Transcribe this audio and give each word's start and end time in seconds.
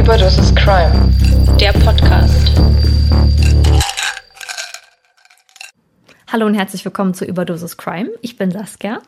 Überdosis 0.00 0.54
Crime, 0.54 1.12
der 1.60 1.72
Podcast. 1.72 2.58
Hallo 6.26 6.46
und 6.46 6.54
herzlich 6.54 6.82
willkommen 6.86 7.12
zu 7.12 7.26
Überdosis 7.26 7.76
Crime. 7.76 8.08
Ich 8.22 8.38
bin 8.38 8.50
Saskia. 8.50 9.02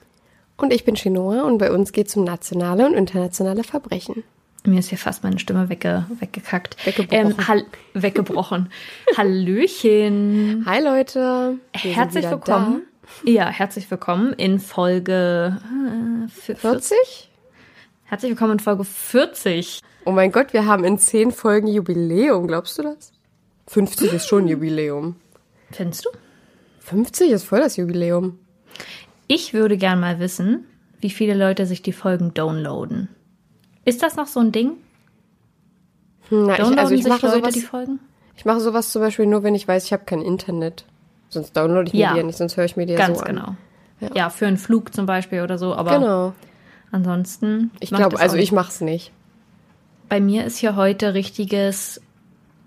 Und 0.58 0.70
ich 0.70 0.84
bin 0.84 0.94
Chinoa 0.94 1.44
und 1.44 1.56
bei 1.56 1.72
uns 1.72 1.92
geht 1.92 2.08
es 2.08 2.16
um 2.16 2.24
nationale 2.24 2.84
und 2.84 2.92
internationale 2.92 3.64
Verbrechen. 3.64 4.22
Mir 4.64 4.80
ist 4.80 4.90
hier 4.90 4.98
fast 4.98 5.24
meine 5.24 5.38
Stimme 5.38 5.70
wegge 5.70 6.04
weggekackt. 6.20 6.76
Weggebrochen. 6.84 7.30
Ähm, 7.30 7.48
hall 7.48 7.64
weggebrochen. 7.94 8.70
Hallöchen. 9.16 10.62
Hi 10.66 10.82
Leute. 10.82 11.54
Wir 11.80 11.94
herzlich 11.94 12.28
willkommen. 12.28 12.82
Ja, 13.24 13.48
herzlich 13.48 13.90
willkommen 13.90 14.34
in 14.34 14.60
Folge 14.60 15.56
äh, 15.58 16.52
Da. 16.52 16.54
40? 16.54 17.30
Herzlich 18.04 18.32
willkommen 18.32 18.52
in 18.52 18.60
Folge 18.60 18.84
40. 18.84 19.80
Oh 20.04 20.10
mein 20.12 20.32
Gott, 20.32 20.52
wir 20.52 20.66
haben 20.66 20.84
in 20.84 20.98
10 20.98 21.30
Folgen 21.32 21.68
Jubiläum, 21.68 22.46
glaubst 22.46 22.78
du 22.78 22.82
das? 22.82 23.12
50 23.68 24.12
ist 24.12 24.26
schon 24.26 24.48
Jubiläum. 24.48 25.16
Findest 25.70 26.04
du? 26.04 26.10
50 26.80 27.30
ist 27.30 27.44
voll 27.44 27.60
das 27.60 27.76
Jubiläum. 27.76 28.38
Ich 29.28 29.54
würde 29.54 29.76
gern 29.76 30.00
mal 30.00 30.18
wissen, 30.18 30.66
wie 31.00 31.10
viele 31.10 31.34
Leute 31.34 31.66
sich 31.66 31.82
die 31.82 31.92
Folgen 31.92 32.34
downloaden. 32.34 33.08
Ist 33.84 34.02
das 34.02 34.16
noch 34.16 34.26
so 34.26 34.40
ein 34.40 34.52
Ding? 34.52 34.72
Na, 36.30 36.52
ich, 36.52 36.56
Downloaden 36.58 36.78
also 36.78 36.94
ich 36.94 37.04
mache 37.06 37.26
Leute 37.26 37.38
sowas, 37.38 37.54
die 37.54 37.60
Folgen? 37.60 38.00
ich 38.36 38.44
mache 38.44 38.60
sowas 38.60 38.90
zum 38.90 39.02
Beispiel 39.02 39.26
nur, 39.26 39.42
wenn 39.42 39.54
ich 39.54 39.66
weiß, 39.68 39.84
ich 39.84 39.92
habe 39.92 40.04
kein 40.04 40.20
Internet. 40.22 40.84
Sonst 41.28 41.56
downloade 41.56 41.88
ich 41.88 41.94
mir 41.94 42.00
Ja. 42.00 42.12
die 42.12 42.18
ja 42.18 42.24
nicht, 42.24 42.36
sonst 42.36 42.56
höre 42.56 42.64
ich 42.64 42.76
mir 42.76 42.86
die 42.86 42.92
ja 42.94 42.98
Ganz 42.98 43.18
so 43.20 43.24
an. 43.24 43.36
genau. 43.36 44.10
Ja. 44.14 44.30
für 44.30 44.46
einen 44.46 44.58
Flug 44.58 44.92
zum 44.92 45.06
Beispiel 45.06 45.42
oder 45.42 45.58
so. 45.58 45.74
Aber 45.74 45.98
Genau. 45.98 46.34
ansonsten. 46.90 47.70
Ich 47.78 47.92
ich 47.92 47.96
glaube, 47.96 48.18
also 48.18 48.36
ich 48.36 48.50
mache 48.50 48.68
es 48.70 48.80
nicht. 48.80 49.12
Bei 50.12 50.20
mir 50.20 50.44
ist 50.44 50.58
hier 50.58 50.76
heute 50.76 51.14
richtiges 51.14 51.98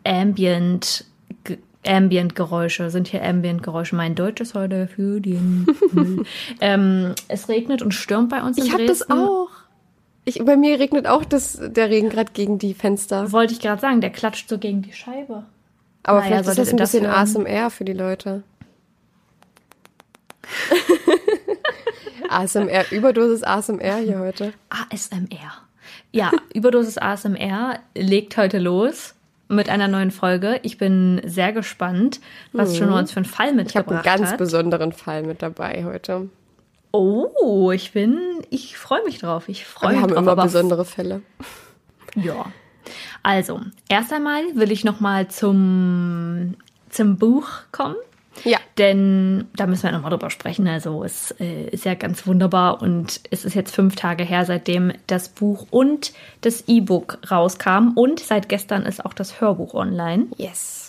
Ambient, 0.03 1.05
Ge- 1.43 1.59
Ambient-Geräusche. 1.85 2.89
Sind 2.89 3.07
hier 3.07 3.23
Ambient-Geräusche. 3.23 3.95
Mein 3.95 4.15
Deutsch 4.15 4.41
ist 4.41 4.55
heute 4.55 4.87
für 4.87 5.21
den 5.21 5.67
ähm, 6.59 7.13
es 7.27 7.47
regnet 7.47 7.83
und 7.83 7.93
stürmt 7.93 8.29
bei 8.29 8.41
uns 8.41 8.57
in 8.57 8.63
Ich 8.65 8.73
habe 8.73 8.87
das 8.87 9.11
auch. 9.11 9.49
Ich, 10.23 10.43
bei 10.43 10.57
mir 10.57 10.79
regnet 10.79 11.05
auch 11.05 11.23
das, 11.23 11.59
der 11.61 11.91
Regen 11.91 12.09
gerade 12.09 12.31
gegen 12.33 12.57
die 12.57 12.73
Fenster. 12.73 13.31
Wollte 13.31 13.53
ich 13.53 13.59
gerade 13.59 13.79
sagen, 13.79 14.01
der 14.01 14.09
klatscht 14.09 14.49
so 14.49 14.57
gegen 14.57 14.81
die 14.81 14.93
Scheibe. 14.93 15.45
Aber 16.01 16.21
Naja, 16.21 16.41
vielleicht 16.41 16.49
ist 16.49 16.57
das 16.57 16.69
ein 16.71 16.77
das 16.77 16.93
bisschen? 16.93 17.05
ASMR 17.05 17.69
für 17.69 17.85
die 17.85 17.93
Leute. 17.93 18.41
ASMR, 22.27 22.91
Überdosis 22.91 23.43
ASMR 23.43 23.97
hier 23.97 24.17
heute. 24.17 24.51
ASMR. 24.71 25.64
Ja, 26.15 26.31
Überdosis 26.53 26.97
ASMR 26.97 27.79
legt 27.93 28.37
heute 28.37 28.57
los 28.57 29.15
mit 29.49 29.69
einer 29.69 29.89
neuen 29.89 30.11
Folge. 30.11 30.61
Ich 30.63 30.77
bin 30.77 31.21
sehr 31.25 31.51
gespannt, 31.51 32.21
was 32.53 32.77
schon 32.77 32.89
uns 32.91 33.11
für 33.11 33.17
einen 33.17 33.25
Fall 33.25 33.51
Mhm. 33.53 33.59
Ich 33.59 33.75
habe 33.75 33.89
einen 33.89 33.97
mitgebracht 33.97 34.05
ganz 34.19 34.31
hat. 34.31 34.37
besonderen 34.37 34.93
Fall 34.93 35.23
mit 35.23 35.41
dabei 35.41 35.83
heute. 35.83 36.29
Oh, 36.93 37.71
ich 37.71 37.91
bin, 37.91 38.17
ich 38.49 38.77
freue 38.77 39.03
mich 39.03 39.19
drauf. 39.19 39.49
Ich 39.49 39.65
freue 39.65 39.89
Wir 39.89 39.93
mich 39.95 40.03
haben 40.03 40.09
drauf. 40.13 40.21
immer 40.21 40.31
aber 40.31 40.43
besondere 40.43 40.85
Fälle. 40.85 41.21
Ja. 42.15 42.45
Also, 43.21 43.59
erst 43.89 44.13
einmal 44.13 44.41
will 44.55 44.71
ich 44.71 44.85
noch 44.85 45.01
mal 45.01 45.27
zum, 45.27 46.55
zum 46.89 47.17
Buch 47.17 47.49
kommen. 47.73 47.97
Ja. 48.43 48.59
Denn 48.77 49.47
da 49.55 49.67
müssen 49.67 49.83
wir 49.83 49.91
nochmal 49.91 50.11
drüber 50.11 50.29
sprechen. 50.29 50.67
Also 50.67 51.03
es 51.03 51.31
äh, 51.39 51.69
ist 51.69 51.85
ja 51.85 51.93
ganz 51.93 52.27
wunderbar 52.27 52.81
und 52.81 53.21
es 53.31 53.45
ist 53.45 53.55
jetzt 53.55 53.73
fünf 53.73 53.95
Tage 53.95 54.23
her, 54.23 54.45
seitdem 54.45 54.91
das 55.07 55.29
Buch 55.29 55.67
und 55.71 56.13
das 56.41 56.65
E-Book 56.67 57.19
rauskam 57.31 57.91
und 57.95 58.19
seit 58.19 58.49
gestern 58.49 58.83
ist 58.83 59.05
auch 59.05 59.13
das 59.13 59.39
Hörbuch 59.39 59.73
online. 59.73 60.27
Yes. 60.37 60.84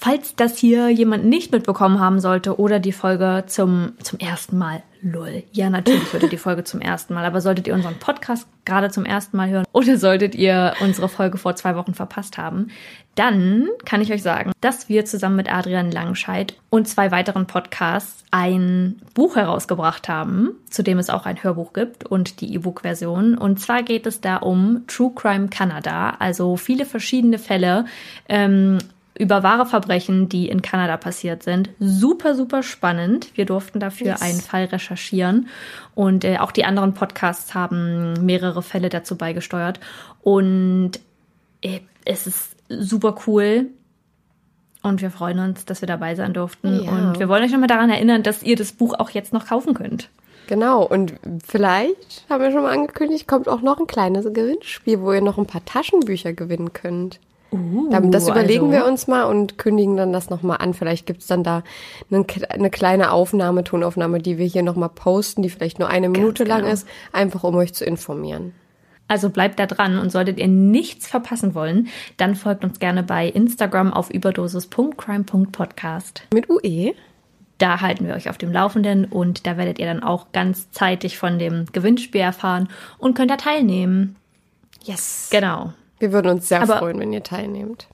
Falls 0.00 0.36
das 0.36 0.56
hier 0.56 0.90
jemand 0.90 1.24
nicht 1.24 1.50
mitbekommen 1.50 1.98
haben 1.98 2.20
sollte 2.20 2.60
oder 2.60 2.78
die 2.78 2.92
Folge 2.92 3.42
zum, 3.48 3.94
zum 4.00 4.20
ersten 4.20 4.56
Mal, 4.56 4.84
lol, 5.02 5.42
ja 5.50 5.70
natürlich 5.70 6.14
ihr 6.14 6.28
die 6.28 6.36
Folge 6.36 6.62
zum 6.62 6.80
ersten 6.80 7.14
Mal, 7.14 7.24
aber 7.24 7.40
solltet 7.40 7.66
ihr 7.66 7.74
unseren 7.74 7.98
Podcast 7.98 8.46
gerade 8.64 8.90
zum 8.90 9.04
ersten 9.04 9.36
Mal 9.36 9.50
hören 9.50 9.64
oder 9.72 9.98
solltet 9.98 10.36
ihr 10.36 10.74
unsere 10.78 11.08
Folge 11.08 11.36
vor 11.36 11.56
zwei 11.56 11.74
Wochen 11.74 11.94
verpasst 11.94 12.38
haben, 12.38 12.68
dann 13.16 13.66
kann 13.84 14.00
ich 14.00 14.12
euch 14.12 14.22
sagen, 14.22 14.52
dass 14.60 14.88
wir 14.88 15.04
zusammen 15.04 15.34
mit 15.34 15.52
Adrian 15.52 15.90
Langscheid 15.90 16.54
und 16.70 16.86
zwei 16.86 17.10
weiteren 17.10 17.48
Podcasts 17.48 18.22
ein 18.30 19.02
Buch 19.14 19.34
herausgebracht 19.34 20.08
haben, 20.08 20.52
zu 20.70 20.84
dem 20.84 20.98
es 20.98 21.10
auch 21.10 21.26
ein 21.26 21.42
Hörbuch 21.42 21.72
gibt 21.72 22.06
und 22.06 22.40
die 22.40 22.54
E-Book-Version. 22.54 23.36
Und 23.36 23.58
zwar 23.58 23.82
geht 23.82 24.06
es 24.06 24.20
da 24.20 24.36
um 24.36 24.84
True 24.86 25.10
Crime 25.12 25.48
Canada, 25.48 26.10
also 26.20 26.56
viele 26.56 26.84
verschiedene 26.84 27.38
Fälle, 27.38 27.86
ähm, 28.28 28.78
über 29.18 29.42
wahre 29.42 29.66
Verbrechen, 29.66 30.28
die 30.28 30.48
in 30.48 30.62
Kanada 30.62 30.96
passiert 30.96 31.42
sind. 31.42 31.70
Super, 31.80 32.34
super 32.34 32.62
spannend. 32.62 33.36
Wir 33.36 33.44
durften 33.44 33.80
dafür 33.80 34.08
Yes. 34.08 34.22
einen 34.22 34.40
Fall 34.40 34.64
recherchieren 34.66 35.48
und 35.94 36.24
äh, 36.24 36.38
auch 36.38 36.52
die 36.52 36.64
anderen 36.64 36.94
Podcasts 36.94 37.54
haben 37.54 38.24
mehrere 38.24 38.62
Fälle 38.62 38.88
dazu 38.88 39.16
beigesteuert. 39.16 39.80
Und 40.22 40.92
äh, 41.62 41.80
es 42.04 42.26
ist 42.26 42.56
super 42.68 43.16
cool. 43.26 43.66
Und 44.82 45.02
wir 45.02 45.10
freuen 45.10 45.40
uns, 45.40 45.64
dass 45.64 45.82
wir 45.82 45.88
dabei 45.88 46.14
sein 46.14 46.32
durften. 46.32 46.84
Ja. 46.84 46.90
Und 46.90 47.18
wir 47.18 47.28
wollen 47.28 47.42
euch 47.42 47.50
nochmal 47.50 47.66
daran 47.68 47.90
erinnern, 47.90 48.22
dass 48.22 48.42
ihr 48.42 48.56
das 48.56 48.72
Buch 48.72 48.94
auch 48.98 49.10
jetzt 49.10 49.32
noch 49.32 49.46
kaufen 49.46 49.74
könnt. 49.74 50.08
Genau. 50.46 50.82
Und 50.84 51.14
vielleicht, 51.46 52.24
haben 52.30 52.42
wir 52.42 52.52
schon 52.52 52.62
mal 52.62 52.72
angekündigt, 52.72 53.26
kommt 53.26 53.48
auch 53.48 53.60
noch 53.60 53.78
ein 53.80 53.86
kleines 53.86 54.24
Gewinnspiel, 54.32 55.00
wo 55.00 55.12
ihr 55.12 55.20
noch 55.20 55.36
ein 55.36 55.46
paar 55.46 55.64
Taschenbücher 55.64 56.32
gewinnen 56.32 56.72
könnt. 56.72 57.18
Dann- 57.50 58.10
das 58.10 58.28
überlegen 58.28 58.66
also- 58.66 58.72
wir 58.72 58.86
uns 58.86 59.06
mal 59.06 59.24
und 59.24 59.58
kündigen 59.58 59.96
dann 59.96 60.12
das 60.12 60.28
nochmal 60.28 60.58
an. 60.58 60.74
Vielleicht 60.74 61.06
gibt's 61.06 61.26
dann 61.26 61.42
da 61.42 61.62
eine, 62.10 62.24
eine 62.50 62.70
kleine 62.70 63.12
Aufnahme, 63.12 63.64
Tonaufnahme, 63.64 64.20
die 64.20 64.38
wir 64.38 64.46
hier 64.46 64.62
nochmal 64.62 64.90
posten, 64.90 65.42
die 65.42 65.50
vielleicht 65.50 65.78
nur 65.78 65.88
eine 65.88 66.08
Minute 66.08 66.44
lang 66.44 66.62
genau. 66.62 66.72
ist, 66.72 66.86
einfach 67.12 67.44
um 67.44 67.54
euch 67.56 67.74
zu 67.74 67.84
informieren. 67.84 68.52
Also 69.08 69.30
bleibt 69.30 69.58
da 69.58 69.66
dran 69.66 69.98
und 69.98 70.12
solltet 70.12 70.38
ihr 70.38 70.48
nichts 70.48 71.08
verpassen 71.08 71.54
wollen, 71.54 71.88
dann 72.18 72.34
folgt 72.34 72.62
uns 72.62 72.78
gerne 72.78 73.02
bei 73.02 73.26
Instagram 73.26 73.94
auf 73.94 74.10
überdosis.crime.podcast. 74.10 76.24
Mit 76.34 76.50
UE? 76.50 76.92
Da 77.56 77.80
halten 77.80 78.06
wir 78.06 78.14
euch 78.14 78.28
auf 78.28 78.36
dem 78.38 78.52
Laufenden 78.52 79.06
und 79.06 79.46
da 79.46 79.56
werdet 79.56 79.78
ihr 79.78 79.86
dann 79.86 80.02
auch 80.02 80.32
ganz 80.32 80.70
zeitig 80.70 81.16
von 81.16 81.38
dem 81.38 81.64
Gewinnspiel 81.72 82.20
erfahren 82.20 82.68
und 82.98 83.14
könnt 83.14 83.30
da 83.30 83.36
teilnehmen. 83.36 84.16
Yes. 84.84 85.28
Genau, 85.32 85.72
Wir 85.98 86.12
würden 86.12 86.28
uns 86.30 86.48
sehr 86.48 86.62
Aber- 86.62 86.78
freuen, 86.78 86.98
wenn 87.00 87.12
ihr 87.12 87.22
teilnehmt. 87.22 87.88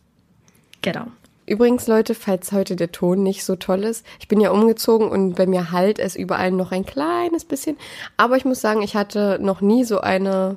genau. 0.82 1.06
Übrigens, 1.46 1.86
Leute, 1.88 2.14
falls 2.14 2.52
heute 2.52 2.74
der 2.74 2.90
Ton 2.90 3.22
nicht 3.22 3.44
so 3.44 3.54
toll 3.54 3.84
ist, 3.84 4.06
ich 4.18 4.28
bin 4.28 4.40
ja 4.40 4.50
umgezogen 4.50 5.10
und 5.10 5.34
bei 5.34 5.44
mir 5.46 5.72
halt 5.72 5.98
es 5.98 6.16
überall 6.16 6.50
noch 6.50 6.72
ein 6.72 6.86
kleines 6.86 7.44
bisschen. 7.44 7.76
Aber 8.16 8.38
ich 8.38 8.46
muss 8.46 8.62
sagen, 8.62 8.80
ich 8.80 8.96
hatte 8.96 9.38
noch 9.42 9.60
nie 9.60 9.84
so 9.84 10.00
eine 10.00 10.56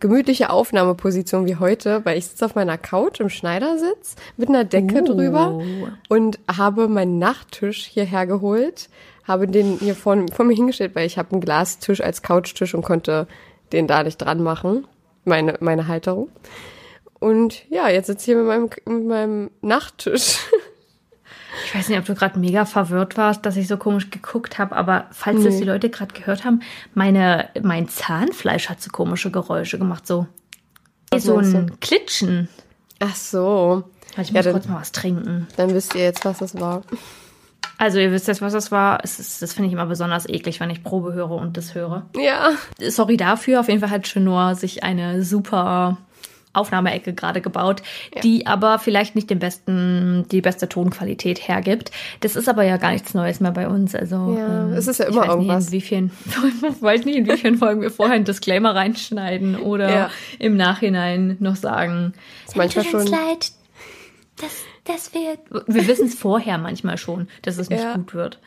gemütliche 0.00 0.50
Aufnahmeposition 0.50 1.46
wie 1.46 1.56
heute, 1.56 2.04
weil 2.04 2.18
ich 2.18 2.26
sitze 2.26 2.44
auf 2.44 2.54
meiner 2.54 2.76
Couch 2.76 3.20
im 3.20 3.30
Schneidersitz 3.30 4.16
mit 4.36 4.50
einer 4.50 4.64
Decke 4.64 5.00
Oh. 5.02 5.14
drüber 5.14 5.62
und 6.10 6.38
habe 6.54 6.88
meinen 6.88 7.18
Nachttisch 7.18 7.86
hierher 7.86 8.26
geholt, 8.26 8.90
habe 9.24 9.46
den 9.48 9.78
hier 9.78 9.94
vor, 9.94 10.14
vor 10.34 10.44
mir 10.44 10.54
hingestellt, 10.54 10.94
weil 10.94 11.06
ich 11.06 11.16
habe 11.16 11.32
einen 11.32 11.40
Glastisch 11.40 12.02
als 12.02 12.20
Couchtisch 12.22 12.74
und 12.74 12.82
konnte 12.82 13.26
den 13.72 13.86
da 13.86 14.02
nicht 14.02 14.18
dran 14.18 14.42
machen, 14.42 14.86
meine, 15.24 15.54
meine 15.60 15.88
Halterung. 15.88 16.28
Und 17.20 17.68
ja, 17.68 17.88
jetzt 17.88 18.06
sitze 18.06 18.20
ich 18.20 18.24
hier 18.26 18.36
mit 18.36 18.46
meinem, 18.46 18.70
mit 18.86 19.06
meinem 19.06 19.50
Nachttisch. 19.60 20.38
Ich 21.64 21.74
weiß 21.74 21.88
nicht, 21.88 21.98
ob 21.98 22.04
du 22.04 22.14
gerade 22.14 22.38
mega 22.38 22.64
verwirrt 22.64 23.16
warst, 23.16 23.44
dass 23.44 23.56
ich 23.56 23.66
so 23.68 23.76
komisch 23.76 24.10
geguckt 24.10 24.58
habe, 24.58 24.76
aber 24.76 25.06
falls 25.10 25.42
das 25.42 25.58
die 25.58 25.64
Leute 25.64 25.90
gerade 25.90 26.14
gehört 26.14 26.44
haben, 26.44 26.60
meine, 26.94 27.48
mein 27.62 27.88
Zahnfleisch 27.88 28.68
hat 28.68 28.80
so 28.80 28.90
komische 28.90 29.30
Geräusche 29.30 29.78
gemacht, 29.78 30.06
so. 30.06 30.26
Was 31.10 31.24
so 31.24 31.36
ein 31.36 31.80
Klitschen. 31.80 32.48
Ach 33.00 33.14
so. 33.14 33.84
Also 34.16 34.30
ich 34.30 34.30
Ja, 34.30 34.42
muss 34.42 34.52
kurz 34.52 34.68
mal 34.68 34.80
was 34.80 34.92
trinken. 34.92 35.46
Dann 35.56 35.74
wisst 35.74 35.94
ihr 35.94 36.02
jetzt, 36.02 36.24
was 36.24 36.38
das 36.38 36.60
war. 36.60 36.82
Also 37.76 37.98
ihr 37.98 38.12
wisst 38.12 38.28
jetzt, 38.28 38.42
was 38.42 38.52
das 38.52 38.70
war. 38.72 39.02
Ist, 39.04 39.40
das 39.40 39.52
finde 39.52 39.68
ich 39.68 39.72
immer 39.72 39.86
besonders 39.86 40.28
eklig, 40.28 40.60
wenn 40.60 40.70
ich 40.70 40.82
Probe 40.82 41.12
höre 41.12 41.30
und 41.30 41.56
das 41.56 41.74
höre. 41.74 42.06
Ja. 42.16 42.50
Sorry 42.88 43.16
dafür. 43.16 43.60
Auf 43.60 43.68
jeden 43.68 43.80
Fall 43.80 43.90
hat 43.90 44.02
Chenor 44.04 44.54
sich 44.54 44.82
eine 44.82 45.22
super 45.22 45.98
Aufnahmeecke 46.52 47.12
gerade 47.12 47.40
gebaut, 47.40 47.82
die 48.22 48.46
aber 48.46 48.78
vielleicht 48.78 49.14
nicht 49.14 49.30
den 49.30 49.38
besten, 49.38 50.26
die 50.32 50.40
beste 50.40 50.68
Tonqualität 50.68 51.46
hergibt. 51.46 51.90
Das 52.20 52.36
ist 52.36 52.48
aber 52.48 52.62
ja 52.64 52.76
gar 52.78 52.92
nichts 52.92 53.14
Neues 53.14 53.40
mehr 53.40 53.52
bei 53.52 53.68
uns. 53.68 53.94
Also 53.94 54.34
Ja, 54.36 54.64
ähm, 54.66 54.72
es 54.72 54.86
ist 54.88 54.98
ja 54.98 55.06
ich 55.08 55.12
immer 55.12 55.22
weiß 55.22 55.28
irgendwas. 55.28 55.70
Nicht, 55.70 55.92
in 55.92 56.10
wiefern, 56.10 56.10
ich 56.76 56.82
weiß 56.82 57.04
nicht, 57.04 57.16
in 57.16 57.26
wiefern 57.26 57.54
Folgen 57.56 57.82
wir 57.82 57.90
vorher 57.90 58.16
einen 58.16 58.24
Disclaimer 58.24 58.74
reinschneiden 58.74 59.56
oder 59.56 59.88
Ja. 59.90 60.10
im 60.38 60.56
Nachhinein 60.56 61.36
noch 61.40 61.56
sagen. 61.56 62.14
Ist 62.46 62.56
manchmal 62.56 62.84
Tut 62.84 62.94
uns 62.94 63.08
schon. 63.10 63.18
leid, 63.18 63.52
das, 64.36 64.52
das 64.84 65.12
wird. 65.14 65.38
Wir 65.66 65.86
wissen 65.86 66.06
es 66.06 66.14
vorher 66.14 66.58
manchmal 66.58 66.96
schon, 66.98 67.28
dass 67.42 67.58
es 67.58 67.68
nicht 67.70 67.82
Ja. 67.82 67.94
gut 67.94 68.14
wird. 68.14 68.38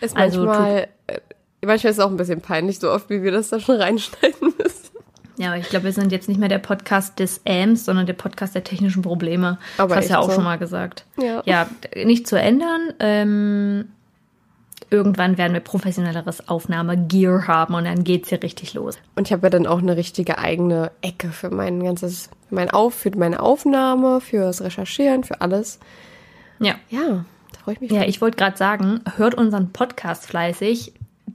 Ist 0.00 0.16
Also, 0.16 0.44
manchmal, 0.44 0.88
äh, 1.06 1.18
manchmal 1.64 1.90
ist 1.92 1.98
es 1.98 2.04
auch 2.04 2.10
ein 2.10 2.16
bisschen 2.16 2.40
peinlich, 2.40 2.78
so 2.78 2.90
oft 2.90 3.10
wie 3.10 3.22
wir 3.22 3.30
das 3.32 3.50
da 3.50 3.60
schon 3.60 3.76
reinschneiden 3.76 4.52
müssen. 4.58 4.71
Ja, 5.36 5.48
aber 5.48 5.58
ich 5.58 5.68
glaube, 5.68 5.86
wir 5.86 5.92
sind 5.92 6.12
jetzt 6.12 6.28
nicht 6.28 6.38
mehr 6.38 6.48
der 6.48 6.58
Podcast 6.58 7.18
des 7.18 7.40
Ams, 7.46 7.84
sondern 7.84 8.06
der 8.06 8.12
Podcast 8.12 8.54
der 8.54 8.64
technischen 8.64 9.02
Probleme. 9.02 9.58
Aber 9.78 9.94
das 9.94 10.04
hast 10.04 10.08
du 10.08 10.12
ja 10.14 10.18
auch 10.20 10.28
so. 10.28 10.34
schon 10.36 10.44
mal 10.44 10.58
gesagt. 10.58 11.04
Ja. 11.16 11.42
Ja, 11.46 11.68
nicht 12.04 12.26
zu 12.26 12.38
ändern. 12.38 12.92
Ähm, 13.00 13.88
irgendwann 14.90 15.38
werden 15.38 15.54
wir 15.54 15.60
professionelleres 15.60 16.48
Aufnahmegear 16.48 17.46
haben 17.46 17.74
und 17.74 17.84
dann 17.84 18.04
geht's 18.04 18.28
hier 18.28 18.42
richtig 18.42 18.74
los. 18.74 18.98
Und 19.16 19.26
ich 19.26 19.32
habe 19.32 19.46
ja 19.46 19.50
dann 19.50 19.66
auch 19.66 19.78
eine 19.78 19.96
richtige 19.96 20.38
eigene 20.38 20.92
Ecke 21.00 21.28
für 21.28 21.50
mein 21.50 21.82
ganzes, 21.82 22.28
für 22.48 22.54
mein 22.54 22.70
Auf, 22.70 22.94
für 22.94 23.16
meine 23.16 23.40
Aufnahme, 23.40 24.20
fürs 24.20 24.60
Recherchieren, 24.60 25.24
für 25.24 25.40
alles. 25.40 25.80
Ja. 26.60 26.74
Ja, 26.90 27.24
da 27.52 27.58
freue 27.64 27.74
ich 27.74 27.80
mich. 27.80 27.90
Ja, 27.90 28.02
ich 28.02 28.20
wollte 28.20 28.36
gerade 28.36 28.56
sagen, 28.56 29.00
hört 29.16 29.34
unseren 29.34 29.72
Podcast 29.72 30.26
fleißig, 30.26 30.92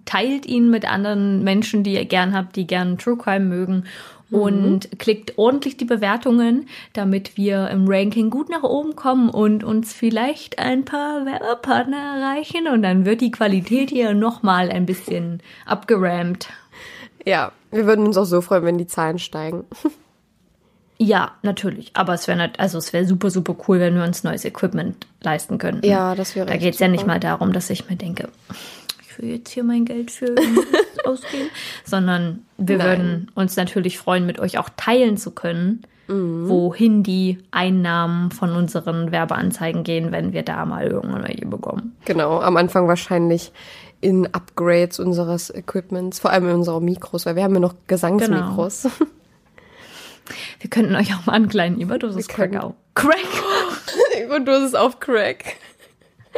teilt 0.08 0.48
ihn 0.48 0.72
mit 0.72 0.90
anderen 0.90 1.44
Menschen, 1.44 1.84
die 1.84 1.94
ihr 1.94 2.06
gern 2.06 2.34
habt, 2.34 2.56
die 2.56 2.66
gern 2.66 2.98
True 2.98 3.18
Crime 3.18 3.46
mögen 3.46 3.84
und 4.30 5.00
klickt 5.00 5.38
ordentlich 5.38 5.78
die 5.78 5.86
Bewertungen, 5.86 6.68
damit 6.94 7.38
wir 7.38 7.70
im 7.70 7.88
Ranking 7.88 8.30
gut 8.30 8.50
nach 8.50 8.64
oben 8.64 8.96
kommen 8.96 9.30
und 9.30 9.64
uns 9.64 9.94
vielleicht 9.94 10.60
ein 10.60 10.84
paar 10.84 11.26
Werbepartner 11.26 11.98
erreichen 11.98 12.68
und 12.68 12.82
dann 12.82 13.06
wird 13.06 13.22
die 13.22 13.32
Qualität 13.32 13.90
hier 13.90 14.14
nochmal 14.14 14.70
ein 14.70 14.86
bisschen 14.86 15.42
abgerammt. 15.66 16.50
Ja, 17.26 17.52
wir 17.72 17.86
würden 17.86 18.06
uns 18.06 18.18
auch 18.18 18.26
so 18.26 18.42
freuen, 18.42 18.66
wenn 18.66 18.78
die 18.78 18.88
Zahlen 18.88 19.20
steigen. 19.20 19.66
Ja, 21.00 21.34
natürlich, 21.44 21.92
aber 21.94 22.16
es 22.16 22.28
wäre 22.28 22.52
also 22.58 22.80
es 22.80 22.92
wäre 22.92 23.06
super 23.06 23.30
super 23.30 23.56
cool, 23.68 23.80
wenn 23.80 23.94
wir 23.94 24.04
uns 24.04 24.24
neues 24.24 24.46
Equipment 24.46 25.06
leisten 25.22 25.60
könnten. 25.60 25.86
Ja, 25.86 26.16
das 26.16 26.36
wäre 26.36 26.48
Da 26.48 26.58
geht 26.58 26.74
es 26.74 26.80
ja 26.80 26.88
nicht 26.88 27.06
mal 27.06 27.20
darum, 27.20 27.54
dass 27.54 27.70
ich 27.70 27.88
mir 27.88 27.98
denke, 27.98 28.30
will 29.18 29.30
jetzt 29.30 29.50
hier 29.50 29.64
mein 29.64 29.86
Geld 29.86 30.12
für 30.12 30.36
ausgeben, 31.06 31.50
sondern 31.84 32.46
wir 32.58 32.78
Nein. 32.78 32.88
würden 32.88 33.32
uns 33.36 33.56
natürlich 33.56 33.98
freuen, 33.98 34.26
mit 34.26 34.40
euch 34.40 34.58
auch 34.58 34.70
teilen 34.76 35.18
zu 35.18 35.32
können, 35.32 35.82
Mhm. 36.10 36.48
wohin 36.48 37.04
die 37.04 37.38
Einnahmen 37.52 38.32
von 38.32 38.52
unseren 38.54 39.12
Werbeanzeigen 39.12 39.84
gehen, 39.84 40.14
wenn 40.14 40.32
wir 40.32 40.44
da 40.44 40.66
mal 40.66 40.88
irgendwann 40.88 41.28
welche 41.28 41.46
bekommen. 41.46 41.98
Genau, 42.06 42.40
am 42.40 42.56
Anfang 42.56 42.88
wahrscheinlich 42.88 43.52
in 44.00 44.26
Upgrades 44.34 45.00
unseres 45.02 45.54
Equipments, 45.54 46.20
vor 46.20 46.32
allem 46.32 46.48
in 46.48 46.56
unserer 46.56 46.80
Mikros, 46.80 47.26
weil 47.26 47.36
wir 47.36 47.44
haben 47.44 47.56
ja 47.56 47.60
noch 47.60 47.76
Gesangsmikros. 47.88 48.88
Wir 50.60 50.70
könnten 50.70 50.96
euch 50.96 51.14
auch 51.14 51.26
mal 51.26 51.34
einen 51.34 51.50
kleinen 51.50 51.80
Überdosis 51.80 52.28
Crack 52.28 52.56
auf. 52.56 52.74
Crack! 52.96 53.18
Ist 54.66 54.78
auf 54.78 55.00
Crack. 55.00 55.56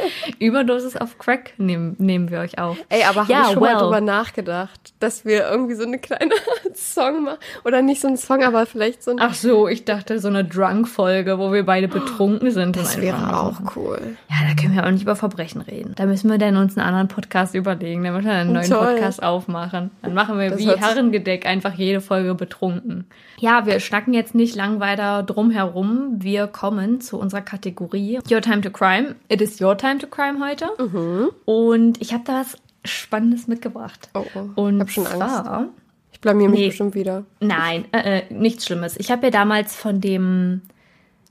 Überdosis 0.38 0.96
auf 0.96 1.18
Crack 1.18 1.52
nehmen, 1.58 1.96
nehmen 1.98 2.30
wir 2.30 2.40
euch 2.40 2.58
auf. 2.58 2.76
Ey, 2.88 3.02
aber 3.04 3.22
habe 3.22 3.32
Ja, 3.32 3.42
ich 3.42 3.52
schon 3.52 3.62
well. 3.62 3.74
mal 3.74 3.80
drüber 3.80 4.00
nachgedacht, 4.00 4.94
dass 5.00 5.24
wir 5.24 5.48
irgendwie 5.48 5.74
so 5.74 5.82
eine 5.84 5.98
kleine 5.98 6.32
Song 6.74 7.24
machen. 7.24 7.38
Oder 7.64 7.82
nicht 7.82 8.00
so 8.00 8.08
ein 8.08 8.16
Song, 8.16 8.42
aber 8.42 8.66
vielleicht 8.66 9.02
so 9.02 9.12
ein. 9.12 9.18
Ach 9.20 9.34
so, 9.34 9.68
ich 9.68 9.84
dachte 9.84 10.18
so 10.18 10.28
eine 10.28 10.44
Drunk-Folge, 10.44 11.38
wo 11.38 11.52
wir 11.52 11.64
beide 11.64 11.88
betrunken 11.88 12.50
sind. 12.50 12.76
das 12.76 13.00
wäre 13.00 13.38
auch 13.40 13.60
cool. 13.76 14.16
Ja, 14.28 14.36
da 14.48 14.54
können 14.60 14.74
wir 14.74 14.86
auch 14.86 14.90
nicht 14.90 15.02
über 15.02 15.16
Verbrechen 15.16 15.60
reden. 15.60 15.92
Da 15.96 16.06
müssen 16.06 16.30
wir 16.30 16.38
dann 16.38 16.56
uns 16.56 16.76
einen 16.76 16.86
anderen 16.86 17.08
Podcast 17.08 17.54
überlegen. 17.54 18.04
Dann 18.04 18.14
müssen 18.14 18.26
wir 18.26 18.32
einen 18.34 18.52
neuen 18.52 18.68
Toll. 18.70 18.94
Podcast 18.94 19.22
aufmachen. 19.22 19.90
Dann 20.02 20.14
machen 20.14 20.38
wir 20.38 20.50
Das 20.50 20.58
wie 20.58 20.68
Herrengedeck 20.70 21.46
einfach 21.46 21.74
jede 21.74 22.00
Folge 22.00 22.34
betrunken. 22.34 23.06
Ja, 23.38 23.66
wir 23.66 23.80
schnacken 23.80 24.12
jetzt 24.14 24.34
nicht 24.34 24.54
lang 24.54 24.80
weiter 24.80 25.22
drum 25.22 25.50
herum. 25.50 26.16
Wir 26.18 26.46
kommen 26.46 27.00
zu 27.00 27.18
unserer 27.18 27.40
Kategorie 27.40 28.18
Your 28.30 28.40
Time 28.42 28.60
to 28.60 28.70
Crime. 28.70 29.14
It 29.28 29.40
is 29.40 29.60
your 29.60 29.76
time 29.76 29.89
to 29.98 30.06
crime 30.06 30.44
heute. 30.44 30.66
Mhm. 30.78 31.30
Und 31.44 32.00
ich 32.00 32.12
habe 32.12 32.24
da 32.24 32.40
was 32.40 32.56
Spannendes 32.84 33.46
mitgebracht. 33.48 34.08
Oh, 34.14 34.24
oh. 34.34 34.62
Und 34.62 34.76
Ich 34.76 34.80
hab 34.80 34.90
schon 34.90 35.06
Angst. 35.06 35.16
zwar, 35.18 35.68
Ich 36.12 36.20
blamier 36.20 36.48
mich 36.48 36.60
Nee. 36.60 36.66
bestimmt 36.68 36.94
wieder. 36.94 37.24
Nein, 37.40 37.84
äh, 37.92 38.20
äh, 38.20 38.22
nichts 38.32 38.66
Schlimmes. 38.66 38.96
Ich 38.98 39.10
habe 39.10 39.26
ja 39.26 39.30
damals 39.30 39.74
von 39.74 40.00
dem 40.00 40.62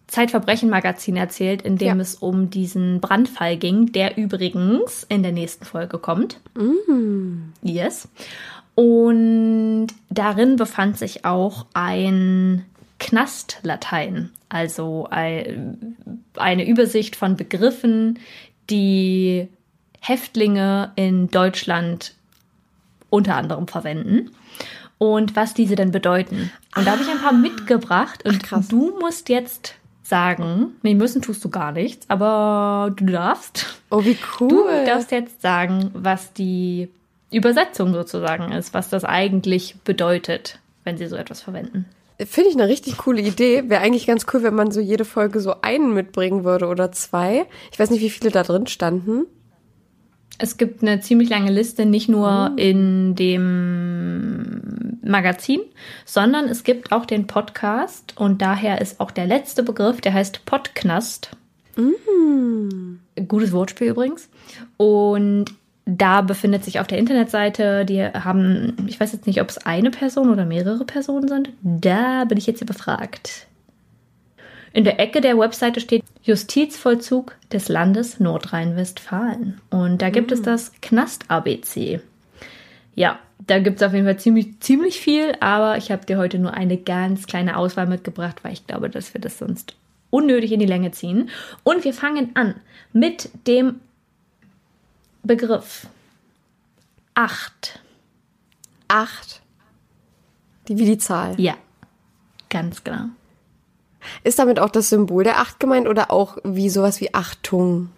Zeitverbrechen-Magazin 0.08 1.16
erzählt, 1.18 1.62
in 1.62 1.78
dem 1.78 1.98
Ja. 1.98 2.02
es 2.02 2.16
um 2.16 2.50
diesen 2.50 3.00
Brandfall 3.00 3.58
ging, 3.58 3.92
der 3.92 4.18
übrigens 4.18 5.06
in 5.08 5.22
der 5.24 5.32
nächsten 5.32 5.66
Folge 5.66 6.00
kommt. 6.00 6.40
Yes. 7.62 8.08
Und 8.76 9.88
darin 10.10 10.56
befand 10.56 10.98
sich 10.98 11.26
auch 11.26 11.66
ein 11.74 12.66
Knastlatein, 13.00 14.30
also 14.50 15.08
ein, 15.12 15.96
eine 16.38 16.68
Übersicht 16.68 17.16
von 17.16 17.36
Begriffen, 17.36 18.20
die 18.70 19.48
Häftlinge 20.02 20.92
in 20.96 21.30
Deutschland 21.30 22.16
unter 23.10 23.36
anderem 23.36 23.68
verwenden 23.68 24.32
und 24.98 25.36
was 25.36 25.54
diese 25.54 25.76
denn 25.76 25.92
bedeuten. 25.92 26.52
Und 26.76 26.86
da 26.86 26.92
habe 26.92 27.02
ich 27.02 27.10
ein 27.10 27.20
paar 27.22 27.34
mitgebracht 27.34 28.24
und 28.26 28.44
krass. 28.44 28.68
du 28.68 28.98
musst 29.00 29.30
jetzt 29.30 29.76
sagen, 30.04 30.74
nee, 30.82 30.96
müssen 30.96 31.22
tust 31.22 31.44
du 31.44 31.50
gar 31.50 31.72
nichts, 31.72 32.10
aber 32.10 32.92
du 32.96 33.06
darfst. 33.06 33.80
Oh, 33.92 34.04
wie 34.04 34.18
Du 34.40 34.46
cool. 34.64 34.86
darfst 34.86 35.12
jetzt 35.12 35.42
sagen, 35.42 35.92
was 35.94 36.34
die 36.34 36.90
Übersetzung 37.32 37.94
sozusagen 37.94 38.52
ist, 38.52 38.74
was 38.74 38.90
das 38.90 39.06
eigentlich 39.06 39.76
bedeutet, 39.84 40.60
wenn 40.84 40.98
sie 40.98 41.08
so 41.08 41.16
etwas 41.16 41.42
verwenden. 41.42 41.86
Finde 42.26 42.50
ich 42.50 42.56
eine 42.56 42.68
richtig 42.68 42.98
coole 42.98 43.22
Idee. 43.22 43.70
Wäre 43.70 43.82
eigentlich 43.82 44.06
ganz 44.06 44.26
cool, 44.34 44.44
wenn 44.44 44.56
man 44.56 44.72
so 44.72 44.82
jede 44.82 45.06
Folge 45.06 45.40
so 45.40 45.62
einen 45.62 45.94
mitbringen 45.94 46.44
würde 46.44 46.68
oder 46.68 46.92
zwei. 46.92 47.46
Ich 47.72 47.80
weiß 47.80 47.90
nicht, 47.92 48.02
wie 48.02 48.10
viele 48.10 48.30
da 48.30 48.44
drin 48.44 48.68
standen. 48.68 49.26
Es 50.38 50.58
gibt 50.58 50.82
eine 50.82 51.00
ziemlich 51.00 51.30
lange 51.30 51.52
Liste, 51.52 51.86
nicht 51.86 52.10
nur 52.10 52.54
in 52.58 53.16
dem 53.16 55.00
Magazin, 55.04 55.62
sondern 56.06 56.46
es 56.46 56.64
gibt 56.64 56.92
auch 56.92 57.06
den 57.06 57.28
Podcast 57.28 58.14
und 58.18 58.42
daher 58.42 58.80
ist 58.82 59.00
auch 59.00 59.12
der 59.12 59.26
letzte 59.26 59.64
Begriff, 59.64 60.02
der 60.02 60.14
heißt 60.14 60.46
Podknast. 60.46 61.32
Gutes 63.28 63.52
Wortspiel 63.52 63.90
übrigens. 63.90 64.30
Und 64.78 65.54
da 65.86 66.22
befindet 66.22 66.64
sich 66.64 66.80
auf 66.80 66.88
der 66.88 67.00
Internetseite, 67.00 67.86
die 67.86 68.04
haben, 68.04 68.76
ich 68.88 69.00
weiß 69.00 69.12
jetzt 69.14 69.26
nicht, 69.26 69.42
ob 69.42 69.50
es 69.50 69.58
eine 69.58 69.90
Person 69.92 70.30
oder 70.30 70.46
mehrere 70.46 70.86
Personen 70.86 71.28
sind. 71.28 71.50
Da 71.62 72.26
bin 72.26 72.38
ich 72.38 72.46
jetzt 72.46 72.60
hier 72.60 72.68
befragt. 72.68 73.48
In 74.72 74.84
der 74.84 75.00
Ecke 75.00 75.20
der 75.20 75.38
Webseite 75.38 75.80
steht 75.80 76.04
Justizvollzug 76.22 77.36
des 77.52 77.70
Landes 77.70 78.20
Nordrhein-Westfalen. 78.20 79.60
Und 79.72 80.02
da 80.02 80.12
gibt 80.12 80.32
es 80.32 80.44
das 80.44 80.72
Knast-ABC. 80.82 82.02
Ja, 82.94 83.20
da 83.48 83.60
gibt 83.60 83.82
es 83.82 83.88
auf 83.88 83.94
jeden 83.94 84.06
Fall 84.06 84.20
ziemlich, 84.20 84.60
ziemlich 84.60 85.00
viel, 85.00 85.34
aber 85.40 85.78
ich 85.78 85.92
habe 85.92 86.06
dir 86.06 86.18
heute 86.18 86.38
nur 86.38 86.54
eine 86.54 86.78
ganz 86.78 87.26
kleine 87.26 87.58
Auswahl 87.58 87.88
mitgebracht, 87.88 88.44
weil 88.44 88.54
ich 88.54 88.68
glaube, 88.68 88.90
dass 88.90 89.14
wir 89.14 89.22
das 89.22 89.40
sonst 89.40 89.76
unnötig 90.12 90.52
in 90.52 90.60
die 90.60 90.66
Länge 90.66 90.92
ziehen. 90.92 91.30
Und 91.64 91.84
wir 91.84 91.94
fangen 91.94 92.32
an 92.36 92.56
mit 92.94 93.30
dem 93.48 93.80
Begriff 95.24 95.88
acht. 97.20 97.80
Acht. 98.88 99.42
Die, 100.68 100.78
wie 100.78 100.86
die 100.86 100.98
Zahl. 100.98 101.40
Ja, 101.40 101.56
ganz 102.50 102.84
genau. 102.84 103.06
Ist 104.24 104.40
damit 104.40 104.60
auch 104.60 104.70
das 104.70 104.90
Symbol 104.90 105.24
der 105.24 105.40
Acht 105.40 105.60
gemeint 105.60 105.88
oder 105.88 106.12
auch 106.12 106.38
wie 106.44 106.70
sowas 106.70 107.02
wie 107.02 107.14
Achtung? 107.14 107.90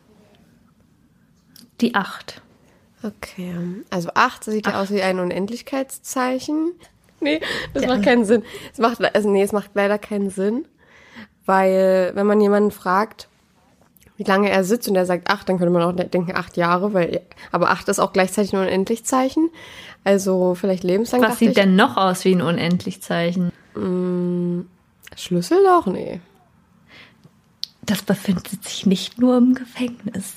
Die 1.79 1.93
acht. 1.93 2.41
Okay. 3.03 3.53
Also 3.89 4.09
acht 4.13 4.43
sieht 4.43 4.67
ja 4.67 4.81
aus 4.81 4.89
wie 4.89 5.01
ein 5.01 5.19
Unendlichkeitszeichen. 5.19 6.73
Nee, 7.23 7.39
das 7.75 7.85
macht 7.85 8.01
keinen 8.01 8.25
Sinn. 8.25 8.41
Es 8.73 8.79
macht, 8.79 8.99
also 9.13 9.29
nee, 9.29 9.43
es 9.43 9.51
macht 9.51 9.69
leider 9.75 9.99
keinen 9.99 10.31
Sinn. 10.31 10.65
Weil, 11.45 12.13
wenn 12.15 12.25
man 12.25 12.41
jemanden 12.41 12.71
fragt, 12.71 13.29
wie 14.21 14.29
lange 14.29 14.51
er 14.51 14.63
sitzt 14.63 14.87
und 14.87 14.95
er 14.95 15.07
sagt 15.07 15.31
acht, 15.31 15.49
dann 15.49 15.57
könnte 15.57 15.73
man 15.73 15.81
auch 15.81 15.95
denken 15.95 16.35
acht 16.35 16.55
Jahre, 16.55 16.93
weil, 16.93 17.21
aber 17.51 17.71
acht 17.71 17.89
ist 17.89 17.97
auch 17.97 18.13
gleichzeitig 18.13 18.53
ein 18.53 18.59
Unendlichzeichen. 18.59 19.49
Also 20.03 20.53
vielleicht 20.53 20.83
lebenslang. 20.83 21.23
Was 21.23 21.39
sieht 21.39 21.49
ich. 21.49 21.55
denn 21.55 21.75
noch 21.75 21.97
aus 21.97 22.23
wie 22.23 22.35
ein 22.35 22.43
Unendlichzeichen? 22.43 23.51
Schlüsselloch? 25.15 25.87
Nee. 25.87 26.21
das 27.81 28.03
befindet 28.03 28.63
sich 28.63 28.85
nicht 28.85 29.17
nur 29.17 29.37
im 29.37 29.55
Gefängnis. 29.55 30.33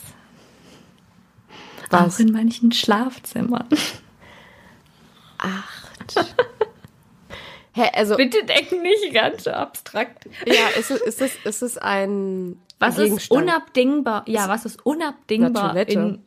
Was? 1.90 2.14
Auch 2.14 2.20
in 2.20 2.32
manchen 2.32 2.72
Schlafzimmern. 2.72 3.68
Hä, 7.76 7.90
also, 7.92 8.16
Bitte 8.16 8.44
denken 8.44 8.82
nicht 8.82 9.12
ganz 9.12 9.44
so 9.44 9.50
abstrakt. 9.50 10.28
ja, 10.46 10.68
ist 10.78 10.90
es, 10.92 11.00
ist 11.00 11.20
es, 11.20 11.34
ist 11.44 11.62
es 11.62 11.78
ein 11.78 12.56
Was 12.78 12.98
ist 12.98 13.04
Gegenstand? 13.04 13.42
unabdingbar? 13.42 14.22
Ja, 14.26 14.48
was 14.48 14.64
ist 14.64 14.84
unabdingbar 14.86 15.70
Eine 15.70 15.84
Toilette. 15.86 15.92
in. 15.92 16.24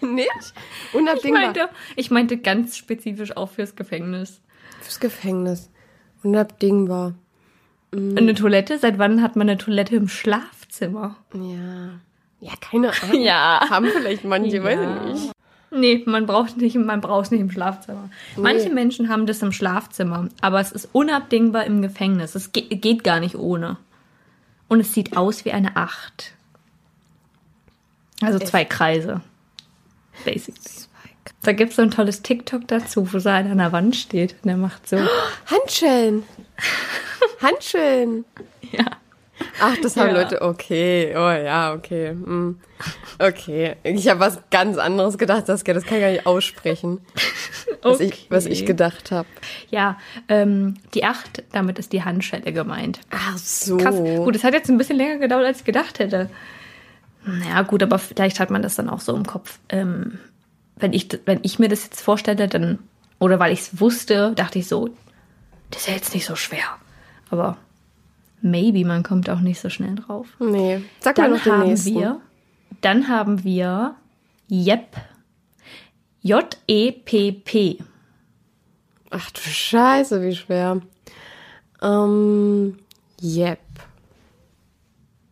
Nicht? 0.14 0.28
Ich 0.88 0.94
Unabdingbar. 0.94 1.42
meinte, 1.42 1.68
ich 1.96 2.10
meinte 2.10 2.38
ganz 2.38 2.76
spezifisch 2.76 3.36
auch 3.36 3.50
fürs 3.50 3.74
Gefängnis. 3.76 4.40
Fürs 4.80 5.00
Gefängnis. 5.00 5.70
Unabdingbar. 6.22 7.14
Eine 7.92 8.34
Toilette? 8.34 8.78
Seit 8.78 8.98
wann 8.98 9.22
hat 9.22 9.36
man 9.36 9.48
eine 9.48 9.58
Toilette 9.58 9.96
im 9.96 10.08
Schlafzimmer? 10.08 11.16
Ja. 11.34 12.00
Ja, 12.40 12.52
keine 12.60 12.90
Ahnung. 13.02 13.20
Ja. 13.22 13.60
Haben 13.70 13.86
vielleicht 13.86 14.24
manche, 14.24 14.62
weiß 14.62 14.78
ich 14.80 15.12
nicht. 15.22 15.32
Nee, 15.76 16.02
man 16.06 16.26
braucht 16.26 16.56
nicht, 16.56 16.76
man 16.76 17.00
braucht 17.00 17.26
es 17.26 17.30
nicht 17.32 17.40
im 17.40 17.50
Schlafzimmer. 17.50 18.08
Manche 18.36 18.70
Menschen 18.70 19.08
haben 19.08 19.26
das 19.26 19.42
im 19.42 19.50
Schlafzimmer, 19.50 20.28
aber 20.40 20.60
es 20.60 20.70
ist 20.70 20.88
unabdingbar 20.92 21.64
im 21.64 21.82
Gefängnis. 21.82 22.34
Es 22.34 22.52
ge 22.52 22.62
geht 22.62 23.02
gar 23.02 23.18
nicht 23.18 23.34
ohne. 23.34 23.76
Und 24.68 24.80
es 24.80 24.94
sieht 24.94 25.16
aus 25.16 25.44
wie 25.44 25.52
eine 25.52 25.76
Acht. 25.76 26.32
Also 28.22 28.38
zwei 28.38 28.64
Kreise. 28.64 29.20
Basically. 30.24 30.58
Da 31.42 31.52
gibt 31.52 31.70
es 31.70 31.76
so 31.76 31.82
ein 31.82 31.90
tolles 31.90 32.22
TikTok 32.22 32.68
dazu, 32.68 33.12
wo 33.12 33.18
so 33.18 33.28
einer 33.28 33.50
an 33.50 33.58
der 33.58 33.72
Wand 33.72 33.96
steht 33.96 34.34
und 34.42 34.46
der 34.46 34.56
macht 34.56 34.88
so. 34.88 34.96
Handschellen. 35.46 36.22
Handschellen. 37.40 38.24
Ja. 38.72 38.84
Ach, 39.60 39.76
das 39.82 39.96
haben 39.96 40.08
Ja. 40.08 40.22
Leute. 40.22 40.42
Okay. 40.42 41.12
Oh 41.16 41.30
ja, 41.30 41.72
okay. 41.74 42.10
Hm. 42.10 42.58
Okay. 43.18 43.76
Ich 43.82 44.08
habe 44.08 44.20
was 44.20 44.38
ganz 44.50 44.76
anderes 44.78 45.18
gedacht, 45.18 45.48
das, 45.48 45.62
das 45.64 45.84
kann 45.84 45.96
ich 45.96 46.02
gar 46.02 46.10
nicht 46.10 46.26
aussprechen, 46.26 47.00
was, 47.82 48.00
ich, 48.00 48.26
was 48.30 48.46
ich 48.46 48.58
Okay. 48.58 48.66
gedacht 48.66 49.10
habe. 49.10 49.28
Ja, 49.70 49.98
ähm, 50.28 50.74
die 50.94 51.04
Acht, 51.04 51.42
damit 51.52 51.78
ist 51.78 51.92
die 51.92 52.02
Handschelle 52.04 52.52
gemeint. 52.52 53.00
Ach 53.10 53.38
so. 53.38 53.76
Krass. 53.76 53.94
Gut, 53.96 54.36
es 54.36 54.44
hat 54.44 54.54
jetzt 54.54 54.68
ein 54.68 54.78
bisschen 54.78 54.96
länger 54.96 55.18
gedauert, 55.18 55.44
als 55.46 55.58
ich 55.60 55.64
gedacht 55.64 55.98
hätte. 55.98 56.28
Naja, 57.24 57.62
gut, 57.62 57.82
aber 57.82 57.98
vielleicht 57.98 58.38
hat 58.40 58.50
man 58.50 58.62
das 58.62 58.74
dann 58.76 58.90
auch 58.90 59.00
so 59.00 59.14
im 59.16 59.24
Kopf. 59.26 59.58
Ähm, 59.70 60.18
wenn, 60.76 60.92
ich, 60.92 61.08
wenn 61.24 61.40
ich 61.42 61.58
mir 61.58 61.68
das 61.68 61.84
jetzt 61.84 62.00
vorstelle, 62.02 62.48
dann, 62.48 62.78
oder 63.18 63.38
weil 63.38 63.52
ich 63.52 63.60
es 63.60 63.80
wusste, 63.80 64.32
dachte 64.34 64.58
ich 64.58 64.68
so, 64.68 64.90
das 65.70 65.82
ist 65.82 65.88
ja 65.88 65.94
jetzt 65.94 66.14
nicht 66.14 66.26
so 66.26 66.36
schwer. 66.36 66.64
Aber 67.30 67.56
maybe, 68.44 68.84
man 68.84 69.02
kommt 69.02 69.28
auch 69.30 69.40
nicht 69.40 69.60
so 69.60 69.68
schnell 69.70 69.96
drauf. 69.96 70.28
Nee. 70.38 70.82
Sag 71.00 71.16
mal 71.18 71.24
Dann 71.24 71.32
noch 71.32 71.42
den 71.42 71.52
haben 71.52 71.68
nächsten. 71.68 71.94
wir, 71.94 72.20
dann 72.80 73.08
haben 73.08 73.42
wir 73.42 73.96
Jep. 74.48 74.96
J-E-P-P. 76.22 77.78
Ach 79.10 79.30
du 79.30 79.40
Scheiße, 79.40 80.22
wie 80.22 80.34
schwer. 80.34 80.80
Ähm, 81.82 82.78
yep. 83.22 83.58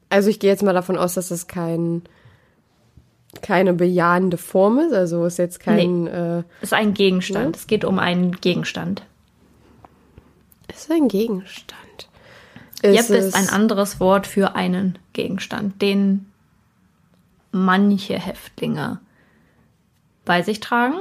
Also 0.08 0.28
ich 0.28 0.38
gehe 0.38 0.50
jetzt 0.50 0.62
mal 0.62 0.74
davon 0.74 0.98
aus, 0.98 1.14
dass 1.14 1.28
das 1.28 1.46
kein 1.46 2.02
keine 3.40 3.72
bejahende 3.72 4.36
Form 4.36 4.78
ist. 4.78 4.92
Also 4.92 5.24
ist 5.24 5.38
jetzt 5.38 5.58
kein 5.60 6.06
äh, 6.06 6.42
Ist 6.60 6.74
ein 6.74 6.92
Gegenstand. 6.92 7.56
Es 7.56 7.66
geht 7.66 7.84
um 7.84 7.98
einen 7.98 8.32
Gegenstand. 8.40 9.02
ist 10.68 10.90
ein 10.90 11.08
Gegenstand. 11.08 11.81
Jep 12.82 13.00
es- 13.10 13.10
ist 13.10 13.34
ein 13.36 13.48
anderes 13.48 14.00
Wort 14.00 14.26
für 14.26 14.54
einen 14.56 14.98
Gegenstand, 15.12 15.80
den 15.82 16.26
manche 17.52 18.18
Häftlinge 18.18 18.98
bei 20.24 20.42
sich 20.42 20.60
tragen, 20.60 21.00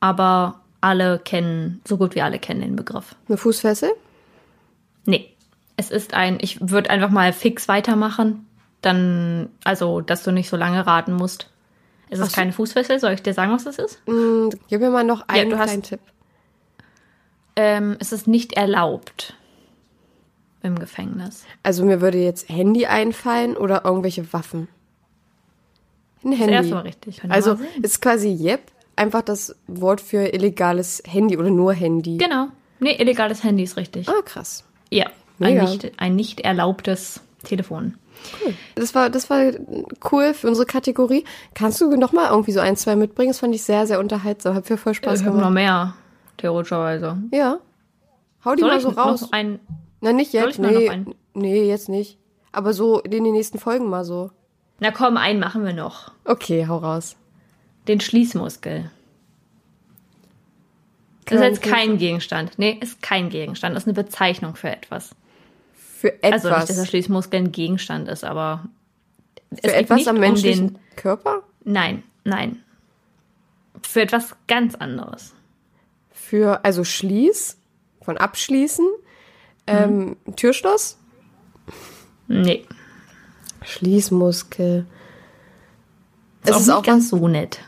aber 0.00 0.60
alle 0.80 1.18
kennen, 1.18 1.80
so 1.86 1.96
gut 1.98 2.14
wie 2.14 2.22
alle 2.22 2.38
kennen 2.38 2.60
den 2.60 2.76
Begriff. 2.76 3.14
eine 3.28 3.36
Fußfessel? 3.36 3.90
Nee, 5.04 5.32
es 5.76 5.90
ist 5.90 6.14
ein, 6.14 6.38
ich 6.40 6.70
würde 6.70 6.90
einfach 6.90 7.10
mal 7.10 7.32
fix 7.32 7.68
weitermachen, 7.68 8.46
dann, 8.80 9.48
also, 9.64 10.00
dass 10.00 10.22
du 10.22 10.30
nicht 10.30 10.48
so 10.48 10.56
lange 10.56 10.86
raten 10.86 11.12
musst. 11.14 11.50
Es 12.10 12.20
ist 12.20 12.32
keine 12.32 12.52
Fußfessel, 12.52 12.98
soll 13.00 13.12
ich 13.12 13.22
dir 13.22 13.34
sagen, 13.34 13.52
was 13.52 13.66
es 13.66 13.78
ist? 13.78 14.00
Hm, 14.06 14.50
gib 14.68 14.80
mir 14.80 14.90
mal 14.90 15.04
noch 15.04 15.28
einen 15.28 15.58
hast- 15.58 15.64
kleinen 15.66 15.82
Tipp. 15.82 16.00
Ähm, 17.56 17.96
es 17.98 18.12
ist 18.12 18.28
nicht 18.28 18.52
erlaubt 18.54 19.34
im 20.68 20.78
Gefängnis. 20.78 21.44
Also 21.62 21.84
mir 21.84 22.00
würde 22.00 22.18
jetzt 22.18 22.48
Handy 22.48 22.86
einfallen 22.86 23.56
oder 23.56 23.84
irgendwelche 23.84 24.32
Waffen. 24.32 24.68
Ein 26.24 26.30
Das 26.32 26.40
Handy. 26.40 26.54
erste 26.54 26.70
war 26.74 26.84
richtig. 26.84 27.20
Könnt 27.20 27.32
ihr 27.32 27.34
Also 27.34 27.58
ist 27.82 28.00
quasi 28.00 28.28
Yep 28.28 28.60
einfach 28.96 29.22
das 29.22 29.54
Wort 29.66 30.00
für 30.00 30.26
illegales 30.34 31.02
Handy 31.06 31.36
oder 31.38 31.50
nur 31.50 31.72
Handy. 31.72 32.16
Genau. 32.18 32.48
Nee, 32.80 32.96
illegales 32.96 33.44
Handy 33.44 33.62
ist 33.64 33.76
richtig. 33.76 34.08
Ah, 34.08 34.22
krass. 34.24 34.64
Ja, 34.90 35.06
ein 35.40 35.58
nicht, 35.58 35.92
ein 36.00 36.16
nicht 36.16 36.40
erlaubtes 36.40 37.20
Telefon. 37.44 37.94
Das 38.74 38.96
war, 38.96 39.10
das 39.10 39.30
war 39.30 39.52
cool 40.10 40.34
für 40.34 40.48
unsere 40.48 40.66
Kategorie. 40.66 41.24
Kannst 41.54 41.80
du 41.80 41.94
noch 41.96 42.12
mal 42.12 42.30
irgendwie 42.30 42.50
so 42.52 42.58
ein, 42.58 42.76
zwei 42.76 42.96
mitbringen? 42.96 43.30
Das 43.30 43.38
fand 43.38 43.54
ich 43.54 43.62
sehr, 43.62 43.86
sehr 43.86 44.00
unterhaltsam. 44.00 44.54
Hat 44.54 44.68
mir 44.68 44.76
voll 44.76 44.94
Spaß 44.94 45.20
Ich 45.20 45.26
noch 45.26 45.34
gemacht. 45.34 45.52
mehr, 45.52 45.94
theoretischerweise. 46.36 47.16
Ja. 47.32 47.58
Hau 48.44 48.54
die 48.56 48.60
Soll 48.60 48.70
mal 48.70 48.76
ich 48.78 48.82
so 48.82 48.88
raus. 48.88 49.20
noch 49.22 49.32
ein... 49.32 49.60
Na, 50.00 50.12
nicht 50.12 50.32
Soll 50.32 50.42
jetzt. 50.42 50.54
ich 50.54 50.58
mal 50.58 50.72
noch 50.72 50.80
Nee, 50.80 50.88
einen? 50.90 51.14
nee, 51.34 51.68
jetzt 51.68 51.88
nicht. 51.88 52.18
Aber 52.52 52.72
so 52.72 53.00
in 53.00 53.10
den 53.10 53.32
nächsten 53.32 53.58
Folgen 53.58 53.88
mal 53.88 54.04
so. 54.04 54.30
Na 54.80 54.90
komm, 54.90 55.16
einen 55.16 55.40
machen 55.40 55.64
wir 55.64 55.72
noch. 55.72 56.12
Okay, 56.24 56.66
hau 56.68 56.76
raus. 56.78 57.16
Den 57.88 58.00
Schließmuskel. 58.00 58.90
Das 61.26 61.40
ist 61.40 61.44
jetzt 61.44 61.62
kein 61.62 61.98
Gegenstand. 61.98 62.58
Nee, 62.58 62.78
ist 62.80 63.02
kein 63.02 63.28
Gegenstand. 63.28 63.74
Das 63.76 63.82
ist 63.84 63.88
eine 63.88 63.94
Bezeichnung 64.02 64.56
für 64.56 64.70
etwas. 64.70 65.14
Für 65.74 66.22
etwas. 66.22 66.44
Also 66.44 66.48
nicht, 66.48 66.68
dass 66.70 66.76
der 66.76 66.86
Schließmuskel 66.86 67.40
ein 67.40 67.52
Gegenstand 67.52 68.08
ist, 68.08 68.24
aber 68.24 68.64
für 69.62 69.74
etwas 69.74 70.06
am 70.06 70.16
um 70.16 70.20
menschlichen 70.20 70.74
den... 70.74 70.78
Körper? 70.96 71.42
Nein, 71.64 72.02
nein. 72.24 72.62
Für 73.82 74.02
etwas 74.02 74.36
ganz 74.46 74.74
anderes. 74.74 75.34
Für, 76.10 76.64
also 76.64 76.84
Schließ, 76.84 77.58
von 78.00 78.16
abschließen, 78.16 78.86
ähm, 79.68 80.16
Türschloss, 80.36 80.98
Nee, 82.26 82.66
Schließmuskel. 83.62 84.86
ist 86.44 86.50
Es 86.50 86.52
auch 86.54 86.60
ist 86.60 86.66
nicht 86.66 86.76
auch 86.76 86.82
ganz 86.82 87.08
so 87.08 87.28
nett. 87.28 87.60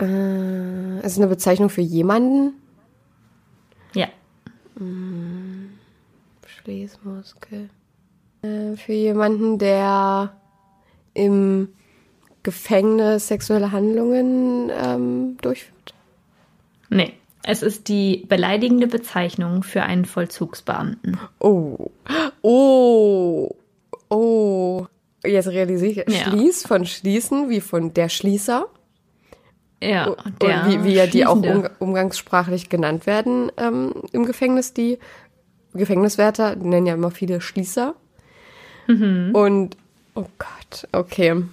Äh, 0.00 0.98
es 1.00 1.12
ist 1.12 1.18
eine 1.18 1.26
Bezeichnung 1.28 1.68
für 1.70 1.80
jemanden. 1.82 2.54
Ja. 3.94 4.08
Schließmuskel. 6.46 7.68
Äh, 8.42 8.76
für 8.76 8.92
jemanden, 8.92 9.58
der 9.58 10.34
im 11.14 11.68
Gefängnis 12.42 13.28
sexuelle 13.28 13.72
Handlungen 13.72 14.70
ähm, 14.70 15.36
durchführt. 15.42 15.94
Nee. 16.88 17.12
Es 17.50 17.62
ist 17.62 17.88
die 17.88 18.26
beleidigende 18.28 18.86
Bezeichnung 18.86 19.62
für 19.62 19.82
einen 19.82 20.04
Vollzugsbeamten. 20.04 21.18
Oh. 21.40 21.90
Oh. 22.42 23.56
Oh. 24.10 24.86
Jetzt 25.24 25.48
realisiere 25.48 26.04
ich. 26.06 26.14
Ja. 26.14 26.24
Schließ 26.24 26.66
von 26.66 26.84
schließen, 26.84 27.48
wie 27.48 27.62
von 27.62 27.94
der 27.94 28.10
Schließer. 28.10 28.66
Ja, 29.82 30.10
Oder 30.10 30.66
wie, 30.68 30.84
wie 30.84 30.92
ja 30.92 31.06
die 31.06 31.24
auch 31.24 31.36
um, 31.36 31.66
umgangssprachlich 31.78 32.68
genannt 32.68 33.06
werden 33.06 33.50
ähm, 33.56 33.94
im 34.12 34.26
Gefängnis. 34.26 34.74
Die 34.74 34.98
Gefängniswärter 35.72 36.54
die 36.54 36.66
nennen 36.66 36.86
ja 36.86 36.92
immer 36.92 37.10
viele 37.10 37.40
Schließer. 37.40 37.94
Mhm. 38.88 39.30
Und, 39.32 39.78
oh 40.14 40.26
Gott, 40.36 40.86
okay. 40.92 41.44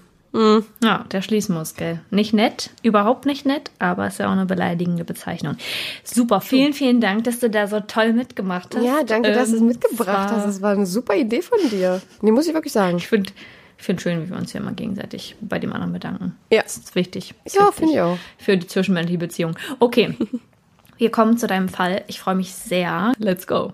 Ja, 0.84 1.06
der 1.12 1.22
Schließmuskel. 1.22 2.02
Nicht 2.10 2.34
nett, 2.34 2.72
überhaupt 2.84 3.26
nicht 3.26 3.46
nett, 3.46 3.72
aber 3.80 4.08
ist 4.08 4.20
ja 4.20 4.28
auch 4.28 4.34
eine 4.34 4.46
beleidigende 4.46 5.06
Bezeichnung. 5.06 5.56
Super, 6.04 6.42
vielen, 6.42 6.74
vielen 6.74 7.00
Dank, 7.00 7.24
dass 7.24 7.40
du 7.40 7.50
da 7.50 7.68
so 7.68 7.80
toll 7.80 8.14
mitgemacht 8.14 8.76
hast. 8.76 8.84
Ja, 8.84 9.04
danke, 9.06 9.32
dass 9.32 9.50
du 9.50 9.56
es 9.56 9.62
Ähm, 9.62 9.68
mitgebracht 9.68 10.30
hast. 10.32 10.46
Das 10.46 10.62
war 10.62 10.74
eine 10.74 10.86
super 10.86 11.16
Idee 11.16 11.42
von 11.42 11.58
dir. 11.70 12.02
Nee, 12.22 12.32
muss 12.32 12.48
ich 12.48 12.54
wirklich 12.54 12.74
sagen. 12.74 12.98
Ich 12.98 13.08
finde 13.08 13.32
find 13.78 14.02
schön, 14.02 14.24
wie 14.24 14.30
wir 14.30 14.38
uns 14.38 14.52
hier 14.52 14.62
immer 14.62 14.74
gegenseitig 14.74 15.36
bei 15.42 15.60
dem 15.60 15.72
anderen 15.74 15.94
bedanken. 15.94 16.36
Ja. 16.52 16.62
Das 16.64 16.78
ist 16.78 16.96
wichtig. 16.96 17.34
Ist 17.46 17.56
Ja, 17.56 17.72
finde 17.72 17.94
ich 17.94 18.02
auch. 18.02 18.18
Für 18.38 18.58
die 18.58 18.68
zwischenmenschliche 18.68 19.20
Beziehung. 19.20 19.56
Okay, 19.80 20.18
wir 20.98 21.12
kommen 21.12 21.38
zu 21.38 21.48
deinem 21.48 21.70
Fall. 21.70 22.04
Ich 22.08 22.20
freue 22.20 22.36
mich 22.36 22.54
sehr. 22.54 23.14
Let's 23.18 23.48
go. 23.48 23.74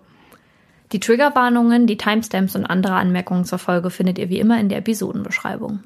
Die 0.91 0.99
Triggerwarnungen, 0.99 1.87
die 1.87 1.97
Timestamps 1.97 2.55
und 2.55 2.65
andere 2.65 2.93
Anmerkungen 2.93 3.45
zur 3.45 3.59
Folge 3.59 3.89
findet 3.89 4.19
ihr 4.19 4.29
wie 4.29 4.39
immer 4.39 4.59
in 4.59 4.67
der 4.69 4.79
Episodenbeschreibung. 4.79 5.79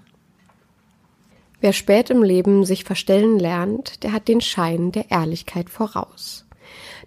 Wer 1.62 1.74
spät 1.74 2.10
im 2.10 2.24
Leben 2.24 2.66
sich 2.66 2.84
verstellen 2.84 3.40
lernt, 3.40 4.04
der 4.04 4.12
hat 4.12 4.28
den 4.28 4.42
Schein 4.42 4.92
der 4.92 5.12
Ehrlichkeit 5.12 5.70
voraus. 5.70 6.46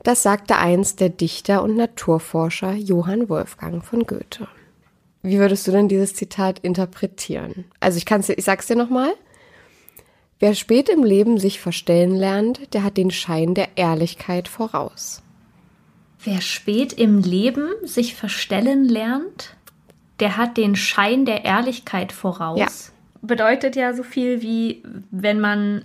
Das 0.03 0.23
sagte 0.23 0.57
einst 0.57 1.01
der 1.01 1.11
Dichter 1.11 1.63
und 1.63 1.77
Naturforscher 1.77 2.73
Johann 2.73 3.29
Wolfgang 3.29 3.85
von 3.85 4.07
Goethe. 4.07 4.49
Wie 5.23 5.39
würdest 5.39 5.67
du 5.67 5.73
denn 5.73 5.89
dieses 5.89 6.15
Zitat 6.15 6.61
interpretieren? 6.61 7.65
Also 7.81 7.99
ich 7.99 8.07
kann's, 8.07 8.29
ich 8.29 8.45
sag's 8.45 8.67
dir 8.67 8.77
nochmal. 8.77 9.13
Wer 10.39 10.55
spät 10.55 10.89
im 10.89 11.03
Leben 11.03 11.39
sich 11.39 11.61
verstellen 11.61 12.15
lernt, 12.15 12.73
der 12.73 12.85
hat 12.85 12.97
den 12.97 13.11
Schein 13.11 13.55
der 13.55 13.77
Ehrlichkeit 13.77 14.47
voraus. 14.47 15.23
Wer 16.23 16.41
spät 16.41 16.93
im 16.93 17.19
Leben 17.19 17.69
sich 17.83 18.15
verstellen 18.15 18.85
lernt, 18.85 19.57
der 20.21 20.37
hat 20.37 20.57
den 20.57 20.77
Schein 20.77 21.25
der 21.25 21.45
Ehrlichkeit 21.45 22.13
voraus. 22.13 22.59
Ja. 22.59 22.69
Bedeutet 23.29 23.77
ja 23.77 23.93
so 23.93 24.03
viel 24.03 24.43
wie, 24.43 24.83
wenn 25.13 25.39
man 25.39 25.85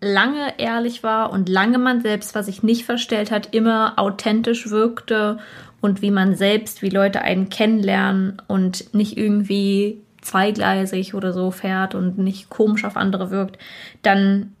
lange 0.00 0.58
ehrlich 0.58 1.02
war 1.02 1.30
und 1.30 1.48
lange 1.48 1.78
man 1.78 2.00
selbst, 2.00 2.34
was 2.34 2.46
sich 2.46 2.62
nicht 2.62 2.84
verstellt 2.84 3.30
hat, 3.30 3.54
immer 3.54 3.94
authentisch 3.96 4.70
wirkte 4.70 5.38
und 5.80 6.02
wie 6.02 6.10
man 6.10 6.34
selbst, 6.34 6.82
wie 6.82 6.88
Leute 6.88 7.22
einen 7.22 7.50
kennenlernen 7.50 8.40
und 8.48 8.92
nicht 8.94 9.16
irgendwie 9.16 10.00
zweigleisig 10.22 11.14
oder 11.14 11.32
so 11.32 11.50
fährt 11.50 11.94
und 11.94 12.18
nicht 12.18 12.50
komisch 12.50 12.84
auf 12.84 12.96
andere 12.96 13.30
wirkt, 13.30 13.58
dann 14.02 14.54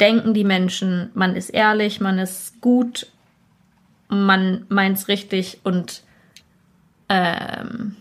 denken 0.00 0.34
die 0.34 0.44
Menschen, 0.44 1.10
man 1.14 1.36
ist 1.36 1.50
ehrlich, 1.50 2.00
man 2.00 2.18
ist 2.18 2.60
gut, 2.60 3.06
man 4.08 4.66
meint's 4.68 5.08
richtig 5.08 5.60
und 5.64 6.02
ähm, 7.08 7.96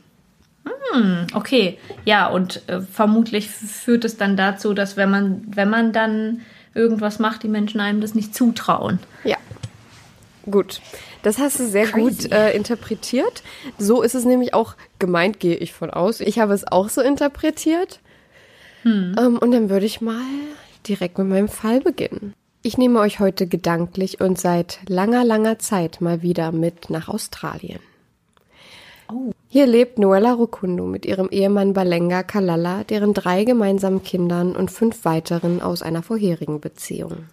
hm, 0.63 1.27
okay, 1.34 1.77
ja 2.06 2.27
und 2.27 2.62
äh, 2.68 2.82
vermutlich 2.82 3.50
führt 3.50 4.06
es 4.06 4.18
dann 4.18 4.38
dazu, 4.38 4.74
dass 4.74 4.98
wenn 4.98 5.10
man 5.10 5.44
wenn 5.48 5.70
man 5.70 5.94
dann 5.94 6.41
irgendwas 6.74 7.20
macht, 7.20 7.44
die 7.44 7.48
Menschen 7.50 7.80
einem 7.80 8.01
das 8.01 8.15
nicht 8.15 8.34
zutrauen. 8.36 9.00
Ja. 9.24 9.38
Gut. 10.50 10.82
Das 11.24 11.38
hast 11.38 11.60
du 11.60 11.68
sehr 11.68 11.86
Crazy. 11.86 12.01
gut 12.01 12.32
äh, 12.32 12.51
interpretiert. 12.53 13.44
So 13.77 14.01
ist 14.01 14.15
es 14.15 14.25
nämlich 14.25 14.53
auch 14.53 14.75
gemeint, 14.98 15.39
gehe 15.39 15.56
ich 15.56 15.72
von 15.72 15.91
aus. 15.91 16.20
Ich 16.20 16.39
habe 16.39 16.53
es 16.53 16.65
auch 16.68 16.89
so 16.89 17.01
interpretiert. 17.01 18.00
Ähm, 18.84 19.38
und 19.39 19.51
dann 19.51 19.70
würde 19.70 19.86
ich 19.86 20.01
mal 20.01 20.24
direkt 20.88 21.18
mit 21.18 21.27
meinem 21.27 21.48
Fall 21.48 21.82
beginnen. 21.82 22.34
Ich 22.63 22.77
nehme 22.77 23.00
euch 23.00 23.20
heute 23.20 23.48
gedanklich 23.48 24.22
und 24.22 24.39
seit 24.39 24.80
langer, 24.88 25.24
langer 25.24 25.60
Zeit 25.60 26.01
mal 26.01 26.22
wieder 26.22 26.51
mit 26.51 26.89
nach 26.89 27.08
Australien. 27.08 27.80
Hier 29.50 29.68
lebt 29.68 30.00
Noella 30.00 30.34
Rukundu 30.34 30.86
mit 30.86 31.06
ihrem 31.06 31.30
Ehemann 31.30 31.74
Balenga 31.74 32.24
Kalala, 32.24 32.84
deren 32.84 33.13
drei 33.13 33.44
gemeinsamen 33.44 34.03
Kindern 34.03 34.56
und 34.56 34.72
fünf 34.72 35.03
weiteren 35.03 35.62
aus 35.62 35.82
einer 35.82 36.03
vorherigen 36.03 36.62
Beziehung. 36.62 37.25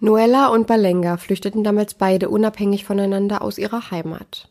Noella 0.00 0.48
und 0.48 0.66
Balenga 0.66 1.16
flüchteten 1.16 1.64
damals 1.64 1.94
beide 1.94 2.28
unabhängig 2.28 2.84
voneinander 2.84 3.42
aus 3.42 3.58
ihrer 3.58 3.90
Heimat. 3.90 4.48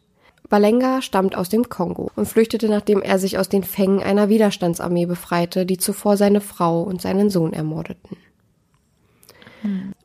Balenga 0.50 1.02
stammt 1.02 1.36
aus 1.36 1.50
dem 1.50 1.70
Kongo 1.70 2.12
und 2.16 2.28
flüchtete, 2.28 2.70
nachdem 2.70 3.02
er 3.02 3.18
sich 3.18 3.38
aus 3.38 3.50
den 3.50 3.64
Fängen 3.64 4.04
einer 4.04 4.30
Widerstandsarmee 4.30 5.06
befreite, 5.06 5.66
die 5.66 5.78
zuvor 5.78 6.18
seine 6.18 6.42
Frau 6.42 6.84
und 6.84 7.02
seinen 7.02 7.30
Sohn 7.30 7.54
ermordeten. 7.54 8.18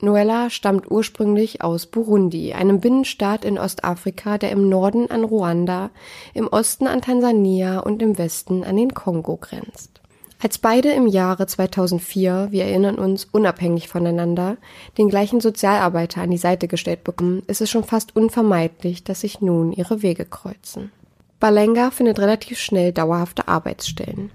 Noella 0.00 0.50
stammt 0.50 0.90
ursprünglich 0.90 1.62
aus 1.62 1.86
Burundi, 1.86 2.52
einem 2.52 2.80
Binnenstaat 2.80 3.44
in 3.44 3.58
Ostafrika, 3.58 4.38
der 4.38 4.50
im 4.50 4.68
Norden 4.68 5.10
an 5.10 5.24
Ruanda, 5.24 5.90
im 6.34 6.46
Osten 6.48 6.86
an 6.86 7.02
Tansania 7.02 7.80
und 7.80 8.02
im 8.02 8.18
Westen 8.18 8.64
an 8.64 8.76
den 8.76 8.94
Kongo 8.94 9.36
grenzt. 9.36 9.98
Als 10.40 10.58
beide 10.58 10.92
im 10.92 11.08
Jahre 11.08 11.46
2004, 11.46 12.48
wir 12.50 12.64
erinnern 12.64 12.94
uns, 12.94 13.24
unabhängig 13.24 13.88
voneinander, 13.88 14.56
den 14.96 15.08
gleichen 15.08 15.40
Sozialarbeiter 15.40 16.22
an 16.22 16.30
die 16.30 16.36
Seite 16.36 16.68
gestellt 16.68 17.02
bekommen, 17.02 17.42
ist 17.48 17.60
es 17.60 17.70
schon 17.70 17.82
fast 17.82 18.14
unvermeidlich, 18.14 19.02
dass 19.02 19.22
sich 19.22 19.40
nun 19.40 19.72
ihre 19.72 20.02
Wege 20.02 20.24
kreuzen. 20.24 20.92
Balenga 21.40 21.90
findet 21.90 22.20
relativ 22.20 22.58
schnell 22.58 22.92
dauerhafte 22.92 23.48
Arbeitsstellen. 23.48 24.30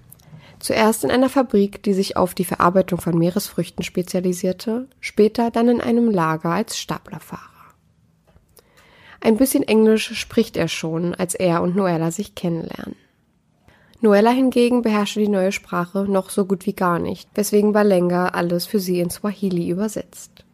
Zuerst 0.63 1.03
in 1.03 1.11
einer 1.11 1.27
Fabrik, 1.27 1.83
die 1.83 1.91
sich 1.91 2.15
auf 2.15 2.33
die 2.33 2.45
Verarbeitung 2.45 3.01
von 3.01 3.17
Meeresfrüchten 3.17 3.83
spezialisierte, 3.83 4.87
später 5.01 5.51
dann 5.51 5.67
in 5.67 5.81
einem 5.81 6.09
Lager 6.09 6.51
als 6.51 6.79
Staplerfahrer. 6.79 7.73
Ein 9.19 9.35
bisschen 9.35 9.63
Englisch 9.63 10.17
spricht 10.17 10.55
er 10.55 10.69
schon, 10.69 11.15
als 11.15 11.35
er 11.35 11.61
und 11.61 11.75
Noella 11.75 12.11
sich 12.11 12.33
kennenlernen. 12.33 12.95
Noella 13.99 14.31
hingegen 14.31 14.83
beherrschte 14.83 15.19
die 15.19 15.27
neue 15.27 15.51
Sprache 15.51 16.05
noch 16.05 16.29
so 16.29 16.45
gut 16.45 16.65
wie 16.65 16.73
gar 16.73 16.97
nicht, 16.97 17.27
weswegen 17.35 17.73
Balenga 17.73 18.29
alles 18.29 18.65
für 18.65 18.79
sie 18.79 19.01
in 19.01 19.09
Swahili 19.09 19.67
übersetzt. 19.67 20.45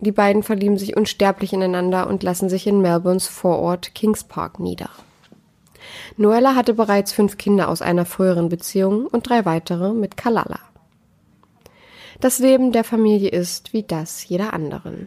Die 0.00 0.12
beiden 0.12 0.42
verlieben 0.42 0.76
sich 0.76 0.94
unsterblich 0.94 1.54
ineinander 1.54 2.06
und 2.06 2.22
lassen 2.22 2.50
sich 2.50 2.66
in 2.66 2.82
Melbournes 2.82 3.26
Vorort 3.26 3.94
Kings 3.94 4.24
Park 4.24 4.60
nieder. 4.60 4.90
Noella 6.16 6.54
hatte 6.54 6.74
bereits 6.74 7.12
fünf 7.12 7.38
Kinder 7.38 7.68
aus 7.68 7.82
einer 7.82 8.04
früheren 8.04 8.48
Beziehung 8.48 9.06
und 9.06 9.28
drei 9.28 9.44
weitere 9.44 9.92
mit 9.92 10.16
Kalala. 10.16 10.60
Das 12.20 12.38
Leben 12.40 12.72
der 12.72 12.84
Familie 12.84 13.30
ist 13.30 13.72
wie 13.72 13.84
das 13.84 14.28
jeder 14.28 14.52
anderen. 14.52 15.06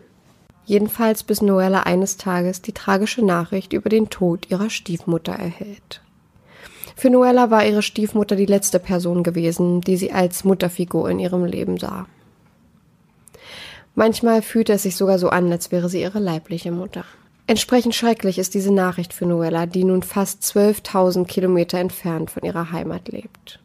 Jedenfalls 0.66 1.24
bis 1.24 1.42
Noella 1.42 1.82
eines 1.82 2.18
Tages 2.18 2.62
die 2.62 2.72
tragische 2.72 3.26
Nachricht 3.26 3.74
über 3.74 3.90
den 3.90 4.10
Tod 4.10 4.50
ihrer 4.50 4.70
Stiefmutter 4.70 5.34
erhält. 5.34 6.02
Für 6.96 7.10
Noella 7.10 7.50
war 7.50 7.66
ihre 7.66 7.82
Stiefmutter 7.82 8.36
die 8.36 8.46
letzte 8.46 8.80
Person 8.80 9.24
gewesen, 9.24 9.82
die 9.82 9.98
sie 9.98 10.12
als 10.12 10.44
Mutterfigur 10.44 11.10
in 11.10 11.20
ihrem 11.20 11.46
Leben 11.46 11.78
sah. 11.78 12.06
Manchmal 13.96 14.42
fühlte 14.42 14.74
es 14.74 14.84
sich 14.84 14.96
sogar 14.96 15.20
so 15.20 15.30
an, 15.30 15.52
als 15.52 15.72
wäre 15.72 15.90
sie 15.90 16.02
ihre 16.02 16.20
leibliche 16.20 16.72
Mutter. 16.72 17.04
Entsprechend 17.48 17.96
schrecklich 17.96 18.38
ist 18.40 18.54
diese 18.54 18.74
Nachricht 18.74 19.14
für 19.14 19.26
Noella, 19.26 19.66
die 19.66 19.84
nun 19.84 20.04
fast 20.04 20.44
12.000 20.44 21.26
Kilometer 21.26 21.80
entfernt 21.80 22.32
von 22.32 22.44
ihrer 22.44 22.72
Heimat 22.72 23.10
lebt. 23.10 23.60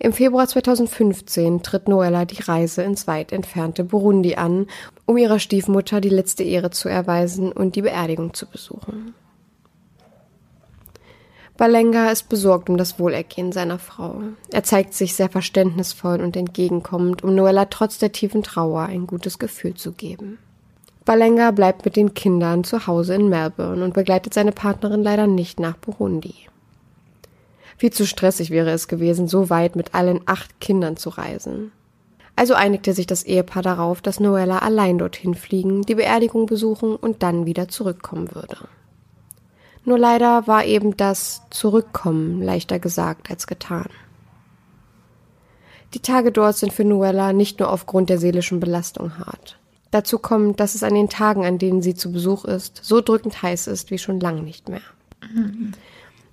Im 0.00 0.12
Februar 0.12 0.46
2015 0.46 1.62
tritt 1.62 1.88
Noella 1.88 2.24
die 2.24 2.42
Reise 2.42 2.82
ins 2.82 3.06
weit 3.08 3.32
entfernte 3.32 3.82
Burundi 3.82 4.36
an, 4.36 4.66
um 5.06 5.16
ihrer 5.16 5.40
Stiefmutter 5.40 6.00
die 6.00 6.08
letzte 6.08 6.44
Ehre 6.44 6.70
zu 6.70 6.88
erweisen 6.88 7.50
und 7.50 7.74
die 7.74 7.82
Beerdigung 7.82 8.32
zu 8.32 8.46
besuchen. 8.46 9.14
Balenga 11.56 12.10
ist 12.12 12.28
besorgt 12.28 12.70
um 12.70 12.76
das 12.76 13.00
Wohlergehen 13.00 13.50
seiner 13.50 13.80
Frau. 13.80 14.22
Er 14.52 14.62
zeigt 14.62 14.94
sich 14.94 15.14
sehr 15.14 15.28
verständnisvoll 15.28 16.20
und 16.20 16.36
entgegenkommend, 16.36 17.24
um 17.24 17.34
Noella 17.34 17.64
trotz 17.64 17.98
der 17.98 18.12
tiefen 18.12 18.44
Trauer 18.44 18.82
ein 18.82 19.08
gutes 19.08 19.40
Gefühl 19.40 19.74
zu 19.74 19.90
geben. 19.90 20.38
Balenga 21.08 21.52
bleibt 21.52 21.86
mit 21.86 21.96
den 21.96 22.12
Kindern 22.12 22.64
zu 22.64 22.86
Hause 22.86 23.14
in 23.14 23.30
Melbourne 23.30 23.82
und 23.82 23.94
begleitet 23.94 24.34
seine 24.34 24.52
Partnerin 24.52 25.02
leider 25.02 25.26
nicht 25.26 25.58
nach 25.58 25.78
Burundi. 25.78 26.34
Viel 27.78 27.90
zu 27.90 28.06
stressig 28.06 28.50
wäre 28.50 28.72
es 28.72 28.88
gewesen, 28.88 29.26
so 29.26 29.48
weit 29.48 29.74
mit 29.74 29.94
allen 29.94 30.20
acht 30.26 30.60
Kindern 30.60 30.98
zu 30.98 31.08
reisen. 31.08 31.72
Also 32.36 32.52
einigte 32.52 32.92
sich 32.92 33.06
das 33.06 33.22
Ehepaar 33.22 33.62
darauf, 33.62 34.02
dass 34.02 34.20
Noella 34.20 34.58
allein 34.58 34.98
dorthin 34.98 35.34
fliegen, 35.34 35.80
die 35.80 35.94
Beerdigung 35.94 36.44
besuchen 36.44 36.94
und 36.94 37.22
dann 37.22 37.46
wieder 37.46 37.68
zurückkommen 37.68 38.34
würde. 38.34 38.58
Nur 39.86 39.98
leider 39.98 40.46
war 40.46 40.66
eben 40.66 40.94
das 40.98 41.40
Zurückkommen 41.48 42.42
leichter 42.42 42.78
gesagt 42.78 43.30
als 43.30 43.46
getan. 43.46 43.88
Die 45.94 46.00
Tage 46.00 46.32
dort 46.32 46.58
sind 46.58 46.74
für 46.74 46.84
Noella 46.84 47.32
nicht 47.32 47.60
nur 47.60 47.72
aufgrund 47.72 48.10
der 48.10 48.18
seelischen 48.18 48.60
Belastung 48.60 49.18
hart. 49.18 49.58
Dazu 49.90 50.18
kommt, 50.18 50.60
dass 50.60 50.74
es 50.74 50.82
an 50.82 50.92
den 50.94 51.08
Tagen, 51.08 51.46
an 51.46 51.58
denen 51.58 51.80
sie 51.82 51.94
zu 51.94 52.12
Besuch 52.12 52.44
ist, 52.44 52.80
so 52.82 53.00
drückend 53.00 53.42
heiß 53.42 53.68
ist 53.68 53.90
wie 53.90 53.96
schon 53.98 54.20
lang 54.20 54.44
nicht 54.44 54.68
mehr. 54.68 54.82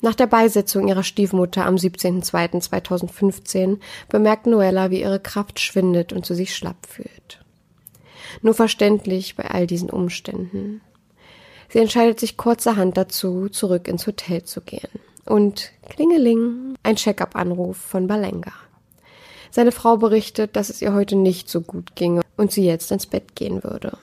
Nach 0.02 0.16
der 0.16 0.28
Beisetzung 0.28 0.88
ihrer 0.88 1.04
Stiefmutter 1.04 1.66
am 1.66 1.76
17.02.2015 1.76 3.80
bemerkt 4.10 4.46
Noella, 4.46 4.92
wie 4.92 5.02
ihre 5.02 5.20
Kraft 5.20 5.60
schwindet 5.60 6.14
und 6.14 6.26
sie 6.26 6.36
sich 6.36 6.56
schlapp 6.56 6.86
fühlt. 6.86 7.42
Nur 8.42 8.54
verständlich 8.54 9.36
bei 9.36 9.46
all 9.46 9.68
diesen 9.68 9.90
Umständen. 9.90 10.80
Sie 11.70 11.80
entscheidet 11.80 12.20
sich 12.20 12.38
kurzerhand 12.38 12.98
dazu, 12.98 13.50
zurück 13.50 13.88
ins 13.88 14.06
Hotel 14.06 14.44
zu 14.44 14.62
gehen. 14.62 14.90
Und 15.26 15.72
klingeling, 15.90 16.76
ein 16.84 16.98
Check-up-Anruf 16.98 17.78
von 17.78 18.06
Balenga. 18.08 18.52
Seine 19.56 19.72
Frau 19.72 19.96
berichtet, 19.96 20.58
dass 20.58 20.70
es 20.70 20.82
ihr 20.82 20.94
heute 20.94 21.16
nicht 21.16 21.50
so 21.50 21.62
gut 21.62 21.96
ginge 21.96 22.24
und 22.36 22.52
sie 22.52 22.66
jetzt 22.66 22.92
ins 22.92 23.06
Bett 23.06 23.38
gehen 23.38 23.64
würde. 23.64 23.98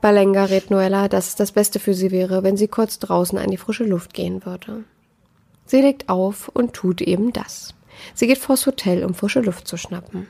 Balenga 0.00 0.46
rät 0.46 0.70
Noella, 0.70 1.08
dass 1.08 1.28
es 1.28 1.34
das 1.34 1.52
Beste 1.52 1.78
für 1.78 1.92
sie 1.92 2.10
wäre, 2.10 2.42
wenn 2.42 2.56
sie 2.56 2.66
kurz 2.66 2.98
draußen 2.98 3.36
an 3.36 3.50
die 3.50 3.58
frische 3.58 3.84
Luft 3.84 4.14
gehen 4.14 4.46
würde. 4.46 4.84
Sie 5.66 5.82
legt 5.82 6.08
auf 6.08 6.48
und 6.48 6.72
tut 6.72 7.02
eben 7.02 7.30
das. 7.34 7.74
Sie 8.14 8.26
geht 8.26 8.38
vors 8.38 8.64
Hotel, 8.64 9.04
um 9.04 9.12
frische 9.12 9.40
Luft 9.40 9.68
zu 9.68 9.76
schnappen. 9.76 10.28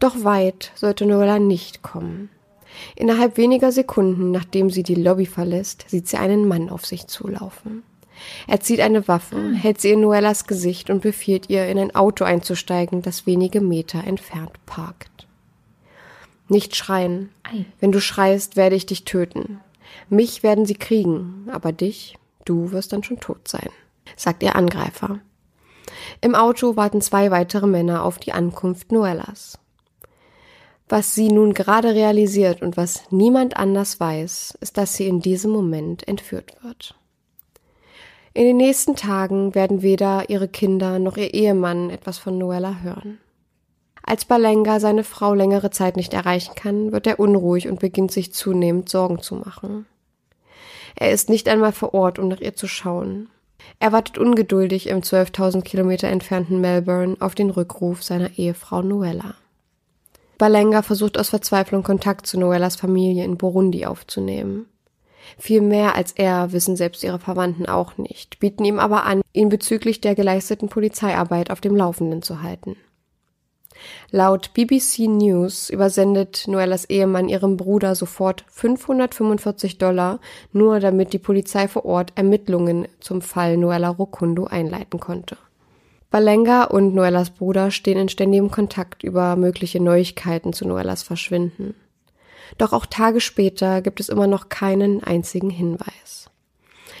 Doch 0.00 0.22
weit 0.22 0.72
sollte 0.74 1.06
Noella 1.06 1.38
nicht 1.38 1.80
kommen. 1.80 2.28
Innerhalb 2.94 3.38
weniger 3.38 3.72
Sekunden, 3.72 4.32
nachdem 4.32 4.68
sie 4.68 4.82
die 4.82 4.96
Lobby 4.96 5.24
verlässt, 5.24 5.86
sieht 5.88 6.08
sie 6.08 6.18
einen 6.18 6.46
Mann 6.46 6.68
auf 6.68 6.84
sich 6.84 7.06
zulaufen. 7.06 7.84
Er 8.46 8.60
zieht 8.60 8.80
eine 8.80 9.08
Waffe, 9.08 9.52
hält 9.54 9.80
sie 9.80 9.90
in 9.90 10.00
Noellas 10.00 10.46
Gesicht 10.46 10.90
und 10.90 11.02
befiehlt 11.02 11.50
ihr, 11.50 11.66
in 11.66 11.78
ein 11.78 11.94
Auto 11.94 12.24
einzusteigen, 12.24 13.02
das 13.02 13.26
wenige 13.26 13.60
Meter 13.60 14.04
entfernt 14.04 14.52
parkt. 14.66 15.26
Nicht 16.48 16.76
schreien. 16.76 17.30
Ei. 17.42 17.64
Wenn 17.80 17.92
du 17.92 18.00
schreist, 18.00 18.56
werde 18.56 18.76
ich 18.76 18.86
dich 18.86 19.04
töten. 19.04 19.60
Mich 20.08 20.42
werden 20.42 20.66
sie 20.66 20.74
kriegen, 20.74 21.48
aber 21.50 21.72
dich, 21.72 22.18
du 22.44 22.72
wirst 22.72 22.92
dann 22.92 23.02
schon 23.02 23.20
tot 23.20 23.48
sein, 23.48 23.70
sagt 24.16 24.42
ihr 24.42 24.56
Angreifer. 24.56 25.20
Im 26.20 26.34
Auto 26.34 26.76
warten 26.76 27.00
zwei 27.00 27.30
weitere 27.30 27.66
Männer 27.66 28.04
auf 28.04 28.18
die 28.18 28.32
Ankunft 28.32 28.92
Noellas. 28.92 29.58
Was 30.88 31.14
sie 31.14 31.28
nun 31.28 31.54
gerade 31.54 31.94
realisiert 31.94 32.60
und 32.60 32.76
was 32.76 33.10
niemand 33.10 33.56
anders 33.56 34.00
weiß, 34.00 34.58
ist, 34.60 34.76
dass 34.76 34.94
sie 34.94 35.08
in 35.08 35.20
diesem 35.20 35.50
Moment 35.50 36.06
entführt 36.06 36.52
wird. 36.62 36.94
In 38.36 38.44
den 38.46 38.56
nächsten 38.56 38.96
Tagen 38.96 39.54
werden 39.54 39.82
weder 39.82 40.28
ihre 40.28 40.48
Kinder 40.48 40.98
noch 40.98 41.16
ihr 41.16 41.32
Ehemann 41.32 41.88
etwas 41.90 42.18
von 42.18 42.36
Noella 42.36 42.80
hören. 42.82 43.18
Als 44.02 44.24
Balenga 44.24 44.80
seine 44.80 45.04
Frau 45.04 45.34
längere 45.34 45.70
Zeit 45.70 45.96
nicht 45.96 46.12
erreichen 46.12 46.56
kann, 46.56 46.90
wird 46.90 47.06
er 47.06 47.20
unruhig 47.20 47.68
und 47.68 47.78
beginnt 47.78 48.10
sich 48.10 48.34
zunehmend 48.34 48.88
Sorgen 48.88 49.20
zu 49.22 49.36
machen. 49.36 49.86
Er 50.96 51.12
ist 51.12 51.28
nicht 51.28 51.48
einmal 51.48 51.70
vor 51.70 51.94
Ort, 51.94 52.18
um 52.18 52.26
nach 52.26 52.40
ihr 52.40 52.56
zu 52.56 52.66
schauen. 52.66 53.30
Er 53.78 53.92
wartet 53.92 54.18
ungeduldig 54.18 54.88
im 54.88 55.00
12.000 55.00 55.62
Kilometer 55.62 56.08
entfernten 56.08 56.60
Melbourne 56.60 57.16
auf 57.20 57.36
den 57.36 57.50
Rückruf 57.50 58.02
seiner 58.02 58.36
Ehefrau 58.36 58.82
Noella. 58.82 59.36
Balenga 60.38 60.82
versucht 60.82 61.18
aus 61.18 61.30
Verzweiflung 61.30 61.84
Kontakt 61.84 62.26
zu 62.26 62.38
Noellas 62.38 62.74
Familie 62.74 63.24
in 63.24 63.38
Burundi 63.38 63.86
aufzunehmen. 63.86 64.66
Viel 65.38 65.60
mehr 65.60 65.94
als 65.94 66.12
er 66.12 66.52
wissen 66.52 66.76
selbst 66.76 67.04
ihre 67.04 67.18
Verwandten 67.18 67.66
auch 67.66 67.96
nicht, 67.98 68.38
bieten 68.38 68.64
ihm 68.64 68.78
aber 68.78 69.04
an, 69.04 69.22
ihn 69.32 69.48
bezüglich 69.48 70.00
der 70.00 70.14
geleisteten 70.14 70.68
Polizeiarbeit 70.68 71.50
auf 71.50 71.60
dem 71.60 71.76
Laufenden 71.76 72.22
zu 72.22 72.42
halten. 72.42 72.76
Laut 74.10 74.54
BBC 74.54 75.08
News 75.08 75.68
übersendet 75.68 76.44
Noellas 76.46 76.88
Ehemann 76.88 77.28
ihrem 77.28 77.56
Bruder 77.56 77.94
sofort 77.94 78.44
545 78.48 79.78
Dollar, 79.78 80.20
nur 80.52 80.80
damit 80.80 81.12
die 81.12 81.18
Polizei 81.18 81.68
vor 81.68 81.84
Ort 81.84 82.12
Ermittlungen 82.14 82.86
zum 83.00 83.20
Fall 83.20 83.56
Noella 83.56 83.88
Rokundo 83.88 84.44
einleiten 84.44 85.00
konnte. 85.00 85.36
Balenga 86.10 86.64
und 86.64 86.94
Noellas 86.94 87.30
Bruder 87.30 87.72
stehen 87.72 87.98
in 87.98 88.08
ständigem 88.08 88.50
Kontakt 88.50 89.02
über 89.02 89.34
mögliche 89.34 89.82
Neuigkeiten 89.82 90.52
zu 90.52 90.66
Noellas 90.66 91.02
Verschwinden. 91.02 91.74
Doch 92.58 92.72
auch 92.72 92.86
Tage 92.86 93.20
später 93.20 93.82
gibt 93.82 94.00
es 94.00 94.08
immer 94.08 94.26
noch 94.26 94.48
keinen 94.48 95.02
einzigen 95.02 95.50
Hinweis. 95.50 96.30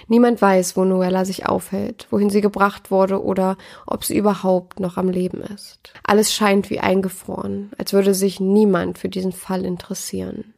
Niemand 0.08 0.42
weiß, 0.42 0.76
wo 0.76 0.84
Noella 0.84 1.24
sich 1.24 1.46
aufhält, 1.46 2.06
wohin 2.10 2.28
sie 2.28 2.40
gebracht 2.40 2.90
wurde 2.90 3.22
oder 3.22 3.56
ob 3.86 4.04
sie 4.04 4.16
überhaupt 4.16 4.80
noch 4.80 4.96
am 4.96 5.08
Leben 5.08 5.40
ist. 5.40 5.92
Alles 6.02 6.34
scheint 6.34 6.68
wie 6.70 6.80
eingefroren, 6.80 7.70
als 7.78 7.92
würde 7.92 8.14
sich 8.14 8.40
niemand 8.40 8.98
für 8.98 9.08
diesen 9.08 9.32
Fall 9.32 9.64
interessieren. 9.64 10.52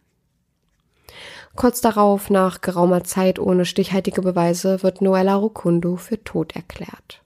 Kurz 1.55 1.81
darauf, 1.81 2.29
nach 2.29 2.61
geraumer 2.61 3.05
Zeit 3.05 3.39
ohne 3.39 3.65
stichhaltige 3.65 4.21
Beweise, 4.21 4.83
wird 4.83 5.01
Noella 5.01 5.37
Rukundo 5.37 5.97
für 5.97 6.23
tot 6.23 6.55
erklärt. 6.55 7.23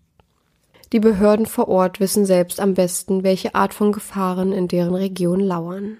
Die 0.92 1.00
Behörden 1.00 1.46
vor 1.46 1.68
Ort 1.68 2.00
wissen 2.00 2.26
selbst 2.26 2.60
am 2.60 2.74
besten, 2.74 3.22
welche 3.22 3.54
Art 3.54 3.74
von 3.74 3.92
Gefahren 3.92 4.52
in 4.52 4.68
deren 4.68 4.94
Region 4.94 5.40
lauern. 5.40 5.98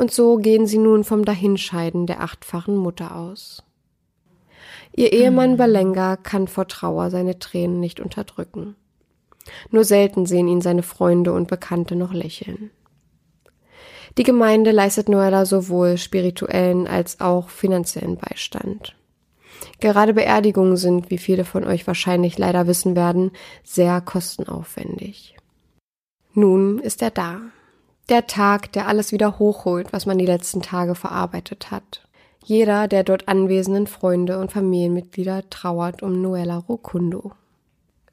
Und 0.00 0.10
so 0.10 0.38
gehen 0.38 0.66
sie 0.66 0.78
nun 0.78 1.04
vom 1.04 1.26
Dahinscheiden 1.26 2.06
der 2.06 2.22
achtfachen 2.22 2.74
Mutter 2.74 3.14
aus. 3.14 3.62
Ihr 4.96 5.12
Ehemann 5.12 5.58
Balenga 5.58 6.16
kann 6.16 6.48
vor 6.48 6.66
Trauer 6.68 7.10
seine 7.10 7.38
Tränen 7.38 7.80
nicht 7.80 8.00
unterdrücken. 8.00 8.76
Nur 9.70 9.84
selten 9.84 10.24
sehen 10.24 10.48
ihn 10.48 10.62
seine 10.62 10.82
Freunde 10.82 11.34
und 11.34 11.48
Bekannte 11.48 11.96
noch 11.96 12.14
lächeln. 12.14 12.70
Die 14.16 14.22
Gemeinde 14.22 14.70
leistet 14.70 15.10
Noella 15.10 15.44
sowohl 15.44 15.98
spirituellen 15.98 16.86
als 16.86 17.20
auch 17.20 17.50
finanziellen 17.50 18.16
Beistand. 18.16 18.96
Gerade 19.80 20.14
Beerdigungen 20.14 20.78
sind, 20.78 21.10
wie 21.10 21.18
viele 21.18 21.44
von 21.44 21.62
euch 21.62 21.86
wahrscheinlich 21.86 22.38
leider 22.38 22.66
wissen 22.66 22.96
werden, 22.96 23.32
sehr 23.64 24.00
kostenaufwendig. 24.00 25.36
Nun 26.32 26.78
ist 26.78 27.02
er 27.02 27.10
da. 27.10 27.42
Der 28.10 28.26
Tag, 28.26 28.72
der 28.72 28.88
alles 28.88 29.12
wieder 29.12 29.38
hochholt, 29.38 29.92
was 29.92 30.04
man 30.04 30.18
die 30.18 30.26
letzten 30.26 30.62
Tage 30.62 30.96
verarbeitet 30.96 31.70
hat. 31.70 32.02
Jeder 32.44 32.88
der 32.88 33.04
dort 33.04 33.28
anwesenden 33.28 33.86
Freunde 33.86 34.40
und 34.40 34.50
Familienmitglieder 34.50 35.48
trauert 35.48 36.02
um 36.02 36.20
Noella 36.20 36.56
Rokundo. 36.56 37.30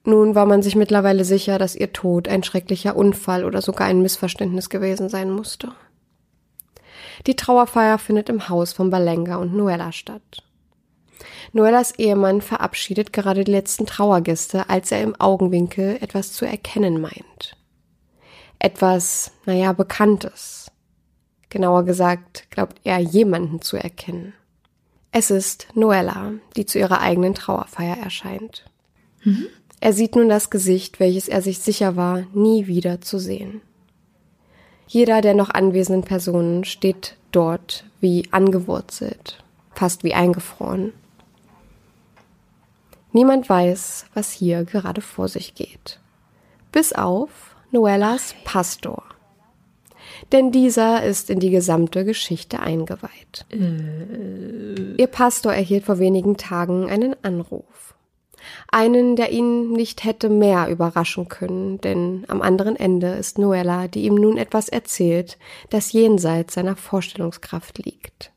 Nun 0.03 0.35
war 0.35 0.45
man 0.45 0.61
sich 0.61 0.75
mittlerweile 0.75 1.25
sicher, 1.25 1.57
dass 1.57 1.75
ihr 1.75 1.93
Tod 1.93 2.27
ein 2.27 2.43
schrecklicher 2.43 2.95
Unfall 2.95 3.43
oder 3.43 3.63
sogar 3.63 3.87
ein 3.87 4.03
Missverständnis 4.03 4.69
gewesen 4.69 5.09
sein 5.09 5.31
musste. 5.31 5.71
Die 7.25 7.35
Trauerfeier 7.35 7.97
findet 7.97 8.29
im 8.29 8.49
Haus 8.49 8.73
von 8.73 8.91
Balenga 8.91 9.37
und 9.37 9.55
Noella 9.55 9.91
statt. 9.91 10.43
Noellas 11.53 11.97
Ehemann 11.97 12.41
verabschiedet 12.41 13.13
gerade 13.13 13.43
die 13.43 13.51
letzten 13.51 13.87
Trauergäste, 13.87 14.69
als 14.69 14.91
er 14.91 15.01
im 15.01 15.19
Augenwinkel 15.19 15.97
etwas 16.01 16.33
zu 16.33 16.45
erkennen 16.45 17.01
meint. 17.01 17.56
Etwas, 18.59 19.31
naja, 19.45 19.73
Bekanntes. 19.73 20.71
Genauer 21.49 21.83
gesagt, 21.83 22.49
glaubt 22.49 22.79
er 22.83 22.99
jemanden 22.99 23.61
zu 23.61 23.77
erkennen. 23.77 24.33
Es 25.11 25.31
ist 25.31 25.67
Noella, 25.73 26.33
die 26.55 26.65
zu 26.65 26.79
ihrer 26.79 27.01
eigenen 27.01 27.33
Trauerfeier 27.33 27.97
erscheint. 27.97 28.65
Mhm. 29.23 29.47
Er 29.79 29.93
sieht 29.93 30.15
nun 30.15 30.27
das 30.27 30.49
Gesicht, 30.49 30.99
welches 30.99 31.27
er 31.27 31.41
sich 31.41 31.59
sicher 31.59 31.95
war, 31.95 32.23
nie 32.33 32.67
wieder 32.67 33.01
zu 33.01 33.19
sehen. 33.19 33.61
Jeder 34.87 35.21
der 35.21 35.33
noch 35.33 35.49
anwesenden 35.49 36.03
Personen 36.03 36.63
steht 36.63 37.15
dort 37.31 37.85
wie 37.99 38.27
angewurzelt, 38.31 39.43
fast 39.73 40.03
wie 40.03 40.13
eingefroren. 40.13 40.93
Niemand 43.11 43.49
weiß, 43.49 44.05
was 44.13 44.31
hier 44.31 44.63
gerade 44.63 45.01
vor 45.01 45.27
sich 45.27 45.55
geht. 45.55 45.99
Bis 46.71 46.93
auf 46.93 47.55
Noellas 47.77 48.33
Pastor. 48.43 49.03
Denn 50.31 50.51
dieser 50.51 51.03
ist 51.03 51.29
in 51.29 51.39
die 51.39 51.51
gesamte 51.51 52.05
Geschichte 52.05 52.59
eingeweiht. 52.59 53.45
Äh. 53.51 54.95
Ihr 54.99 55.05
Pastor 55.05 55.53
erhielt 55.53 55.85
vor 55.85 55.99
wenigen 55.99 56.37
Tagen 56.37 56.89
einen 56.89 57.15
Anruf. 57.23 57.93
Einen, 58.71 59.15
der 59.15 59.31
ihn 59.31 59.73
nicht 59.73 60.03
hätte 60.03 60.29
mehr 60.29 60.69
überraschen 60.69 61.29
können, 61.29 61.79
denn 61.81 62.25
am 62.29 62.41
anderen 62.41 62.75
Ende 62.75 63.09
ist 63.09 63.37
Noella, 63.37 63.87
die 63.87 64.05
ihm 64.05 64.15
nun 64.15 64.37
etwas 64.37 64.69
erzählt, 64.69 65.37
das 65.69 65.91
jenseits 65.91 66.55
seiner 66.55 66.75
Vorstellungskraft 66.75 67.77
liegt. 67.85 68.31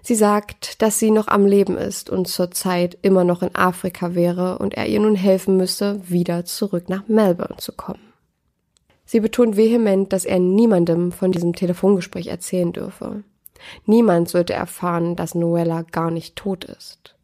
Sie 0.00 0.14
sagt, 0.14 0.80
dass 0.80 0.98
sie 0.98 1.10
noch 1.10 1.28
am 1.28 1.44
Leben 1.44 1.76
ist 1.76 2.08
und 2.08 2.26
zurzeit 2.26 2.96
immer 3.02 3.24
noch 3.24 3.42
in 3.42 3.54
Afrika 3.54 4.14
wäre 4.14 4.56
und 4.58 4.72
er 4.74 4.86
ihr 4.86 5.00
nun 5.00 5.14
helfen 5.14 5.58
müsse, 5.58 6.00
wieder 6.08 6.46
zurück 6.46 6.88
nach 6.88 7.06
Melbourne 7.06 7.56
zu 7.58 7.72
kommen. 7.72 8.13
Sie 9.14 9.20
betont 9.20 9.56
vehement, 9.56 10.12
dass 10.12 10.24
er 10.24 10.40
niemandem 10.40 11.12
von 11.12 11.30
diesem 11.30 11.54
Telefongespräch 11.54 12.26
erzählen 12.26 12.72
dürfe. 12.72 13.22
Niemand 13.86 14.28
sollte 14.28 14.54
erfahren, 14.54 15.14
dass 15.14 15.36
Noella 15.36 15.82
gar 15.82 16.10
nicht 16.10 16.34
tot 16.34 16.64
ist. 16.64 17.14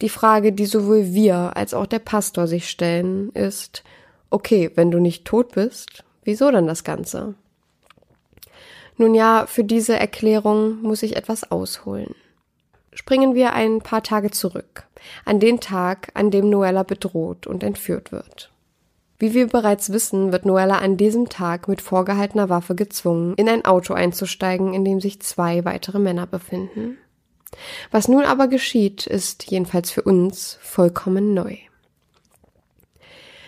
Die 0.00 0.08
Frage, 0.08 0.54
die 0.54 0.64
sowohl 0.64 1.12
wir 1.12 1.54
als 1.54 1.74
auch 1.74 1.84
der 1.84 1.98
Pastor 1.98 2.46
sich 2.46 2.70
stellen, 2.70 3.28
ist, 3.32 3.84
okay, 4.30 4.70
wenn 4.74 4.90
du 4.90 5.00
nicht 5.00 5.26
tot 5.26 5.52
bist, 5.52 6.02
wieso 6.24 6.50
dann 6.50 6.66
das 6.66 6.82
Ganze? 6.82 7.34
Nun 8.96 9.14
ja, 9.14 9.44
für 9.46 9.64
diese 9.64 9.98
Erklärung 9.98 10.80
muss 10.80 11.02
ich 11.02 11.14
etwas 11.14 11.50
ausholen. 11.50 12.14
Springen 12.94 13.34
wir 13.34 13.52
ein 13.52 13.80
paar 13.82 14.02
Tage 14.02 14.30
zurück, 14.30 14.84
an 15.26 15.40
den 15.40 15.60
Tag, 15.60 16.08
an 16.14 16.30
dem 16.30 16.48
Noella 16.48 16.84
bedroht 16.84 17.46
und 17.46 17.62
entführt 17.62 18.12
wird. 18.12 18.49
Wie 19.20 19.34
wir 19.34 19.48
bereits 19.48 19.92
wissen, 19.92 20.32
wird 20.32 20.46
Noella 20.46 20.78
an 20.78 20.96
diesem 20.96 21.28
Tag 21.28 21.68
mit 21.68 21.82
vorgehaltener 21.82 22.48
Waffe 22.48 22.74
gezwungen, 22.74 23.34
in 23.34 23.50
ein 23.50 23.66
Auto 23.66 23.92
einzusteigen, 23.92 24.72
in 24.72 24.82
dem 24.82 24.98
sich 24.98 25.20
zwei 25.20 25.66
weitere 25.66 25.98
Männer 25.98 26.26
befinden. 26.26 26.96
Was 27.90 28.08
nun 28.08 28.24
aber 28.24 28.48
geschieht, 28.48 29.06
ist 29.06 29.44
jedenfalls 29.50 29.90
für 29.90 30.00
uns 30.00 30.58
vollkommen 30.62 31.34
neu. 31.34 31.58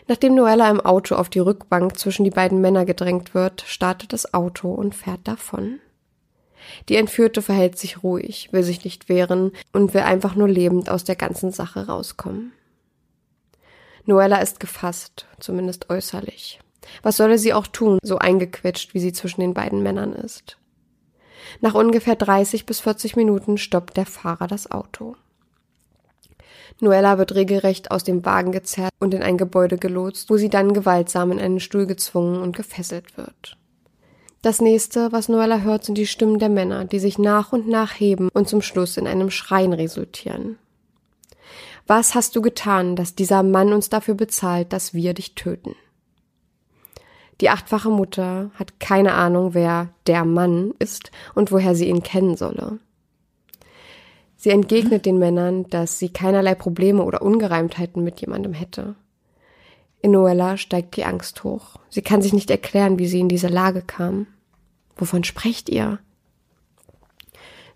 Nachdem 0.09 0.35
Noella 0.35 0.71
im 0.71 0.81
Auto 0.81 1.15
auf 1.15 1.31
die 1.31 1.39
Rückbank 1.39 1.99
zwischen 1.99 2.25
die 2.25 2.31
beiden 2.31 2.61
Männer 2.61 2.85
gedrängt 2.85 3.35
wird, 3.35 3.63
startet 3.67 4.13
das 4.13 4.35
Auto 4.35 4.71
und 4.75 4.95
fährt 4.95 5.27
davon. 5.27 5.81
Die 6.91 6.97
Entführte 6.97 7.41
verhält 7.41 7.79
sich 7.79 8.03
ruhig, 8.03 8.51
will 8.53 8.63
sich 8.63 8.85
nicht 8.85 9.09
wehren 9.09 9.53
und 9.73 9.95
will 9.95 10.03
einfach 10.03 10.35
nur 10.35 10.49
lebend 10.49 10.91
aus 10.91 11.05
der 11.05 11.17
ganzen 11.17 11.51
Sache 11.51 11.87
rauskommen. 11.87 12.53
Noella 14.05 14.39
ist 14.39 14.61
gefasst, 14.61 15.27
zumindest 15.39 15.91
äußerlich. 15.91 16.61
Was 17.03 17.17
solle 17.17 17.39
sie 17.39 17.55
auch 17.55 17.67
tun, 17.67 17.99
so 18.03 18.19
eingequetscht, 18.19 18.95
wie 18.95 19.01
sie 19.01 19.13
zwischen 19.13 19.41
den 19.41 19.55
beiden 19.55 19.83
Männern 19.83 20.13
ist? 20.13 20.59
Nach 21.61 21.75
ungefähr 21.75 22.17
30 22.17 22.67
bis 22.67 22.81
40 22.81 23.17
Minuten 23.17 23.59
stoppt 23.59 23.97
der 23.97 24.07
Fahrer 24.07 24.47
das 24.47 24.71
Auto. 24.71 25.17
Noella 26.81 27.19
wird 27.19 27.35
regelrecht 27.35 27.91
aus 27.91 28.03
dem 28.03 28.25
Wagen 28.25 28.51
gezerrt 28.51 28.93
und 28.99 29.15
in 29.15 29.23
ein 29.23 29.39
Gebäude 29.39 29.79
gelotst, 29.79 30.31
wo 30.31 30.37
sie 30.37 30.49
dann 30.49 30.73
gewaltsam 30.73 31.31
in 31.31 31.39
einen 31.39 31.61
Stuhl 31.61 31.87
gezwungen 31.87 32.41
und 32.41 32.57
gefesselt 32.57 33.17
wird. 33.17 33.57
Das 34.41 34.61
nächste, 34.61 35.13
was 35.13 35.29
Noella 35.29 35.61
hört, 35.61 35.85
sind 35.85 35.97
die 35.97 36.07
Stimmen 36.07 36.41
der 36.41 36.49
Männer, 36.49 36.85
die 36.85 36.99
sich 36.99 37.19
nach 37.19 37.53
und 37.53 37.69
nach 37.69 37.93
heben 37.93 38.29
und 38.33 38.49
zum 38.49 38.63
Schluss 38.63 38.97
in 38.97 39.07
einem 39.07 39.31
Schreien 39.31 39.73
resultieren. 39.73 40.59
Was 41.87 42.15
hast 42.15 42.37
du 42.37 42.43
getan, 42.43 42.97
dass 42.97 43.15
dieser 43.15 43.43
Mann 43.43 43.73
uns 43.73 43.89
dafür 43.89 44.15
bezahlt, 44.15 44.73
dass 44.73 44.95
wir 44.95 45.15
dich 45.15 45.35
töten? 45.35 45.75
Die 47.41 47.51
achtfache 47.51 47.91
Mutter 47.91 48.51
hat 48.55 48.79
keine 48.79 49.15
Ahnung, 49.15 49.55
wer 49.55 49.89
der 50.07 50.25
Mann 50.25 50.75
ist 50.79 51.11
und 51.35 51.51
woher 51.51 51.75
sie 51.75 51.89
ihn 51.89 52.03
kennen 52.03 52.37
solle. 52.37 52.79
Sie 54.37 54.51
entgegnet 54.51 55.07
den 55.07 55.19
Männern, 55.19 55.69
dass 55.69 55.99
sie 55.99 56.09
keinerlei 56.09 56.55
Probleme 56.55 57.03
oder 57.05 57.23
Ungereimtheiten 57.23 58.03
mit 58.03 58.21
jemandem 58.21 58.53
hätte. 58.53 58.97
In 60.01 60.11
Noella 60.13 60.57
steigt 60.57 60.97
die 60.97 61.05
Angst 61.05 61.45
hoch. 61.45 61.77
Sie 61.89 62.03
kann 62.03 62.23
sich 62.23 62.33
nicht 62.33 62.51
erklären, 62.51 62.99
wie 62.99 63.07
sie 63.07 63.21
in 63.21 63.29
diese 63.29 63.47
Lage 63.47 63.83
kam. 63.83 64.27
Wovon 64.97 65.23
sprecht 65.23 65.69
ihr? 65.69 66.01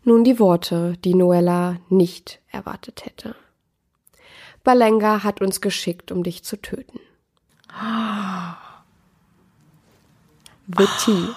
Nun 0.03 0.25
die 0.25 0.39
Worte, 0.41 0.97
die 1.05 1.15
Noella 1.15 1.77
nicht 1.89 2.41
erwartet 2.51 3.05
hätte. 3.05 3.37
Balenga 4.67 5.23
hat 5.23 5.41
uns 5.41 5.61
geschickt, 5.61 6.11
um 6.11 6.25
dich 6.25 6.43
zu 6.43 6.61
töten. 6.61 6.99
The 10.67 10.87
Tea. 11.05 11.29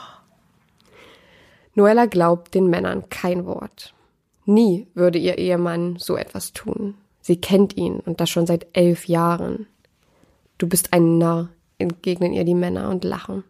Noella 1.75 2.07
glaubt 2.07 2.55
den 2.55 2.71
Männern 2.71 3.07
kein 3.09 3.45
Wort. 3.45 3.93
Nie 4.45 4.87
würde 4.95 5.19
ihr 5.19 5.37
Ehemann 5.37 5.97
so 5.99 6.17
etwas 6.17 6.53
tun. 6.53 6.95
Sie 7.21 7.39
kennt 7.39 7.77
ihn 7.77 7.99
und 7.99 8.19
das 8.19 8.31
schon 8.31 8.47
seit 8.47 8.65
elf 8.73 9.07
Jahren. 9.07 9.67
Du 10.57 10.67
bist 10.67 10.91
ein 10.91 11.19
Narr, 11.19 11.49
entgegnen 11.77 12.33
ihr 12.33 12.45
die 12.45 12.55
Männer 12.55 12.89
und 12.89 13.03
lachen. 13.03 13.43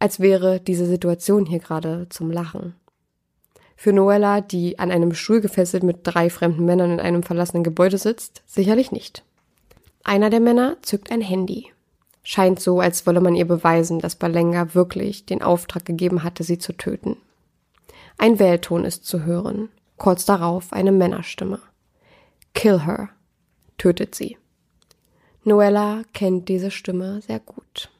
Als 0.00 0.20
wäre 0.20 0.60
diese 0.60 0.84
Situation 0.84 1.46
hier 1.46 1.60
gerade 1.60 2.10
zum 2.10 2.30
Lachen. 2.30 2.74
Für 3.80 3.92
Noella, 3.92 4.40
die 4.40 4.80
an 4.80 4.90
einem 4.90 5.14
Stuhl 5.14 5.40
gefesselt 5.40 5.84
mit 5.84 5.98
drei 6.02 6.30
fremden 6.30 6.64
Männern 6.64 6.90
in 6.90 6.98
einem 6.98 7.22
verlassenen 7.22 7.62
Gebäude 7.62 7.96
sitzt, 7.96 8.42
sicherlich 8.44 8.90
nicht. 8.90 9.22
Einer 10.02 10.30
der 10.30 10.40
Männer 10.40 10.78
zückt 10.82 11.12
ein 11.12 11.20
Handy. 11.20 11.70
Scheint 12.24 12.58
so, 12.58 12.80
als 12.80 13.06
wolle 13.06 13.20
man 13.20 13.36
ihr 13.36 13.46
beweisen, 13.46 14.00
dass 14.00 14.16
Balenga 14.16 14.74
wirklich 14.74 15.26
den 15.26 15.42
Auftrag 15.42 15.84
gegeben 15.84 16.24
hatte, 16.24 16.42
sie 16.42 16.58
zu 16.58 16.72
töten. 16.72 17.18
Ein 18.18 18.40
Wählton 18.40 18.84
ist 18.84 19.06
zu 19.06 19.22
hören. 19.22 19.68
Kurz 19.96 20.24
darauf 20.24 20.72
eine 20.72 20.90
Männerstimme. 20.90 21.60
Kill 22.54 22.84
her. 22.84 23.10
Tötet 23.78 24.16
sie. 24.16 24.38
Noella 25.44 26.02
kennt 26.14 26.48
diese 26.48 26.72
Stimme 26.72 27.20
sehr 27.22 27.38
gut. 27.38 27.90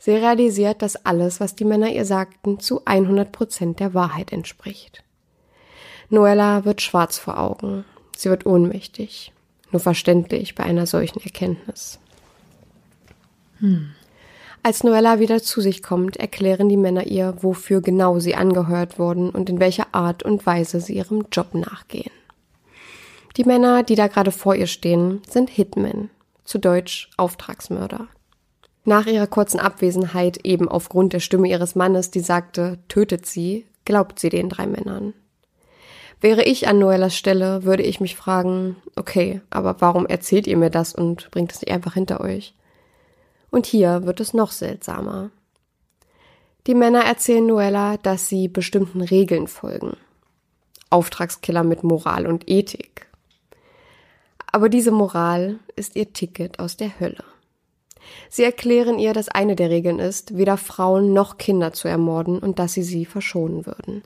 Sie 0.00 0.12
realisiert, 0.12 0.80
dass 0.80 1.04
alles, 1.04 1.40
was 1.40 1.54
die 1.54 1.66
Männer 1.66 1.90
ihr 1.90 2.06
sagten, 2.06 2.58
zu 2.58 2.80
100 2.86 3.30
Prozent 3.30 3.80
der 3.80 3.92
Wahrheit 3.92 4.32
entspricht. 4.32 5.04
Noella 6.08 6.64
wird 6.64 6.80
schwarz 6.80 7.18
vor 7.18 7.38
Augen. 7.38 7.84
Sie 8.16 8.30
wird 8.30 8.46
ohnmächtig. 8.46 9.32
Nur 9.70 9.80
verständlich 9.80 10.54
bei 10.54 10.64
einer 10.64 10.86
solchen 10.86 11.20
Erkenntnis. 11.20 11.98
Hm. 13.58 13.90
Als 14.62 14.84
Noella 14.84 15.20
wieder 15.20 15.42
zu 15.42 15.60
sich 15.60 15.82
kommt, 15.82 16.16
erklären 16.16 16.70
die 16.70 16.78
Männer 16.78 17.06
ihr, 17.06 17.34
wofür 17.42 17.82
genau 17.82 18.20
sie 18.20 18.34
angehört 18.34 18.98
wurden 18.98 19.28
und 19.28 19.50
in 19.50 19.60
welcher 19.60 19.88
Art 19.92 20.22
und 20.22 20.46
Weise 20.46 20.80
sie 20.80 20.94
ihrem 20.94 21.26
Job 21.30 21.54
nachgehen. 21.54 22.10
Die 23.36 23.44
Männer, 23.44 23.82
die 23.82 23.96
da 23.96 24.06
gerade 24.06 24.32
vor 24.32 24.54
ihr 24.54 24.66
stehen, 24.66 25.20
sind 25.28 25.50
Hitmen, 25.50 26.08
zu 26.44 26.58
Deutsch 26.58 27.10
Auftragsmörder. 27.18 28.08
Nach 28.84 29.06
ihrer 29.06 29.26
kurzen 29.26 29.60
Abwesenheit, 29.60 30.44
eben 30.44 30.68
aufgrund 30.68 31.12
der 31.12 31.20
Stimme 31.20 31.48
ihres 31.48 31.74
Mannes, 31.74 32.10
die 32.10 32.20
sagte, 32.20 32.78
tötet 32.88 33.26
sie, 33.26 33.66
glaubt 33.84 34.18
sie 34.18 34.30
den 34.30 34.48
drei 34.48 34.66
Männern. 34.66 35.12
Wäre 36.20 36.44
ich 36.44 36.68
an 36.68 36.78
Noellas 36.78 37.16
Stelle, 37.16 37.64
würde 37.64 37.82
ich 37.82 38.00
mich 38.00 38.16
fragen, 38.16 38.76
okay, 38.96 39.40
aber 39.48 39.80
warum 39.80 40.06
erzählt 40.06 40.46
ihr 40.46 40.56
mir 40.56 40.70
das 40.70 40.94
und 40.94 41.30
bringt 41.30 41.52
es 41.52 41.60
nicht 41.60 41.72
einfach 41.72 41.94
hinter 41.94 42.20
euch? 42.20 42.54
Und 43.50 43.66
hier 43.66 44.04
wird 44.04 44.20
es 44.20 44.34
noch 44.34 44.52
seltsamer. 44.52 45.30
Die 46.66 46.74
Männer 46.74 47.04
erzählen 47.04 47.46
Noella, 47.46 47.96
dass 47.96 48.28
sie 48.28 48.48
bestimmten 48.48 49.00
Regeln 49.00 49.48
folgen. 49.48 49.96
Auftragskiller 50.90 51.64
mit 51.64 51.84
Moral 51.84 52.26
und 52.26 52.50
Ethik. 52.50 53.06
Aber 54.52 54.68
diese 54.68 54.90
Moral 54.90 55.58
ist 55.76 55.96
ihr 55.96 56.12
Ticket 56.12 56.58
aus 56.58 56.76
der 56.76 57.00
Hölle. 57.00 57.24
Sie 58.28 58.44
erklären 58.44 58.98
ihr, 58.98 59.12
dass 59.12 59.28
eine 59.28 59.56
der 59.56 59.70
Regeln 59.70 59.98
ist, 59.98 60.36
weder 60.36 60.56
Frauen 60.56 61.12
noch 61.12 61.38
Kinder 61.38 61.72
zu 61.72 61.88
ermorden 61.88 62.38
und 62.38 62.58
dass 62.58 62.72
sie 62.72 62.82
sie 62.82 63.04
verschonen 63.04 63.66
würden. 63.66 64.02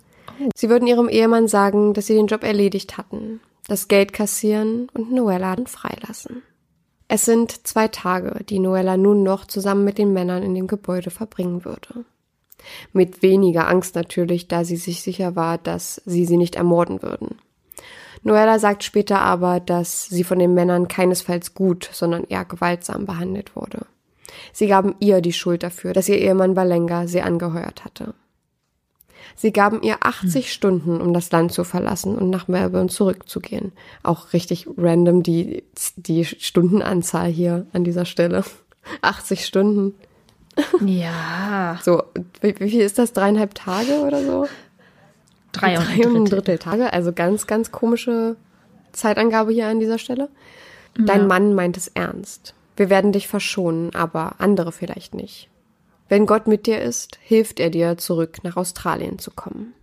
Sie 0.54 0.68
würden 0.68 0.88
ihrem 0.88 1.08
Ehemann 1.08 1.48
sagen, 1.48 1.94
dass 1.94 2.06
sie 2.06 2.14
den 2.14 2.26
Job 2.26 2.42
erledigt 2.42 2.98
hatten, 2.98 3.40
das 3.68 3.88
Geld 3.88 4.12
kassieren 4.12 4.88
und 4.94 5.12
Noella 5.12 5.56
freilassen. 5.66 6.42
Es 7.08 7.24
sind 7.24 7.66
zwei 7.66 7.88
Tage, 7.88 8.44
die 8.44 8.58
Noella 8.58 8.96
nun 8.96 9.22
noch 9.22 9.46
zusammen 9.46 9.84
mit 9.84 9.98
den 9.98 10.12
Männern 10.12 10.42
in 10.42 10.54
dem 10.54 10.66
Gebäude 10.66 11.10
verbringen 11.10 11.64
würde. 11.64 12.04
Mit 12.92 13.22
weniger 13.22 13.68
Angst 13.68 13.94
natürlich, 13.94 14.48
da 14.48 14.64
sie 14.64 14.76
sich 14.76 15.02
sicher 15.02 15.36
war, 15.36 15.58
dass 15.58 16.00
sie 16.06 16.24
sie 16.24 16.38
nicht 16.38 16.56
ermorden 16.56 17.02
würden. 17.02 17.38
Noella 18.22 18.58
sagt 18.58 18.84
später 18.84 19.20
aber, 19.20 19.60
dass 19.60 20.06
sie 20.06 20.24
von 20.24 20.38
den 20.38 20.54
Männern 20.54 20.88
keinesfalls 20.88 21.52
gut, 21.52 21.90
sondern 21.92 22.24
eher 22.24 22.46
gewaltsam 22.46 23.04
behandelt 23.04 23.54
wurde. 23.54 23.86
Sie 24.54 24.68
gaben 24.68 24.94
ihr 25.00 25.20
die 25.20 25.32
Schuld 25.32 25.64
dafür, 25.64 25.92
dass 25.92 26.08
ihr 26.08 26.16
Ehemann 26.16 26.54
Balenga 26.54 27.08
sie 27.08 27.20
angeheuert 27.20 27.84
hatte. 27.84 28.14
Sie 29.34 29.52
gaben 29.52 29.82
ihr 29.82 30.06
80 30.06 30.44
hm. 30.44 30.50
Stunden, 30.50 31.00
um 31.00 31.12
das 31.12 31.32
Land 31.32 31.52
zu 31.52 31.64
verlassen 31.64 32.16
und 32.16 32.30
nach 32.30 32.46
Melbourne 32.46 32.88
zurückzugehen. 32.88 33.72
Auch 34.04 34.32
richtig 34.32 34.68
random 34.76 35.24
die, 35.24 35.64
die 35.96 36.24
Stundenanzahl 36.24 37.28
hier 37.28 37.66
an 37.72 37.82
dieser 37.82 38.04
Stelle. 38.04 38.44
80 39.02 39.44
Stunden. 39.44 39.94
Ja. 40.86 41.80
So, 41.82 42.04
wie, 42.40 42.54
wie 42.60 42.70
viel 42.70 42.82
ist 42.82 42.98
das? 43.00 43.12
Dreieinhalb 43.12 43.56
Tage 43.56 44.02
oder 44.06 44.22
so? 44.22 44.46
Drei 45.50 45.78
und, 45.78 45.84
Drei 45.84 46.06
und 46.06 46.16
ein 46.16 46.24
Drittel 46.26 46.58
Tage. 46.58 46.92
Also 46.92 47.12
ganz, 47.12 47.48
ganz 47.48 47.72
komische 47.72 48.36
Zeitangabe 48.92 49.52
hier 49.52 49.66
an 49.66 49.80
dieser 49.80 49.98
Stelle. 49.98 50.28
Ja. 50.96 51.06
Dein 51.06 51.26
Mann 51.26 51.54
meint 51.54 51.76
es 51.76 51.88
ernst. 51.88 52.54
Wir 52.76 52.90
werden 52.90 53.12
dich 53.12 53.28
verschonen, 53.28 53.94
aber 53.94 54.36
andere 54.38 54.72
vielleicht 54.72 55.14
nicht. 55.14 55.48
Wenn 56.08 56.26
Gott 56.26 56.46
mit 56.46 56.66
dir 56.66 56.80
ist, 56.80 57.18
hilft 57.22 57.60
er 57.60 57.70
dir, 57.70 57.96
zurück 57.96 58.38
nach 58.42 58.56
Australien 58.56 59.18
zu 59.18 59.30
kommen. 59.30 59.74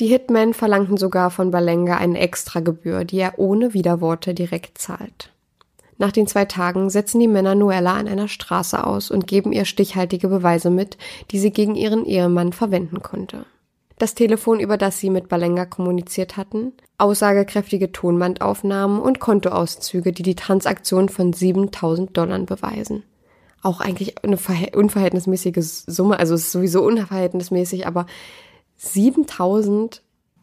Die 0.00 0.06
Hitmen 0.06 0.54
verlangten 0.54 0.96
sogar 0.96 1.30
von 1.30 1.50
Balenga 1.50 1.96
eine 1.96 2.18
Extragebühr, 2.18 3.04
die 3.04 3.18
er 3.18 3.38
ohne 3.38 3.74
Widerworte 3.74 4.34
direkt 4.34 4.78
zahlt. 4.78 5.30
Nach 5.98 6.10
den 6.10 6.26
zwei 6.26 6.46
Tagen 6.46 6.90
setzen 6.90 7.20
die 7.20 7.28
Männer 7.28 7.54
Noella 7.54 7.94
an 7.94 8.08
einer 8.08 8.26
Straße 8.26 8.84
aus 8.84 9.10
und 9.10 9.26
geben 9.26 9.52
ihr 9.52 9.64
stichhaltige 9.64 10.28
Beweise 10.28 10.70
mit, 10.70 10.96
die 11.30 11.38
sie 11.38 11.52
gegen 11.52 11.76
ihren 11.76 12.04
Ehemann 12.04 12.52
verwenden 12.52 13.02
konnte. 13.02 13.44
Das 14.02 14.16
Telefon, 14.16 14.58
über 14.58 14.76
das 14.76 14.98
sie 14.98 15.10
mit 15.10 15.28
Balenga 15.28 15.64
kommuniziert 15.64 16.36
hatten, 16.36 16.72
aussagekräftige 16.98 17.92
Tonbandaufnahmen 17.92 19.00
und 19.00 19.20
Kontoauszüge, 19.20 20.10
die 20.10 20.24
die 20.24 20.34
Transaktion 20.34 21.08
von 21.08 21.32
7000 21.32 22.16
Dollar 22.16 22.40
beweisen 22.40 23.04
auch 23.62 23.80
eigentlich 23.80 24.24
eine 24.24 24.36
unverhältnismäßige 24.74 25.84
Summe. 25.86 26.18
Also 26.18 26.34
es 26.34 26.46
ist 26.46 26.50
sowieso 26.50 26.82
unverhältnismäßig, 26.82 27.86
aber 27.86 28.06
7000, 28.74 30.02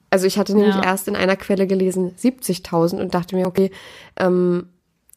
also 0.10 0.26
ich 0.26 0.38
hatte 0.38 0.56
nämlich 0.56 0.76
ja. 0.76 0.84
erst 0.84 1.10
in 1.10 1.18
einer 1.18 1.36
Quelle 1.36 1.68
gelesen 1.68 2.16
70.000 2.16 3.02
und 3.02 3.14
dachte 3.14 3.36
mir, 3.36 3.46
okay, 3.46 3.72
ähm, 4.16 4.70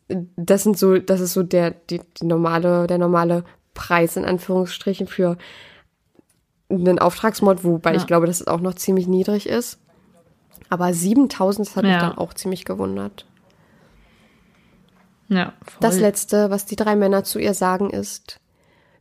das 0.08 0.64
sind 0.64 0.76
so, 0.76 0.98
das 0.98 1.20
ist 1.20 1.32
so 1.32 1.44
der, 1.44 1.70
die, 1.70 2.00
die 2.20 2.26
normale, 2.26 2.88
der 2.88 2.98
normale 2.98 3.44
Preis 3.72 4.16
in 4.16 4.24
Anführungsstrichen 4.24 5.06
für 5.06 5.38
einen 6.74 6.98
Auftragsmord, 6.98 7.64
wobei 7.64 7.92
ja. 7.92 7.96
ich 7.96 8.06
glaube, 8.06 8.26
dass 8.26 8.40
es 8.40 8.46
auch 8.46 8.60
noch 8.60 8.74
ziemlich 8.74 9.06
niedrig 9.06 9.48
ist. 9.48 9.78
Aber 10.68 10.92
7000, 10.92 11.68
das 11.68 11.76
hat 11.76 11.84
ja. 11.84 11.90
mich 11.90 12.00
dann 12.00 12.18
auch 12.18 12.34
ziemlich 12.34 12.64
gewundert. 12.64 13.26
Ja, 15.28 15.54
voll. 15.64 15.78
Das 15.80 15.98
Letzte, 15.98 16.50
was 16.50 16.66
die 16.66 16.76
drei 16.76 16.96
Männer 16.96 17.24
zu 17.24 17.38
ihr 17.38 17.54
sagen, 17.54 17.90
ist, 17.90 18.40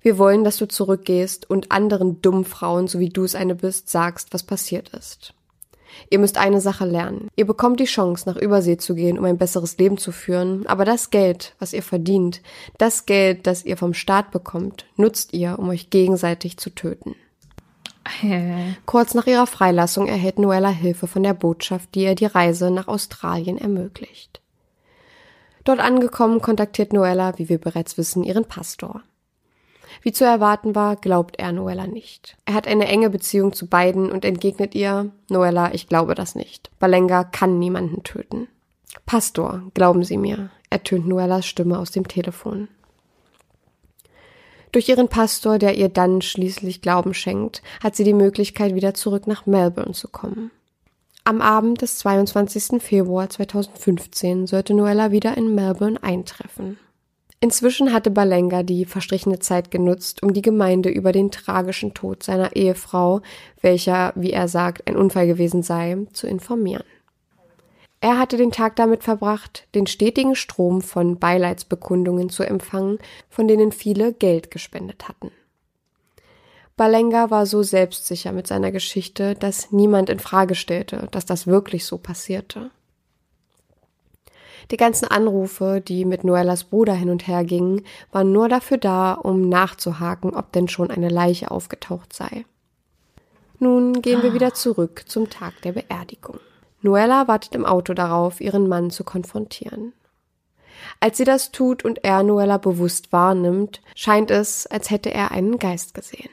wir 0.01 0.17
wollen, 0.17 0.43
dass 0.43 0.57
du 0.57 0.67
zurückgehst 0.67 1.49
und 1.49 1.71
anderen 1.71 2.21
dummen 2.21 2.45
Frauen, 2.45 2.87
so 2.87 2.99
wie 2.99 3.09
du 3.09 3.23
es 3.23 3.35
eine 3.35 3.55
bist, 3.55 3.89
sagst, 3.89 4.33
was 4.33 4.43
passiert 4.43 4.89
ist. 4.89 5.33
Ihr 6.09 6.19
müsst 6.19 6.37
eine 6.37 6.61
Sache 6.61 6.85
lernen. 6.85 7.27
Ihr 7.35 7.45
bekommt 7.45 7.79
die 7.79 7.85
Chance, 7.85 8.27
nach 8.27 8.37
Übersee 8.37 8.77
zu 8.77 8.95
gehen, 8.95 9.19
um 9.19 9.25
ein 9.25 9.37
besseres 9.37 9.77
Leben 9.77 9.97
zu 9.97 10.11
führen, 10.11 10.65
aber 10.67 10.85
das 10.85 11.09
Geld, 11.09 11.53
was 11.59 11.73
ihr 11.73 11.83
verdient, 11.83 12.41
das 12.77 13.05
Geld, 13.05 13.45
das 13.45 13.65
ihr 13.65 13.77
vom 13.77 13.93
Staat 13.93 14.31
bekommt, 14.31 14.85
nutzt 14.95 15.33
ihr, 15.33 15.59
um 15.59 15.69
euch 15.69 15.89
gegenseitig 15.89 16.57
zu 16.57 16.69
töten. 16.69 17.15
Kurz 18.85 19.13
nach 19.13 19.27
ihrer 19.27 19.47
Freilassung 19.47 20.07
erhält 20.07 20.39
Noella 20.39 20.69
Hilfe 20.69 21.07
von 21.07 21.23
der 21.23 21.33
Botschaft, 21.33 21.95
die 21.95 22.03
ihr 22.03 22.15
die 22.15 22.25
Reise 22.25 22.71
nach 22.71 22.87
Australien 22.87 23.57
ermöglicht. 23.57 24.41
Dort 25.63 25.79
angekommen 25.79 26.41
kontaktiert 26.41 26.93
Noella, 26.93 27.37
wie 27.37 27.49
wir 27.49 27.59
bereits 27.59 27.97
wissen, 27.97 28.23
ihren 28.23 28.45
Pastor. 28.45 29.01
Wie 30.01 30.11
zu 30.11 30.25
erwarten 30.25 30.73
war, 30.73 30.95
glaubt 30.95 31.37
er 31.37 31.51
Noella 31.51 31.85
nicht. 31.85 32.37
Er 32.45 32.53
hat 32.53 32.67
eine 32.67 32.87
enge 32.87 33.09
Beziehung 33.09 33.53
zu 33.53 33.67
beiden 33.67 34.11
und 34.11 34.25
entgegnet 34.25 34.73
ihr, 34.73 35.11
Noella, 35.29 35.73
ich 35.73 35.87
glaube 35.87 36.15
das 36.15 36.33
nicht. 36.33 36.71
Balenga 36.79 37.23
kann 37.23 37.59
niemanden 37.59 38.03
töten. 38.03 38.47
Pastor, 39.05 39.63
glauben 39.73 40.03
Sie 40.03 40.17
mir, 40.17 40.49
ertönt 40.69 41.07
Noellas 41.07 41.45
Stimme 41.45 41.77
aus 41.77 41.91
dem 41.91 42.07
Telefon. 42.07 42.69
Durch 44.71 44.87
ihren 44.87 45.09
Pastor, 45.09 45.57
der 45.57 45.77
ihr 45.77 45.89
dann 45.89 46.21
schließlich 46.21 46.81
Glauben 46.81 47.13
schenkt, 47.13 47.61
hat 47.83 47.95
sie 47.95 48.05
die 48.05 48.13
Möglichkeit, 48.13 48.73
wieder 48.73 48.93
zurück 48.93 49.27
nach 49.27 49.45
Melbourne 49.45 49.91
zu 49.91 50.07
kommen. 50.07 50.51
Am 51.23 51.41
Abend 51.41 51.81
des 51.81 51.97
22. 51.99 52.81
Februar 52.81 53.29
2015 53.29 54.47
sollte 54.47 54.73
Noella 54.73 55.11
wieder 55.11 55.37
in 55.37 55.53
Melbourne 55.53 56.01
eintreffen. 56.01 56.79
Inzwischen 57.41 57.91
hatte 57.91 58.11
Balenga 58.11 58.63
die 58.63 58.85
verstrichene 58.85 59.39
Zeit 59.39 59.71
genutzt, 59.71 60.23
um 60.23 60.31
die 60.33 60.43
Gemeinde 60.43 60.89
über 60.89 61.11
den 61.11 61.31
tragischen 61.31 61.93
Tod 61.93 62.23
seiner 62.23 62.55
Ehefrau, 62.55 63.21
welcher, 63.61 64.13
wie 64.15 64.31
er 64.31 64.47
sagt, 64.47 64.87
ein 64.87 64.95
Unfall 64.95 65.27
gewesen 65.27 65.63
sei, 65.63 65.97
zu 66.13 66.27
informieren. 66.27 66.83
Er 68.03 68.17
hatte 68.17 68.35
den 68.35 68.51
Tag 68.51 68.75
damit 68.77 69.03
verbracht, 69.03 69.67
den 69.75 69.85
stetigen 69.85 70.35
Strom 70.35 70.81
von 70.81 71.19
Beileidsbekundungen 71.19 72.29
zu 72.29 72.41
empfangen, 72.43 72.97
von 73.29 73.47
denen 73.47 73.71
viele 73.71 74.11
Geld 74.11 74.49
gespendet 74.49 75.07
hatten. 75.07 75.31
Balenga 76.75 77.29
war 77.29 77.45
so 77.45 77.61
selbstsicher 77.61 78.31
mit 78.31 78.47
seiner 78.47 78.71
Geschichte, 78.71 79.35
dass 79.35 79.71
niemand 79.71 80.09
in 80.09 80.17
Frage 80.17 80.55
stellte, 80.55 81.09
dass 81.11 81.27
das 81.27 81.45
wirklich 81.45 81.85
so 81.85 81.99
passierte. 81.99 82.71
Die 84.71 84.77
ganzen 84.77 85.05
Anrufe, 85.05 85.79
die 85.79 86.03
mit 86.03 86.23
Noellas 86.23 86.63
Bruder 86.63 86.93
hin 86.93 87.11
und 87.11 87.27
her 87.27 87.43
gingen, 87.43 87.83
waren 88.11 88.31
nur 88.31 88.49
dafür 88.49 88.77
da, 88.77 89.13
um 89.13 89.47
nachzuhaken, 89.47 90.33
ob 90.33 90.51
denn 90.53 90.67
schon 90.67 90.89
eine 90.89 91.09
Leiche 91.09 91.51
aufgetaucht 91.51 92.13
sei. 92.13 92.45
Nun 93.59 94.01
gehen 94.01 94.23
wir 94.23 94.33
wieder 94.33 94.55
zurück 94.55 95.03
zum 95.05 95.29
Tag 95.29 95.61
der 95.61 95.73
Beerdigung. 95.73 96.39
Noella 96.81 97.27
wartet 97.27 97.55
im 97.55 97.65
Auto 97.65 97.93
darauf, 97.93 98.41
ihren 98.41 98.67
Mann 98.67 98.89
zu 98.89 99.03
konfrontieren. 99.03 99.93
Als 100.99 101.17
sie 101.17 101.23
das 101.23 101.51
tut 101.51 101.85
und 101.85 102.03
er 102.03 102.23
Noella 102.23 102.57
bewusst 102.57 103.11
wahrnimmt, 103.11 103.81
scheint 103.95 104.31
es, 104.31 104.67
als 104.67 104.89
hätte 104.89 105.13
er 105.13 105.31
einen 105.31 105.59
Geist 105.59 105.93
gesehen. 105.93 106.29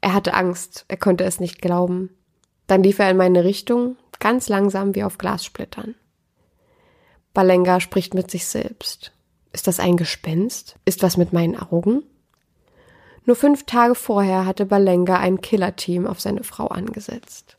Er 0.00 0.14
hatte 0.14 0.34
Angst, 0.34 0.84
er 0.88 0.96
konnte 0.96 1.24
es 1.24 1.40
nicht 1.40 1.60
glauben. 1.62 2.10
Dann 2.66 2.82
lief 2.82 2.98
er 2.98 3.10
in 3.10 3.16
meine 3.16 3.44
Richtung, 3.44 3.96
ganz 4.18 4.48
langsam 4.48 4.94
wie 4.94 5.04
auf 5.04 5.18
Glassplittern. 5.18 5.94
Balenga 7.34 7.80
spricht 7.80 8.14
mit 8.14 8.30
sich 8.30 8.46
selbst. 8.46 9.12
Ist 9.52 9.66
das 9.66 9.80
ein 9.80 9.96
Gespenst? 9.96 10.76
Ist 10.84 11.02
was 11.02 11.16
mit 11.16 11.32
meinen 11.32 11.58
Augen? 11.58 12.02
Nur 13.24 13.36
fünf 13.36 13.64
Tage 13.64 13.94
vorher 13.94 14.46
hatte 14.46 14.66
Balenga 14.66 15.18
ein 15.18 15.40
Killerteam 15.40 16.06
auf 16.06 16.20
seine 16.20 16.42
Frau 16.42 16.66
angesetzt. 16.66 17.56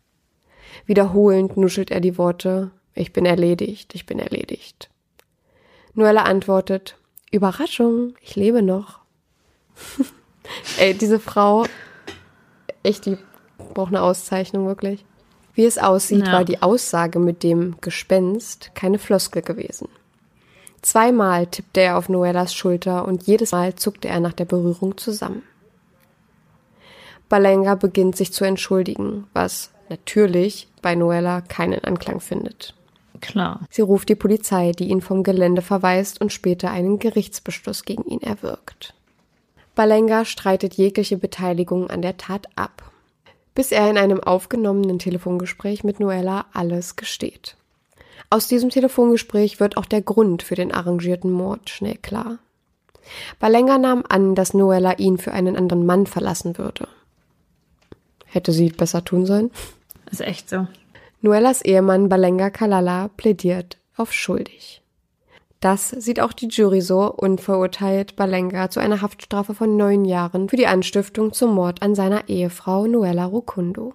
Wiederholend 0.85 1.57
nuschelt 1.57 1.91
er 1.91 2.01
die 2.01 2.17
Worte 2.17 2.71
Ich 2.95 3.13
bin 3.13 3.25
erledigt, 3.25 3.95
ich 3.95 4.05
bin 4.05 4.19
erledigt. 4.19 4.89
Noella 5.93 6.23
antwortet 6.23 6.97
Überraschung, 7.31 8.13
ich 8.21 8.35
lebe 8.35 8.61
noch. 8.61 8.99
Ey, 10.77 10.93
diese 10.93 11.19
Frau, 11.19 11.65
echt, 12.83 13.05
die 13.05 13.17
braucht 13.73 13.89
eine 13.89 14.01
Auszeichnung, 14.01 14.67
wirklich. 14.67 15.05
Wie 15.55 15.65
es 15.65 15.77
aussieht, 15.77 16.27
Ja. 16.27 16.33
war 16.33 16.45
die 16.45 16.61
Aussage 16.61 17.19
mit 17.19 17.43
dem 17.43 17.75
Gespenst 17.81 18.71
keine 18.75 18.99
Floskel 18.99 19.41
gewesen. 19.41 19.87
Zweimal 20.81 21.47
tippte 21.47 21.81
er 21.81 21.97
auf 21.97 22.09
Noellas 22.09 22.53
Schulter 22.53 23.07
und 23.07 23.23
jedes 23.23 23.51
Mal 23.51 23.75
zuckte 23.75 24.09
er 24.09 24.19
nach 24.19 24.33
der 24.33 24.45
Berührung 24.45 24.97
zusammen. 24.97 25.43
Balenga 27.29 27.75
beginnt 27.75 28.15
sich 28.15 28.33
zu 28.33 28.43
entschuldigen, 28.43 29.27
was 29.33 29.71
natürlich 29.89 30.67
bei 30.81 30.95
Noella 30.95 31.41
keinen 31.41 31.83
Anklang 31.83 32.19
findet. 32.19 32.73
Klar. 33.21 33.61
Sie 33.69 33.81
ruft 33.81 34.09
die 34.09 34.15
Polizei, 34.15 34.71
die 34.71 34.89
ihn 34.89 35.01
vom 35.01 35.23
Gelände 35.23 35.61
verweist 35.61 36.19
und 36.19 36.33
später 36.33 36.71
einen 36.71 36.99
Gerichtsbeschluss 36.99 37.85
gegen 37.85 38.03
ihn 38.03 38.21
erwirkt. 38.21 38.93
Balenga 39.75 40.25
streitet 40.25 40.75
jegliche 40.75 41.17
Beteiligung 41.17 41.89
an 41.89 42.01
der 42.01 42.17
Tat 42.17 42.47
ab, 42.55 42.91
bis 43.55 43.71
er 43.71 43.89
in 43.89 43.97
einem 43.97 44.19
aufgenommenen 44.19 44.99
Telefongespräch 44.99 45.83
mit 45.83 45.99
Noella 45.99 46.45
alles 46.53 46.95
gesteht. 46.95 47.55
Aus 48.29 48.47
diesem 48.47 48.69
Telefongespräch 48.69 49.59
wird 49.59 49.77
auch 49.77 49.85
der 49.85 50.01
Grund 50.01 50.43
für 50.43 50.55
den 50.55 50.71
arrangierten 50.71 51.31
Mord 51.31 51.69
schnell 51.69 51.97
klar. 51.97 52.39
Balenga 53.39 53.77
nahm 53.77 54.03
an, 54.07 54.35
dass 54.35 54.53
Noella 54.53 54.97
ihn 54.97 55.17
für 55.17 55.33
einen 55.33 55.55
anderen 55.55 55.85
Mann 55.85 56.07
verlassen 56.07 56.57
würde. 56.57 56.87
Hätte 58.33 58.51
sie 58.51 58.69
besser 58.69 59.05
tun 59.05 59.27
sollen? 59.27 59.51
Ist 60.09 60.21
echt 60.21 60.49
so. 60.49 60.67
Noellas 61.21 61.61
Ehemann 61.61 62.09
Balenga 62.09 62.49
Kalala 62.49 63.09
plädiert 63.09 63.77
auf 63.95 64.11
schuldig. 64.11 64.81
Das 65.59 65.91
sieht 65.91 66.19
auch 66.19 66.33
die 66.33 66.47
Jury 66.47 66.81
so 66.81 67.13
und 67.13 67.41
verurteilt 67.41 68.15
Balenga 68.15 68.71
zu 68.71 68.79
einer 68.79 69.03
Haftstrafe 69.03 69.53
von 69.53 69.77
neun 69.77 70.03
Jahren 70.03 70.49
für 70.49 70.55
die 70.55 70.65
Anstiftung 70.65 71.31
zum 71.31 71.53
Mord 71.53 71.83
an 71.83 71.93
seiner 71.93 72.27
Ehefrau 72.27 72.87
Noella 72.87 73.25
Rukundo. 73.25 73.93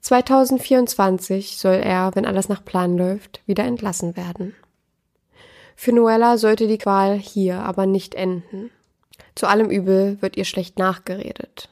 2024 0.00 1.58
soll 1.58 1.74
er, 1.74 2.12
wenn 2.14 2.24
alles 2.24 2.48
nach 2.48 2.64
Plan 2.64 2.96
läuft, 2.96 3.42
wieder 3.44 3.64
entlassen 3.64 4.16
werden. 4.16 4.54
Für 5.76 5.92
Noella 5.92 6.38
sollte 6.38 6.66
die 6.66 6.78
Qual 6.78 7.18
hier 7.18 7.60
aber 7.60 7.84
nicht 7.84 8.14
enden. 8.14 8.70
Zu 9.34 9.48
allem 9.48 9.68
Übel 9.68 10.16
wird 10.22 10.38
ihr 10.38 10.46
schlecht 10.46 10.78
nachgeredet. 10.78 11.68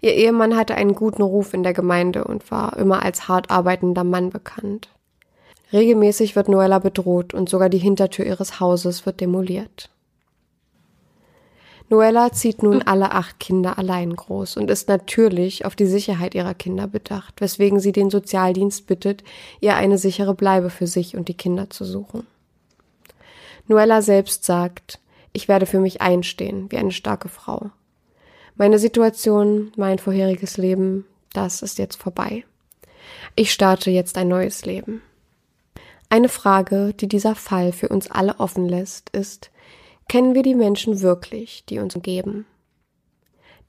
Ihr 0.00 0.14
Ehemann 0.14 0.56
hatte 0.56 0.74
einen 0.74 0.94
guten 0.94 1.22
Ruf 1.22 1.54
in 1.54 1.62
der 1.62 1.72
Gemeinde 1.72 2.24
und 2.24 2.50
war 2.50 2.76
immer 2.76 3.02
als 3.02 3.28
hart 3.28 3.50
arbeitender 3.50 4.04
Mann 4.04 4.30
bekannt. 4.30 4.88
Regelmäßig 5.72 6.34
wird 6.34 6.48
Noella 6.48 6.78
bedroht 6.78 7.34
und 7.34 7.48
sogar 7.48 7.68
die 7.68 7.78
Hintertür 7.78 8.24
ihres 8.24 8.60
Hauses 8.60 9.04
wird 9.04 9.20
demoliert. 9.20 9.90
Noella 11.90 12.32
zieht 12.32 12.62
nun 12.62 12.82
alle 12.82 13.12
acht 13.12 13.40
Kinder 13.40 13.78
allein 13.78 14.14
groß 14.14 14.58
und 14.58 14.70
ist 14.70 14.88
natürlich 14.88 15.64
auf 15.64 15.74
die 15.74 15.86
Sicherheit 15.86 16.34
ihrer 16.34 16.52
Kinder 16.52 16.86
bedacht, 16.86 17.40
weswegen 17.40 17.80
sie 17.80 17.92
den 17.92 18.10
Sozialdienst 18.10 18.86
bittet, 18.86 19.24
ihr 19.60 19.74
eine 19.74 19.96
sichere 19.96 20.34
Bleibe 20.34 20.68
für 20.68 20.86
sich 20.86 21.16
und 21.16 21.28
die 21.28 21.36
Kinder 21.36 21.70
zu 21.70 21.84
suchen. 21.84 22.26
Noella 23.68 24.02
selbst 24.02 24.44
sagt, 24.44 25.00
ich 25.32 25.48
werde 25.48 25.66
für 25.66 25.80
mich 25.80 26.02
einstehen, 26.02 26.70
wie 26.70 26.76
eine 26.76 26.92
starke 26.92 27.28
Frau. 27.28 27.70
Meine 28.60 28.80
Situation, 28.80 29.70
mein 29.76 30.00
vorheriges 30.00 30.56
Leben, 30.56 31.04
das 31.32 31.62
ist 31.62 31.78
jetzt 31.78 31.94
vorbei. 31.94 32.44
Ich 33.36 33.52
starte 33.52 33.92
jetzt 33.92 34.18
ein 34.18 34.26
neues 34.26 34.64
Leben. 34.64 35.00
Eine 36.08 36.28
Frage, 36.28 36.92
die 36.92 37.06
dieser 37.06 37.36
Fall 37.36 37.70
für 37.70 37.88
uns 37.88 38.10
alle 38.10 38.40
offen 38.40 38.68
lässt, 38.68 39.10
ist, 39.10 39.52
kennen 40.08 40.34
wir 40.34 40.42
die 40.42 40.56
Menschen 40.56 41.02
wirklich, 41.02 41.66
die 41.68 41.78
uns 41.78 41.94
umgeben? 41.94 42.46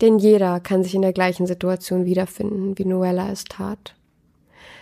Denn 0.01 0.17
jeder 0.17 0.59
kann 0.59 0.83
sich 0.83 0.95
in 0.95 1.03
der 1.03 1.13
gleichen 1.13 1.45
Situation 1.45 2.05
wiederfinden, 2.05 2.75
wie 2.79 2.85
Noella 2.85 3.29
es 3.29 3.43
tat. 3.43 3.93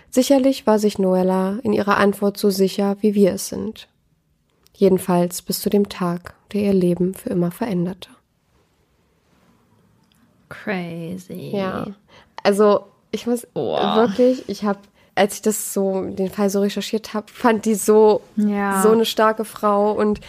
Sicherlich 0.10 0.66
war 0.66 0.80
sich 0.80 1.00
Noella 1.00 1.60
in 1.64 1.74
ihrer 1.74 1.98
Antwort 1.98 2.38
so 2.38 2.50
sicher, 2.50 2.96
wie 3.02 3.14
wir 3.14 3.34
es 3.34 3.50
sind. 3.50 3.90
Jedenfalls 4.74 5.42
bis 5.42 5.60
zu 5.60 5.70
dem 5.70 5.90
Tag, 5.90 6.34
der 6.54 6.62
ihr 6.62 6.74
Leben 6.74 7.14
für 7.14 7.30
immer 7.30 7.52
veränderte. 7.52 8.17
Crazy. 10.50 11.52
Ja. 11.54 11.88
Also, 12.44 12.86
ich 13.12 13.28
muss 13.28 13.46
Boah. 13.54 13.96
wirklich, 13.96 14.48
ich 14.50 14.64
habe, 14.64 14.80
als 15.16 15.36
ich 15.36 15.42
das 15.42 15.74
so, 15.74 16.02
den 16.06 16.30
Fall 16.30 16.50
so 16.50 16.62
recherchiert 16.62 17.14
habe, 17.14 17.26
fand 17.32 17.66
die 17.66 17.76
so, 17.76 18.22
Ja. 18.36 18.82
so 18.82 18.92
eine 18.92 19.06
starke 19.06 19.46
Frau 19.46 19.92
und 19.92 20.20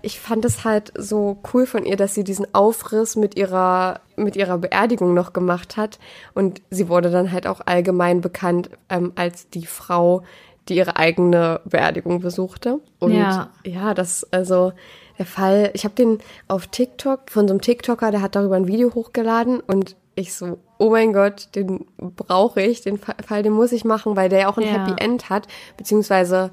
ich 0.00 0.20
fand 0.20 0.44
es 0.44 0.64
halt 0.64 0.92
so 0.96 1.38
cool 1.52 1.66
von 1.66 1.84
ihr, 1.84 1.96
dass 1.96 2.14
sie 2.14 2.22
diesen 2.22 2.46
Aufriss 2.54 3.16
mit 3.16 3.36
ihrer, 3.36 3.98
mit 4.14 4.36
ihrer 4.36 4.58
Beerdigung 4.58 5.12
noch 5.12 5.32
gemacht 5.32 5.76
hat. 5.76 5.98
Und 6.34 6.62
sie 6.70 6.88
wurde 6.88 7.10
dann 7.10 7.32
halt 7.32 7.48
auch 7.48 7.60
allgemein 7.66 8.20
bekannt 8.20 8.70
ähm, 8.88 9.10
als 9.16 9.50
die 9.50 9.66
Frau, 9.66 10.22
die 10.68 10.76
ihre 10.76 10.94
eigene 10.96 11.60
Beerdigung 11.64 12.20
besuchte. 12.20 12.78
Und 13.00 13.12
Ja. 13.14 13.50
ja, 13.64 13.92
das, 13.92 14.24
also 14.32 14.72
der 15.18 15.26
Fall, 15.26 15.70
ich 15.74 15.84
habe 15.84 15.94
den 15.94 16.18
auf 16.48 16.66
TikTok 16.66 17.30
von 17.30 17.48
so 17.48 17.54
einem 17.54 17.60
TikToker, 17.60 18.10
der 18.10 18.22
hat 18.22 18.34
darüber 18.36 18.56
ein 18.56 18.66
Video 18.68 18.92
hochgeladen 18.94 19.60
und 19.60 19.96
ich 20.14 20.34
so, 20.34 20.58
oh 20.78 20.90
mein 20.90 21.12
Gott, 21.12 21.48
den 21.54 21.84
brauche 21.98 22.62
ich, 22.62 22.80
den 22.82 22.98
Fa- 22.98 23.16
Fall, 23.26 23.42
den 23.42 23.52
muss 23.52 23.72
ich 23.72 23.84
machen, 23.84 24.16
weil 24.16 24.28
der 24.28 24.40
ja 24.40 24.48
auch 24.48 24.56
ein 24.56 24.64
Ja. 24.64 24.72
Happy 24.86 25.02
End 25.02 25.28
hat, 25.30 25.46
beziehungsweise 25.76 26.50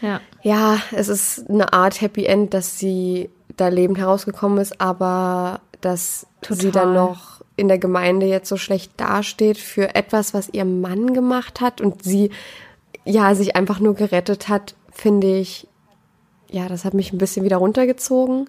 Ja. 0.00 0.20
ja, 0.42 0.78
es 0.92 1.08
ist 1.08 1.48
eine 1.48 1.72
Art 1.72 2.00
Happy 2.00 2.24
End, 2.26 2.54
dass 2.54 2.78
sie 2.78 3.30
da 3.56 3.68
lebend 3.68 3.98
herausgekommen 3.98 4.58
ist, 4.58 4.80
aber 4.80 5.60
dass 5.80 6.26
sie 6.48 6.70
dann 6.70 6.92
Total. 6.92 6.94
noch 6.94 7.40
in 7.56 7.68
der 7.68 7.78
Gemeinde 7.78 8.26
jetzt 8.26 8.48
so 8.48 8.56
schlecht 8.56 8.92
dasteht 8.98 9.58
für 9.58 9.94
etwas, 9.94 10.32
was 10.34 10.48
ihr 10.52 10.64
Mann 10.64 11.12
gemacht 11.12 11.60
hat 11.60 11.80
und 11.80 12.02
sie 12.04 12.30
ja 13.04 13.34
sich 13.34 13.56
einfach 13.56 13.80
nur 13.80 13.94
gerettet 13.94 14.48
hat, 14.48 14.74
finde 14.92 15.38
ich, 15.38 15.66
ja, 16.50 16.68
das 16.68 16.84
hat 16.84 16.94
mich 16.94 17.12
ein 17.12 17.18
bisschen 17.18 17.44
wieder 17.44 17.56
runtergezogen. 17.58 18.48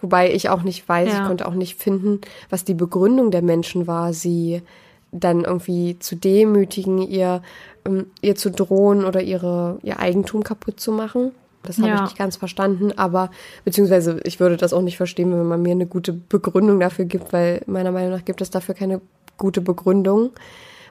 Wobei 0.00 0.32
ich 0.32 0.48
auch 0.48 0.62
nicht 0.62 0.88
weiß, 0.88 1.08
Ja. 1.08 1.20
ich 1.22 1.26
konnte 1.26 1.46
auch 1.46 1.54
nicht 1.54 1.76
finden, 1.80 2.20
was 2.50 2.64
die 2.64 2.74
Begründung 2.74 3.30
der 3.30 3.42
Menschen 3.42 3.86
war, 3.86 4.12
sie 4.12 4.62
dann 5.10 5.42
irgendwie 5.44 5.98
zu 5.98 6.14
demütigen, 6.16 6.98
ihr, 6.98 7.42
ähm, 7.84 8.06
ihr 8.20 8.36
zu 8.36 8.50
drohen 8.50 9.04
oder 9.04 9.22
ihre, 9.22 9.78
ihr 9.82 9.98
Eigentum 9.98 10.44
kaputt 10.44 10.78
zu 10.78 10.92
machen. 10.92 11.32
Das 11.64 11.78
habe 11.78 11.88
Ja. 11.88 11.94
ich 11.96 12.00
nicht 12.02 12.18
ganz 12.18 12.36
verstanden, 12.36 12.92
aber 12.96 13.30
beziehungsweise 13.64 14.20
ich 14.24 14.38
würde 14.38 14.56
das 14.56 14.72
auch 14.72 14.82
nicht 14.82 14.96
verstehen, 14.96 15.32
wenn 15.32 15.46
man 15.48 15.60
mir 15.62 15.72
eine 15.72 15.86
gute 15.86 16.12
Begründung 16.12 16.78
dafür 16.78 17.04
gibt, 17.06 17.32
weil 17.32 17.62
meiner 17.66 17.90
Meinung 17.90 18.12
nach 18.12 18.24
gibt 18.24 18.40
es 18.40 18.50
dafür 18.50 18.74
keine 18.76 19.00
gute 19.36 19.60
Begründung, 19.60 20.30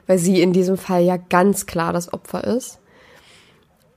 weil 0.06 0.18
sie 0.18 0.42
in 0.42 0.52
diesem 0.52 0.76
Fall 0.76 1.02
ja 1.02 1.16
ganz 1.16 1.64
klar 1.66 1.92
das 1.92 2.12
Opfer 2.12 2.44
ist. 2.44 2.78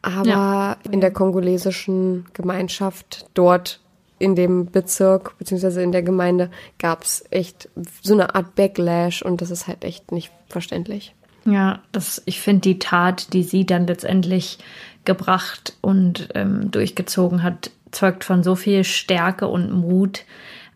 Aber 0.02 0.28
Ja. 0.28 0.78
in 0.90 1.02
der 1.02 1.12
kongolesischen 1.12 2.26
Gemeinschaft 2.34 3.26
dort 3.34 3.80
in 4.20 4.36
dem 4.36 4.68
Bezirk 4.68 5.38
beziehungsweise 5.40 5.82
in 5.82 5.92
der 5.92 6.04
Gemeinde 6.04 6.52
gab 6.78 7.04
es 7.04 7.24
echt 7.32 7.70
so 8.04 8.14
eine 8.14 8.36
Art 8.36 8.54
Backlash 8.56 9.22
und 9.24 9.42
das 9.42 9.50
ist 9.52 9.68
halt 9.68 9.84
echt 9.84 10.12
nicht 10.12 10.32
verständlich. 10.48 11.16
Ja, 11.46 11.80
das, 11.92 12.22
ich 12.26 12.40
finde 12.40 12.62
die 12.62 12.78
Tat, 12.80 13.34
die 13.34 13.42
sie 13.42 13.66
dann 13.66 13.88
letztendlich 13.88 14.60
gebracht 15.06 15.74
und 15.82 16.30
ähm, 16.36 16.70
durchgezogen 16.70 17.42
hat, 17.42 17.72
zeugt 17.92 18.24
von 18.24 18.44
so 18.44 18.56
viel 18.56 18.84
Stärke 18.84 19.48
und 19.48 19.72
Mut, 19.72 20.24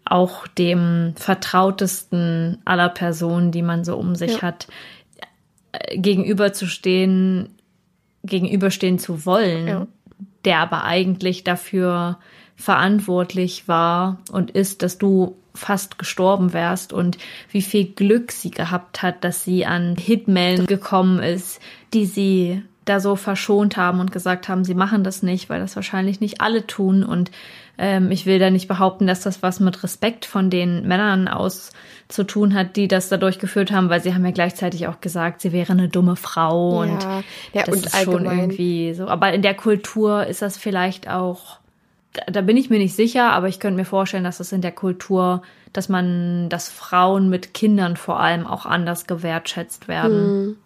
auch 0.05 0.47
dem 0.47 1.13
vertrautesten 1.15 2.59
aller 2.65 2.89
Personen, 2.89 3.51
die 3.51 3.61
man 3.61 3.83
so 3.85 3.95
um 3.95 4.15
sich 4.15 4.37
Ja. 4.37 4.41
hat, 4.41 4.67
äh, 5.71 5.97
gegenüberzustehen, 5.99 7.54
gegenüberstehen 8.25 8.99
zu 8.99 9.25
wollen, 9.25 9.67
Ja. 9.67 9.87
der 10.45 10.59
aber 10.59 10.83
eigentlich 10.83 11.43
dafür 11.43 12.17
verantwortlich 12.55 13.67
war 13.67 14.19
und 14.31 14.51
ist, 14.51 14.81
dass 14.81 14.97
du 14.97 15.35
fast 15.53 15.97
gestorben 15.97 16.51
wärst 16.53 16.91
und 16.93 17.17
wie 17.49 17.61
viel 17.61 17.85
Glück 17.85 18.31
sie 18.31 18.51
gehabt 18.51 19.01
hat, 19.01 19.23
dass 19.23 19.43
sie 19.43 19.65
an 19.65 19.95
Hitmen 19.97 20.65
gekommen 20.65 21.19
ist, 21.19 21.59
die 21.93 22.05
sie 22.05 22.61
da 22.85 22.99
so 22.99 23.15
verschont 23.15 23.77
haben 23.77 23.99
und 23.99 24.11
gesagt 24.11 24.47
haben, 24.47 24.63
sie 24.63 24.75
machen 24.75 25.03
das 25.03 25.23
nicht, 25.23 25.49
weil 25.49 25.59
das 25.59 25.75
wahrscheinlich 25.75 26.21
nicht 26.21 26.39
alle 26.41 26.67
tun. 26.67 27.03
Und 27.03 27.31
ähm, 27.77 28.11
ich 28.11 28.25
will 28.27 28.37
da 28.39 28.51
nicht 28.51 28.67
behaupten, 28.67 29.07
dass 29.07 29.21
das 29.21 29.41
was 29.41 29.59
mit 29.59 29.83
Respekt 29.83 30.25
von 30.25 30.49
den 30.51 30.87
Männern 30.87 31.27
aus 31.27 31.71
zu 32.07 32.23
tun 32.23 32.53
hat, 32.53 32.75
die 32.75 32.87
das 32.87 33.09
da 33.09 33.17
durchgeführt 33.17 33.71
haben, 33.71 33.89
weil 33.89 34.01
sie 34.01 34.13
haben 34.13 34.23
ja 34.23 34.31
gleichzeitig 34.31 34.87
auch 34.87 35.01
gesagt, 35.01 35.41
sie 35.41 35.51
wäre 35.51 35.73
eine 35.73 35.89
dumme 35.89 36.15
Frau 36.15 36.81
und 36.81 37.03
Ja, 37.03 37.23
ja, 37.53 37.63
das 37.63 37.75
und 37.75 37.85
ist 37.87 37.97
schon 38.03 38.13
allgemein- 38.17 38.39
irgendwie 38.39 38.93
so. 38.93 39.07
Aber 39.07 39.33
in 39.33 39.41
der 39.41 39.55
Kultur 39.55 40.27
ist 40.27 40.43
das 40.43 40.55
vielleicht 40.55 41.09
auch, 41.09 41.57
da, 42.13 42.31
da 42.31 42.41
bin 42.41 42.55
ich 42.55 42.69
mir 42.69 42.77
nicht 42.77 42.95
sicher, 42.95 43.31
aber 43.31 43.47
ich 43.47 43.59
könnte 43.59 43.77
mir 43.77 43.85
vorstellen, 43.85 44.23
dass 44.23 44.37
das 44.37 44.51
in 44.51 44.61
der 44.61 44.71
Kultur, 44.71 45.41
dass 45.73 45.89
man, 45.89 46.47
dass 46.49 46.69
Frauen 46.69 47.29
mit 47.29 47.55
Kindern 47.55 47.97
vor 47.97 48.19
allem 48.19 48.45
auch 48.45 48.67
anders 48.67 49.07
gewertschätzt 49.07 49.87
werden. 49.87 50.57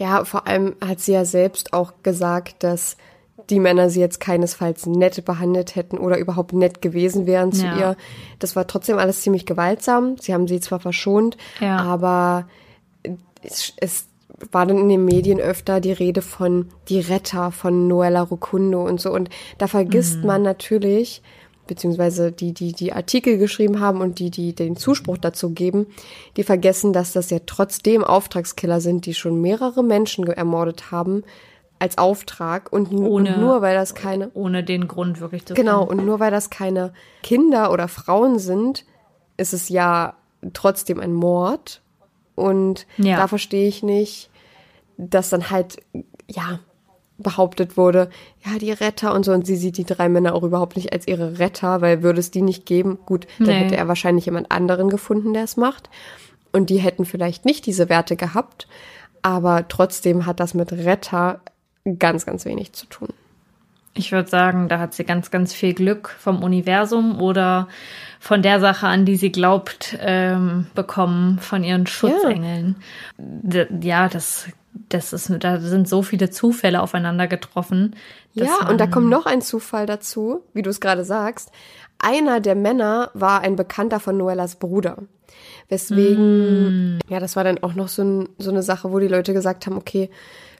Ja, 0.00 0.24
vor 0.24 0.46
allem 0.46 0.74
hat 0.80 1.00
sie 1.00 1.12
ja 1.12 1.24
selbst 1.26 1.74
auch 1.74 1.92
gesagt, 2.02 2.62
dass 2.64 2.96
die 3.50 3.60
Männer 3.60 3.90
sie 3.90 4.00
jetzt 4.00 4.18
keinesfalls 4.20 4.86
nett 4.86 5.24
behandelt 5.24 5.76
hätten 5.76 5.98
oder 5.98 6.16
überhaupt 6.18 6.52
nett 6.54 6.80
gewesen 6.80 7.26
wären 7.26 7.52
zu 7.52 7.66
Ja. 7.66 7.76
ihr. 7.78 7.96
Das 8.38 8.56
war 8.56 8.66
trotzdem 8.66 8.96
alles 8.98 9.20
ziemlich 9.22 9.44
gewaltsam. 9.44 10.16
Sie 10.18 10.32
haben 10.32 10.48
sie 10.48 10.60
zwar 10.60 10.80
verschont, 10.80 11.36
Ja. 11.60 11.78
aber 11.78 12.48
es, 13.42 13.72
es 13.76 14.06
war 14.52 14.64
dann 14.64 14.78
in 14.78 14.88
den 14.88 15.04
Medien 15.04 15.38
öfter 15.38 15.80
die 15.80 15.92
Rede 15.92 16.22
von 16.22 16.68
die 16.88 17.00
Retter 17.00 17.50
von 17.52 17.88
Noella 17.88 18.22
Rukundo 18.22 18.82
und 18.86 19.00
so. 19.00 19.10
Und 19.12 19.28
da 19.58 19.66
vergisst 19.66 20.24
man 20.24 20.42
natürlich, 20.42 21.20
beziehungsweise 21.70 22.32
die, 22.32 22.52
die 22.52 22.72
die 22.72 22.92
Artikel 22.92 23.38
geschrieben 23.38 23.78
haben 23.78 24.00
und 24.00 24.18
die, 24.18 24.30
die 24.30 24.52
den 24.54 24.74
Zuspruch 24.76 25.16
dazu 25.16 25.50
geben, 25.50 25.86
die 26.36 26.42
vergessen, 26.42 26.92
dass 26.92 27.12
das 27.12 27.30
ja 27.30 27.38
trotzdem 27.46 28.02
Auftragskiller 28.02 28.80
sind, 28.80 29.06
die 29.06 29.14
schon 29.14 29.40
mehrere 29.40 29.84
Menschen 29.84 30.26
ermordet 30.26 30.90
haben 30.90 31.22
als 31.78 31.96
Auftrag 31.96 32.72
und, 32.72 32.92
Ohne- 32.92 33.08
und 33.36 33.40
nur 33.40 33.62
weil 33.62 33.74
das 33.76 33.94
keine 33.94 34.30
Ohne 34.34 34.64
den 34.64 34.88
Grund 34.88 35.20
wirklich 35.20 35.46
zu 35.46 35.54
Genau, 35.54 35.84
und 35.84 36.04
nur 36.04 36.18
weil 36.18 36.32
das 36.32 36.50
keine 36.50 36.92
Kinder 37.22 37.72
oder 37.72 37.86
Frauen 37.86 38.38
sind, 38.40 38.84
ist 39.36 39.54
es 39.54 39.68
ja 39.68 40.14
trotzdem 40.52 40.98
ein 40.98 41.14
Mord. 41.14 41.80
Und 42.34 42.86
Ja. 42.98 43.16
da 43.16 43.28
verstehe 43.28 43.68
ich 43.68 43.82
nicht, 43.84 44.28
dass 44.98 45.30
dann 45.30 45.50
halt, 45.50 45.78
ja, 46.28 46.58
behauptet 47.22 47.76
wurde, 47.76 48.10
ja, 48.44 48.58
die 48.58 48.72
Retter 48.72 49.14
und 49.14 49.24
so. 49.24 49.32
Und 49.32 49.46
sie 49.46 49.56
sieht 49.56 49.76
die 49.76 49.84
drei 49.84 50.08
Männer 50.08 50.34
auch 50.34 50.42
überhaupt 50.42 50.76
nicht 50.76 50.92
als 50.92 51.06
ihre 51.08 51.38
Retter, 51.38 51.80
weil 51.80 52.02
würde 52.02 52.20
es 52.20 52.30
die 52.30 52.42
nicht 52.42 52.66
geben, 52.66 52.98
gut, 53.06 53.26
dann 53.38 53.48
Nee. 53.48 53.54
hätte 53.64 53.76
er 53.76 53.88
wahrscheinlich 53.88 54.26
jemand 54.26 54.50
anderen 54.50 54.88
gefunden, 54.88 55.32
der 55.34 55.44
es 55.44 55.56
macht. 55.56 55.90
Und 56.52 56.70
die 56.70 56.78
hätten 56.78 57.04
vielleicht 57.04 57.44
nicht 57.44 57.66
diese 57.66 57.88
Werte 57.88 58.16
gehabt. 58.16 58.66
Aber 59.22 59.68
trotzdem 59.68 60.26
hat 60.26 60.40
das 60.40 60.54
mit 60.54 60.72
Retter 60.72 61.40
ganz, 61.98 62.26
ganz 62.26 62.44
wenig 62.44 62.72
zu 62.72 62.86
tun. 62.86 63.08
Ich 63.92 64.12
würde 64.12 64.28
sagen, 64.28 64.68
da 64.68 64.78
hat 64.78 64.94
sie 64.94 65.04
ganz, 65.04 65.30
ganz 65.32 65.52
viel 65.52 65.74
Glück 65.74 66.14
vom 66.18 66.42
Universum 66.44 67.20
oder 67.20 67.66
von 68.20 68.40
der 68.40 68.60
Sache, 68.60 68.86
an 68.86 69.04
die 69.04 69.16
sie 69.16 69.32
glaubt, 69.32 69.98
ähm, 70.00 70.66
bekommen, 70.74 71.38
von 71.40 71.64
ihren 71.64 71.86
Schutzengeln. 71.88 72.76
D- 73.18 73.66
Ja, 73.82 74.08
das, 74.08 74.46
das 74.72 75.12
ist, 75.12 75.32
da 75.40 75.60
sind 75.60 75.88
so 75.88 76.02
viele 76.02 76.30
Zufälle 76.30 76.82
aufeinander 76.82 77.26
getroffen. 77.26 77.96
Ja, 78.32 78.68
und 78.68 78.78
da 78.78 78.86
kommt 78.86 79.08
noch 79.08 79.26
ein 79.26 79.42
Zufall 79.42 79.86
dazu, 79.86 80.42
wie 80.52 80.62
du 80.62 80.70
es 80.70 80.80
gerade 80.80 81.04
sagst. 81.04 81.50
Einer 81.98 82.40
der 82.40 82.54
Männer 82.54 83.10
war 83.14 83.40
ein 83.40 83.56
Bekannter 83.56 84.00
von 84.00 84.16
Noellas 84.16 84.56
Bruder. 84.56 84.98
Weswegen, 85.68 86.98
ja, 87.08 87.20
das 87.20 87.36
war 87.36 87.44
dann 87.44 87.62
auch 87.62 87.74
noch 87.74 87.88
so, 87.88 88.02
ein, 88.02 88.28
so 88.38 88.50
eine 88.50 88.62
Sache, 88.62 88.90
wo 88.92 88.98
die 88.98 89.08
Leute 89.08 89.32
gesagt 89.32 89.66
haben, 89.66 89.76
okay, 89.76 90.10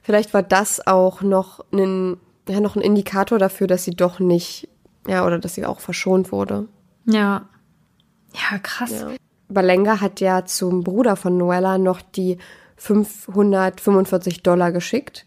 vielleicht 0.03 0.33
war 0.33 0.43
das 0.43 0.85
auch 0.87 1.21
noch 1.21 1.65
ein, 1.73 2.17
ja, 2.47 2.59
noch 2.61 2.75
ein 2.75 2.81
Indikator 2.81 3.37
dafür, 3.37 3.67
dass 3.67 3.83
sie 3.83 3.95
doch 3.95 4.19
nicht, 4.19 4.69
ja, 5.07 5.25
oder 5.25 5.39
dass 5.39 5.55
sie 5.55 5.65
auch 5.65 5.79
verschont 5.81 6.31
wurde. 6.31 6.67
Ja. 7.05 7.49
Ja, 8.33 8.59
krass. 8.59 9.05
Balenga 9.49 9.99
hat 9.99 10.21
ja 10.21 10.45
zum 10.45 10.83
Bruder 10.83 11.17
von 11.17 11.37
Noella 11.37 11.77
noch 11.77 12.01
die 12.01 12.37
545 12.81 14.41
Dollar 14.41 14.71
geschickt. 14.71 15.25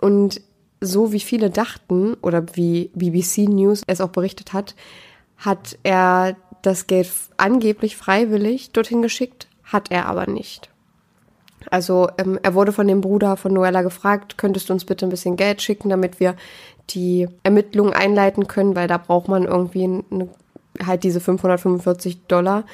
Und 0.00 0.40
so 0.80 1.12
wie 1.12 1.20
viele 1.20 1.50
dachten, 1.50 2.14
oder 2.22 2.44
wie 2.54 2.90
BBC 2.94 3.48
News 3.48 3.82
es 3.86 4.00
auch 4.00 4.10
berichtet 4.10 4.52
hat, 4.52 4.76
hat 5.36 5.76
er 5.82 6.36
das 6.62 6.86
Geld 6.86 7.10
angeblich 7.36 7.96
freiwillig 7.96 8.70
dorthin 8.70 9.02
geschickt, 9.02 9.48
hat 9.64 9.90
er 9.90 10.06
aber 10.06 10.30
nicht. 10.30 10.70
Also 11.70 12.08
ähm, 12.18 12.38
er 12.42 12.54
wurde 12.54 12.72
von 12.72 12.86
dem 12.86 13.00
Bruder 13.00 13.36
von 13.36 13.52
Noella 13.52 13.82
gefragt, 13.82 14.38
könntest 14.38 14.68
du 14.68 14.72
uns 14.72 14.84
bitte 14.84 15.06
ein 15.06 15.10
bisschen 15.10 15.36
Geld 15.36 15.62
schicken, 15.62 15.88
damit 15.88 16.20
wir 16.20 16.36
die 16.90 17.28
Ermittlungen 17.42 17.92
einleiten 17.94 18.46
können, 18.46 18.76
weil 18.76 18.86
da 18.86 18.98
braucht 18.98 19.28
man 19.28 19.44
irgendwie 19.44 19.84
eine, 19.84 20.28
halt 20.84 21.02
diese 21.02 21.20
545 21.20 22.26
Dollar, 22.28 22.64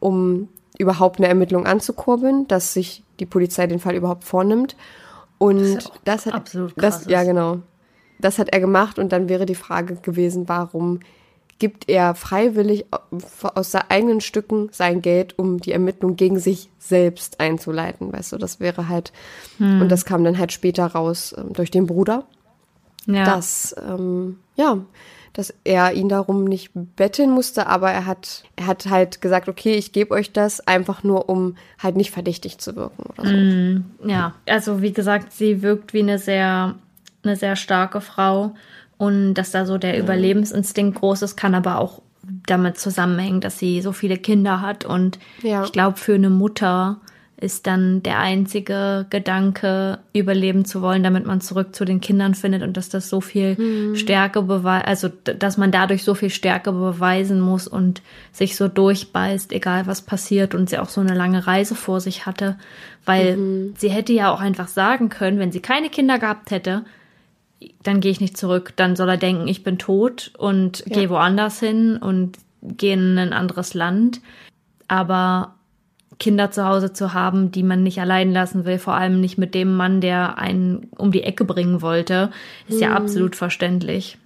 um 0.00 0.48
überhaupt 0.80 1.18
eine 1.18 1.28
Ermittlung 1.28 1.66
anzukurbeln, 1.66 2.48
dass 2.48 2.72
sich 2.74 3.04
die 3.20 3.26
Polizei 3.26 3.66
den 3.66 3.78
Fall 3.80 3.94
überhaupt 3.94 4.24
vornimmt. 4.24 4.76
Und 5.38 5.64
ja 5.74 5.78
auch 5.80 5.96
das 6.04 6.26
hat 6.26 6.34
absolut 6.34 6.72
das 6.76 7.00
krass 7.02 7.06
ja 7.08 7.20
ist. 7.20 7.26
genau. 7.28 7.58
Das 8.18 8.38
hat 8.38 8.50
er 8.50 8.60
gemacht 8.60 8.98
und 8.98 9.12
dann 9.12 9.28
wäre 9.28 9.46
die 9.46 9.54
Frage 9.54 9.94
gewesen, 9.96 10.48
warum 10.48 11.00
gibt 11.58 11.88
er 11.90 12.14
freiwillig 12.14 12.86
aus 13.54 13.70
seinen 13.70 13.90
eigenen 13.90 14.20
Stücken 14.22 14.68
sein 14.72 15.02
Geld, 15.02 15.38
um 15.38 15.58
die 15.60 15.72
Ermittlung 15.72 16.16
gegen 16.16 16.38
sich 16.38 16.70
selbst 16.78 17.38
einzuleiten, 17.40 18.12
weißt 18.12 18.32
du, 18.32 18.38
das 18.38 18.60
wäre 18.60 18.88
halt, 18.88 19.12
Hm. 19.58 19.82
und 19.82 19.90
das 19.90 20.06
kam 20.06 20.24
dann 20.24 20.38
halt 20.38 20.52
später 20.52 20.86
raus 20.86 21.34
ähm, 21.36 21.52
durch 21.52 21.70
den 21.70 21.86
Bruder, 21.86 22.24
Ja. 23.06 23.24
dass, 23.24 23.74
ähm, 23.86 24.38
ja, 24.56 24.78
dass 25.32 25.54
er 25.64 25.92
ihn 25.92 26.08
darum 26.08 26.44
nicht 26.44 26.70
betteln 26.74 27.30
musste, 27.30 27.66
aber 27.66 27.90
er 27.90 28.06
hat, 28.06 28.44
er 28.56 28.66
hat 28.66 28.86
halt 28.86 29.20
gesagt, 29.20 29.48
okay, 29.48 29.74
ich 29.74 29.92
gebe 29.92 30.12
euch 30.14 30.32
das, 30.32 30.66
einfach 30.66 31.02
nur, 31.02 31.28
um 31.28 31.56
halt 31.78 31.96
nicht 31.96 32.10
verdächtig 32.10 32.58
zu 32.58 32.74
wirken 32.76 33.04
oder 33.04 33.26
so. 33.26 34.08
Ja, 34.08 34.34
also 34.46 34.82
wie 34.82 34.92
gesagt, 34.92 35.32
sie 35.32 35.62
wirkt 35.62 35.94
wie 35.94 36.00
eine 36.00 36.18
sehr, 36.18 36.74
eine 37.22 37.36
sehr 37.36 37.56
starke 37.56 38.00
Frau 38.00 38.54
und 38.98 39.34
dass 39.34 39.50
da 39.50 39.66
so 39.66 39.78
der 39.78 39.98
Überlebensinstinkt 39.98 40.98
groß 40.98 41.22
ist, 41.22 41.36
kann 41.36 41.54
aber 41.54 41.78
auch 41.78 42.02
damit 42.46 42.78
zusammenhängen, 42.78 43.40
dass 43.40 43.58
sie 43.58 43.80
so 43.80 43.92
viele 43.92 44.16
Kinder 44.16 44.60
hat 44.60 44.84
und 44.84 45.18
Ja. 45.42 45.64
ich 45.64 45.72
glaube, 45.72 45.96
für 45.96 46.14
eine 46.14 46.30
Mutter 46.30 47.00
ist 47.40 47.66
dann 47.66 48.02
der 48.02 48.18
einzige 48.18 49.06
Gedanke, 49.08 49.98
überleben 50.12 50.64
zu 50.64 50.82
wollen, 50.82 51.02
damit 51.02 51.24
man 51.24 51.40
zurück 51.40 51.74
zu 51.74 51.84
den 51.84 52.00
Kindern 52.00 52.34
findet 52.34 52.62
und 52.62 52.76
dass 52.76 52.90
das 52.90 53.08
so 53.08 53.20
viel 53.20 53.94
Stärke 53.96 54.42
beweist, 54.42 54.86
also 54.86 55.08
dass 55.08 55.56
man 55.56 55.70
dadurch 55.70 56.04
so 56.04 56.14
viel 56.14 56.30
Stärke 56.30 56.72
beweisen 56.72 57.40
muss 57.40 57.66
und 57.66 58.02
sich 58.32 58.56
so 58.56 58.68
durchbeißt, 58.68 59.52
egal 59.52 59.86
was 59.86 60.02
passiert 60.02 60.54
und 60.54 60.68
sie 60.68 60.78
auch 60.78 60.90
so 60.90 61.00
eine 61.00 61.14
lange 61.14 61.46
Reise 61.46 61.74
vor 61.74 62.00
sich 62.00 62.26
hatte, 62.26 62.58
weil 63.06 63.72
sie 63.78 63.90
hätte 63.90 64.12
ja 64.12 64.32
auch 64.32 64.40
einfach 64.40 64.68
sagen 64.68 65.08
können, 65.08 65.38
wenn 65.38 65.52
sie 65.52 65.60
keine 65.60 65.88
Kinder 65.88 66.18
gehabt 66.18 66.50
hätte, 66.50 66.84
dann 67.82 68.00
gehe 68.00 68.10
ich 68.10 68.20
nicht 68.20 68.36
zurück, 68.36 68.74
dann 68.76 68.96
soll 68.96 69.08
er 69.08 69.16
denken, 69.16 69.48
ich 69.48 69.62
bin 69.62 69.78
tot 69.78 70.32
und 70.36 70.84
gehe 70.86 71.10
woanders 71.10 71.60
hin 71.60 71.96
und 71.96 72.36
gehen 72.62 73.12
in 73.12 73.18
ein 73.18 73.32
anderes 73.32 73.74
Land. 73.74 74.20
Aber 74.88 75.54
Kinder 76.20 76.50
zu 76.52 76.64
Hause 76.68 76.92
zu 76.92 77.14
haben, 77.14 77.50
die 77.50 77.64
man 77.64 77.82
nicht 77.82 78.00
allein 78.00 78.30
lassen 78.30 78.64
will, 78.64 78.78
vor 78.78 78.94
allem 78.94 79.20
nicht 79.20 79.38
mit 79.38 79.54
dem 79.54 79.74
Mann, 79.76 80.00
der 80.00 80.38
einen 80.38 80.88
um 80.96 81.10
die 81.10 81.24
Ecke 81.24 81.44
bringen 81.44 81.82
wollte, 81.82 82.30
ist 82.68 82.80
ja 82.80 82.92
absolut 82.92 83.34
verständlich. 83.34 84.18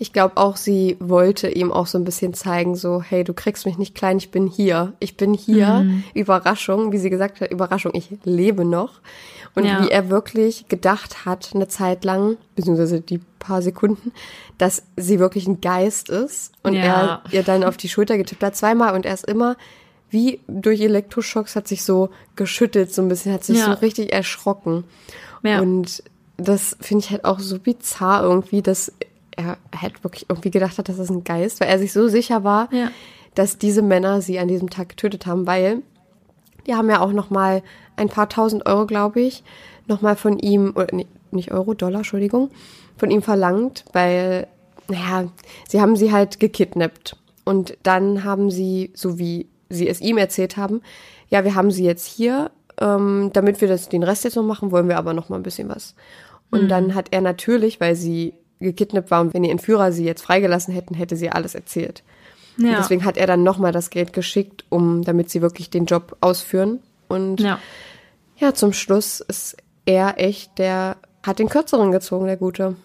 Ich 0.00 0.12
glaube 0.12 0.36
auch, 0.36 0.56
sie 0.56 0.96
wollte 0.98 1.48
ihm 1.48 1.70
auch 1.70 1.86
so 1.86 1.96
ein 1.96 2.02
bisschen 2.02 2.34
zeigen, 2.34 2.74
so, 2.74 3.00
hey, 3.00 3.22
du 3.22 3.32
kriegst 3.32 3.66
mich 3.66 3.78
nicht 3.78 3.94
klein, 3.94 4.18
ich 4.18 4.32
bin 4.32 4.48
hier. 4.48 4.94
Ich 4.98 5.16
bin 5.16 5.32
hier. 5.32 5.86
Überraschung, 6.12 6.90
wie 6.90 6.98
sie 6.98 7.08
gesagt 7.08 7.40
hat, 7.40 7.52
Überraschung, 7.52 7.92
ich 7.94 8.10
lebe 8.24 8.64
noch. 8.64 8.94
Und 9.54 9.64
Ja. 9.64 9.84
wie 9.84 9.90
er 9.90 10.10
wirklich 10.10 10.66
gedacht 10.68 11.24
hat, 11.24 11.50
eine 11.54 11.68
Zeit 11.68 12.04
lang, 12.04 12.36
beziehungsweise 12.56 13.00
die 13.00 13.20
paar 13.38 13.62
Sekunden, 13.62 14.12
dass 14.58 14.82
sie 14.96 15.20
wirklich 15.20 15.46
ein 15.46 15.60
Geist 15.60 16.08
ist. 16.08 16.52
Und 16.64 16.74
Ja. 16.74 16.82
er 16.82 17.22
ihr 17.30 17.44
dann 17.44 17.62
auf 17.62 17.76
die 17.76 17.88
Schulter 17.88 18.16
getippt 18.16 18.42
hat, 18.42 18.56
zweimal. 18.56 18.94
Und 18.94 19.06
er 19.06 19.14
ist 19.14 19.26
immer, 19.28 19.56
wie 20.10 20.40
durch 20.48 20.80
Elektroschocks, 20.80 21.56
hat 21.56 21.68
sich 21.68 21.84
so 21.84 22.10
geschüttelt, 22.36 22.92
so 22.92 23.02
ein 23.02 23.08
bisschen, 23.08 23.32
hat 23.32 23.44
sich 23.44 23.58
Ja. 23.58 23.66
so 23.66 23.72
richtig 23.72 24.12
erschrocken. 24.12 24.84
Ja. 25.42 25.60
Und 25.60 26.02
das 26.36 26.76
finde 26.80 27.04
ich 27.04 27.10
halt 27.10 27.24
auch 27.24 27.38
so 27.40 27.58
bizarr 27.58 28.22
irgendwie, 28.22 28.62
dass 28.62 28.92
er 29.36 29.56
halt 29.78 30.02
wirklich 30.04 30.26
irgendwie 30.28 30.50
gedacht 30.50 30.78
hat, 30.78 30.88
das 30.88 30.98
ist 30.98 31.10
ein 31.10 31.24
Geist, 31.24 31.60
weil 31.60 31.68
er 31.68 31.78
sich 31.78 31.92
so 31.92 32.08
sicher 32.08 32.44
war, 32.44 32.68
Ja. 32.72 32.90
dass 33.34 33.58
diese 33.58 33.82
Männer 33.82 34.20
sie 34.22 34.38
an 34.38 34.48
diesem 34.48 34.70
Tag 34.70 34.88
getötet 34.90 35.26
haben, 35.26 35.46
weil 35.46 35.82
die 36.66 36.74
haben 36.74 36.90
ja 36.90 37.00
auch 37.00 37.12
noch 37.12 37.30
mal 37.30 37.62
ein 37.96 38.08
paar 38.08 38.28
tausend 38.28 38.66
Euro, 38.66 38.86
glaube 38.86 39.20
ich, 39.20 39.42
noch 39.86 40.02
mal 40.02 40.16
von 40.16 40.38
ihm, 40.38 40.72
oder 40.74 40.88
nee, 40.92 41.06
nicht 41.30 41.52
Euro, 41.52 41.74
Dollar, 41.74 41.98
Entschuldigung, 42.00 42.50
von 42.96 43.10
ihm 43.10 43.22
verlangt, 43.22 43.84
weil, 43.92 44.46
naja, 44.88 45.28
sie 45.68 45.80
haben 45.80 45.96
sie 45.96 46.12
halt 46.12 46.40
gekidnappt. 46.40 47.16
Und 47.44 47.76
dann 47.82 48.24
haben 48.24 48.50
sie, 48.50 48.90
so 48.94 49.18
wie 49.18 49.46
sie 49.70 49.88
es 49.88 50.00
ihm 50.00 50.18
erzählt 50.18 50.56
haben, 50.56 50.82
ja, 51.28 51.44
wir 51.44 51.54
haben 51.54 51.70
sie 51.70 51.84
jetzt 51.84 52.06
hier, 52.06 52.50
ähm, 52.80 53.30
damit 53.32 53.60
wir 53.60 53.68
das, 53.68 53.88
den 53.88 54.02
Rest 54.02 54.24
jetzt 54.24 54.36
noch 54.36 54.42
machen, 54.42 54.70
wollen 54.70 54.88
wir 54.88 54.98
aber 54.98 55.14
noch 55.14 55.28
mal 55.28 55.36
ein 55.36 55.42
bisschen 55.42 55.68
was. 55.68 55.94
Und 56.50 56.68
dann 56.68 56.94
hat 56.94 57.08
er 57.12 57.20
natürlich, 57.20 57.80
weil 57.80 57.94
sie 57.94 58.34
gekidnappt 58.58 59.10
war 59.10 59.20
und 59.20 59.32
wenn 59.32 59.44
die 59.44 59.50
Entführer 59.50 59.92
sie 59.92 60.04
jetzt 60.04 60.22
freigelassen 60.22 60.74
hätten, 60.74 60.94
hätte 60.94 61.16
sie 61.16 61.30
alles 61.30 61.54
erzählt. 61.54 62.02
Und 62.58 62.66
Ja. 62.66 62.76
deswegen 62.76 63.04
hat 63.04 63.16
er 63.16 63.26
dann 63.26 63.42
nochmal 63.42 63.72
das 63.72 63.90
Geld 63.90 64.12
geschickt, 64.12 64.64
um, 64.68 65.02
damit 65.02 65.30
sie 65.30 65.42
wirklich 65.42 65.70
den 65.70 65.86
Job 65.86 66.16
ausführen. 66.20 66.80
Und 67.08 67.40
ja. 67.40 67.58
ja. 68.36 68.52
zum 68.52 68.72
Schluss 68.72 69.20
ist 69.20 69.56
er 69.86 70.18
echt, 70.18 70.58
der 70.58 70.96
hat 71.22 71.38
den 71.38 71.48
kürzeren 71.48 71.92
gezogen, 71.92 72.26
der 72.26 72.36
Gute. 72.36 72.76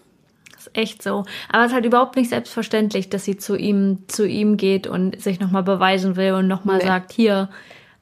Ist 0.66 0.76
echt 0.76 1.02
so. 1.02 1.24
Aber 1.50 1.62
es 1.64 1.68
ist 1.68 1.74
halt 1.74 1.84
überhaupt 1.86 2.16
nicht 2.16 2.30
selbstverständlich, 2.30 3.08
dass 3.10 3.24
sie 3.24 3.36
zu 3.36 3.56
ihm, 3.56 3.98
zu 4.08 4.26
ihm 4.26 4.56
geht 4.56 4.86
und 4.86 5.20
sich 5.20 5.40
nochmal 5.40 5.62
beweisen 5.62 6.16
will 6.16 6.32
und 6.32 6.46
nochmal 6.48 6.78
Nee. 6.78 6.84
sagt, 6.86 7.12
hier, 7.12 7.48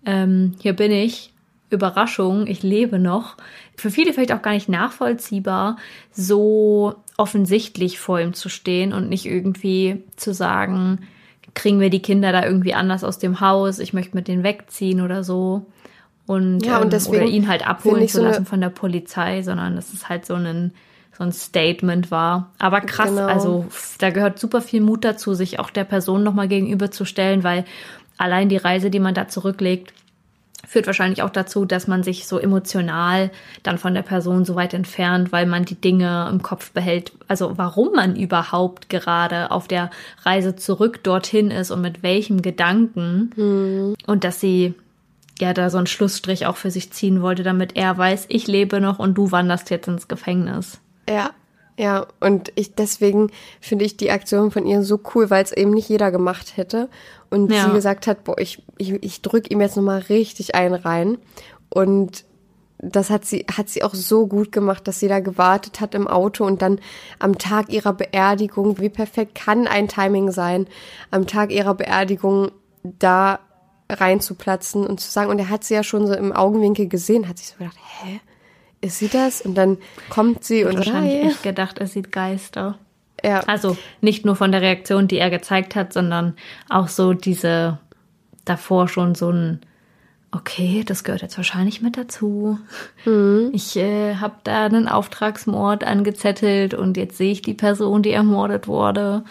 ähm, 0.07 0.55
hier 0.61 0.75
bin 0.75 0.93
ich. 0.93 1.31
Überraschung, 1.71 2.47
ich 2.47 2.63
lebe 2.63 2.99
noch. 2.99 3.37
Für 3.77 3.91
viele 3.91 4.13
vielleicht 4.13 4.33
auch 4.33 4.43
gar 4.43 4.53
nicht 4.53 4.69
nachvollziehbar, 4.69 5.77
so 6.13 6.95
offensichtlich 7.17 7.99
vor 7.99 8.21
ihm 8.21 8.33
zu 8.33 8.49
stehen 8.49 8.93
und 8.93 9.09
nicht 9.09 9.27
irgendwie 9.27 10.03
zu 10.17 10.33
sagen, 10.33 11.01
kriegen 11.55 11.81
wir 11.81 11.91
die 11.91 12.03
Kinder 12.03 12.33
da 12.33 12.45
irgendwie 12.45 12.75
anders 12.75 13.03
aus 13.03 13.19
dem 13.19 13.41
Haus, 13.41 13.79
ich 13.79 13.93
möchte 13.93 14.17
mit 14.17 14.29
denen 14.29 14.45
wegziehen 14.45 15.01
oder 15.01 15.25
so. 15.25 15.67
Und, 16.27 16.65
Ja, 16.65 16.79
und 16.79 16.93
ähm, 16.93 17.01
oder 17.09 17.23
ihn 17.25 17.49
halt 17.49 17.67
abholen 17.67 18.09
zu 18.09 18.19
so 18.19 18.23
lassen 18.23 18.47
von 18.47 18.61
der 18.61 18.71
Polizei, 18.71 19.43
sondern 19.43 19.77
dass 19.77 19.93
es 19.93 20.09
halt 20.09 20.27
so 20.27 20.35
ein, 20.35 20.73
so 21.17 21.25
ein 21.25 21.33
Statement 21.33 22.11
war. 22.11 22.51
Aber 22.59 22.81
krass, 22.81 23.11
Genau. 23.11 23.27
also 23.27 23.67
da 23.99 24.11
gehört 24.11 24.39
super 24.39 24.61
viel 24.61 24.81
Mut 24.81 25.05
dazu, 25.05 25.35
sich 25.35 25.59
auch 25.59 25.71
der 25.71 25.85
Person 25.85 26.23
nochmal 26.23 26.49
gegenüberzustellen, 26.49 27.45
weil 27.45 27.65
allein 28.19 28.49
die 28.49 28.57
Reise, 28.57 28.91
die 28.91 29.01
man 29.01 29.15
da 29.15 29.29
zurücklegt, 29.29 29.93
führt 30.67 30.87
wahrscheinlich 30.87 31.23
auch 31.23 31.31
dazu, 31.31 31.67
dass 31.67 31.87
man 31.87 32.03
sich 32.03 32.27
so 32.27 32.39
emotional 32.39 33.31
dann 33.63 33.77
von 33.77 33.93
der 33.95 34.03
Person 34.03 34.45
so 34.47 34.55
weit 34.55 34.73
entfernt, 34.73 35.31
weil 35.31 35.45
man 35.47 35.65
die 35.67 35.75
Dinge 35.81 36.27
im 36.33 36.43
Kopf 36.43 36.71
behält. 36.73 37.13
Also 37.29 37.59
warum 37.59 37.93
man 37.93 38.17
überhaupt 38.17 38.89
gerade 38.89 39.51
auf 39.51 39.69
der 39.69 39.91
Reise 40.25 40.57
zurück 40.57 41.03
dorthin 41.05 41.51
ist 41.51 41.71
und 41.71 41.83
mit 41.83 42.03
welchem 42.03 42.41
Gedanken. 42.43 43.95
Und 44.07 44.25
dass 44.25 44.41
sie 44.41 44.75
ja 45.39 45.53
da 45.53 45.69
so 45.69 45.77
einen 45.79 45.87
Schlussstrich 45.87 46.47
auch 46.47 46.57
für 46.57 46.71
sich 46.71 46.93
ziehen 46.93 47.21
wollte, 47.21 47.43
damit 47.43 47.77
er 47.77 47.97
weiß, 47.99 48.27
ich 48.29 48.47
lebe 48.47 48.81
noch 48.81 48.99
und 48.99 49.15
du 49.15 49.33
wanderst 49.33 49.69
jetzt 49.71 49.87
ins 49.89 50.09
Gefängnis. 50.09 50.79
Ja, 51.09 51.31
ja. 51.79 52.07
Und 52.21 52.53
ich, 52.55 52.75
deswegen 52.75 53.31
finde 53.61 53.85
ich 53.85 53.97
die 53.97 54.11
Aktion 54.11 54.51
von 54.51 54.67
ihr 54.67 54.83
so 54.83 55.01
cool, 55.15 55.31
weil 55.31 55.43
es 55.45 55.53
eben 55.53 55.71
nicht 55.73 55.89
jeder 55.89 56.11
gemacht 56.11 56.57
hätte. 56.57 56.89
Und 57.31 57.51
Ja. 57.53 57.67
sie 57.67 57.73
gesagt 57.73 58.07
hat, 58.07 58.25
boah, 58.25 58.39
ich, 58.39 58.63
ich, 58.79 58.91
ich 59.03 59.23
drück 59.23 59.51
ihm 59.51 59.61
jetzt 59.61 59.77
nochmal 59.77 60.01
richtig 60.09 60.55
einen 60.55 60.75
rein. 60.75 61.19
Und 61.69 62.25
das 62.79 63.11
hat 63.11 63.25
sie, 63.25 63.47
hat 63.57 63.69
sie 63.69 63.83
auch 63.83 63.95
so 63.95 64.27
gut 64.27 64.53
gemacht, 64.53 64.87
dass 64.87 65.01
sie 65.01 65.09
da 65.09 65.21
gewartet 65.21 65.81
hat 65.81 65.95
im 65.95 66.07
Auto 66.07 66.45
und 66.45 66.61
dann 66.61 66.81
am 67.19 67.39
Tag 67.39 67.71
ihrer 67.71 67.93
Beerdigung, 67.93 68.79
wie 68.79 68.89
perfekt 68.91 69.35
kann 69.35 69.67
ein 69.67 69.89
Timing 69.89 70.31
sein, 70.31 70.67
am 71.11 71.27
Tag 71.27 71.51
ihrer 71.51 71.75
Beerdigung 71.75 72.51
da 72.83 73.41
reinzuplatzen 73.91 74.87
und 74.87 75.01
zu 75.01 75.11
sagen, 75.11 75.31
und 75.31 75.39
er 75.39 75.49
hat 75.51 75.65
sie 75.65 75.75
ja 75.75 75.83
schon 75.83 76.07
so 76.07 76.15
im 76.15 76.33
Augenwinkel 76.33 76.89
gesehen, 76.89 77.29
hat 77.29 77.39
sich 77.39 77.49
so 77.49 77.57
gedacht, 77.59 77.77
hä? 78.03 78.21
Ist 78.85 78.99
sie 78.99 79.09
das? 79.09 79.41
Und 79.41 79.55
dann 79.55 79.79
kommt 80.11 80.45
sie 80.45 80.65
und 80.65 80.77
Wahrscheinlich 80.77 81.23
hi. 81.23 81.29
echt 81.29 81.43
gedacht, 81.43 81.79
er 81.79 81.87
sieht 81.87 82.13
Geister. 82.13 82.79
Ja, 83.25 83.41
Also 83.41 83.79
nicht 84.03 84.27
nur 84.27 84.37
von 84.37 84.53
der 84.53 84.61
Reaktion, 84.61 85.09
die 85.09 85.17
er 85.17 85.31
gezeigt 85.31 85.75
hat, 85.75 85.95
sondern 85.95 86.37
auch 86.69 86.89
so 86.89 87.15
diese 87.15 87.79
davor 88.45 88.89
schon 88.89 89.15
so 89.15 89.31
ein, 89.31 89.61
okay, 90.33 90.83
das 90.85 91.03
gehört 91.03 91.23
jetzt 91.23 91.39
wahrscheinlich 91.39 91.81
mit 91.81 91.97
dazu. 91.97 92.59
Ich 93.53 93.75
äh, 93.77 94.17
habe 94.17 94.35
da 94.45 94.67
einen 94.67 94.89
Auftragsmord 94.89 95.85
angezettelt 95.85 96.75
und 96.75 96.99
jetzt 96.99 97.17
sehe 97.17 97.33
ich 97.33 97.41
die 97.41 97.55
Person, 97.55 98.03
die 98.03 98.13
ermordet 98.13 98.69
wurde. 98.69 99.25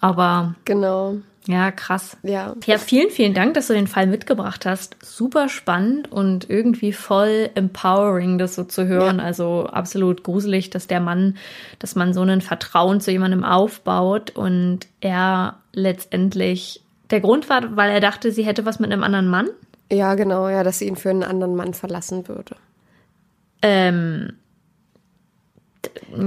Aber 0.00 0.54
genau. 0.64 1.16
Ja, 1.48 1.70
krass. 1.70 2.18
Ja. 2.22 2.54
Ja, 2.66 2.76
vielen, 2.76 3.08
vielen 3.08 3.32
Dank, 3.32 3.54
dass 3.54 3.68
du 3.68 3.72
den 3.72 3.86
Fall 3.86 4.06
mitgebracht 4.06 4.66
hast. 4.66 4.96
Super 5.02 5.48
spannend 5.48 6.12
und 6.12 6.50
irgendwie 6.50 6.92
voll 6.92 7.48
empowering, 7.54 8.36
das 8.36 8.54
so 8.54 8.64
zu 8.64 8.86
hören. 8.86 9.16
Ja. 9.16 9.24
Also 9.24 9.64
absolut 9.64 10.24
gruselig, 10.24 10.68
dass 10.68 10.88
der 10.88 11.00
Mann, 11.00 11.38
dass 11.78 11.94
man 11.94 12.12
so 12.12 12.20
ein 12.20 12.42
Vertrauen 12.42 13.00
zu 13.00 13.12
jemandem 13.12 13.44
aufbaut 13.44 14.30
und 14.32 14.80
er 15.00 15.56
letztendlich 15.72 16.82
der 17.08 17.20
Grund 17.20 17.48
war, 17.48 17.74
weil 17.74 17.92
er 17.92 18.00
dachte, 18.00 18.30
sie 18.30 18.44
hätte 18.44 18.66
was 18.66 18.78
mit 18.78 18.92
einem 18.92 19.02
anderen 19.02 19.28
Mann. 19.28 19.48
Ja, 19.90 20.16
genau, 20.16 20.50
ja, 20.50 20.62
dass 20.62 20.80
sie 20.80 20.86
ihn 20.86 20.96
für 20.96 21.08
einen 21.08 21.22
anderen 21.22 21.56
Mann 21.56 21.72
verlassen 21.72 22.28
würde. 22.28 22.56
Ähm, 23.62 24.34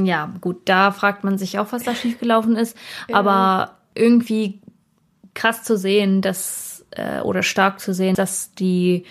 ja, 0.03 0.33
gut, 0.41 0.61
da 0.65 0.91
fragt 0.91 1.23
man 1.23 1.37
sich 1.37 1.59
auch, 1.59 1.71
was 1.71 1.83
da 1.83 1.93
schiefgelaufen 1.93 2.55
ist. 2.55 2.75
Aber 3.11 3.75
irgendwie 3.93 4.61
krass 5.33 5.63
zu 5.63 5.77
sehen, 5.77 6.21
dass, 6.21 6.85
äh, 6.91 7.21
oder 7.21 7.43
stark 7.43 7.79
zu 7.79 7.93
sehen, 7.93 8.15
dass 8.15 8.53
die 8.53 9.05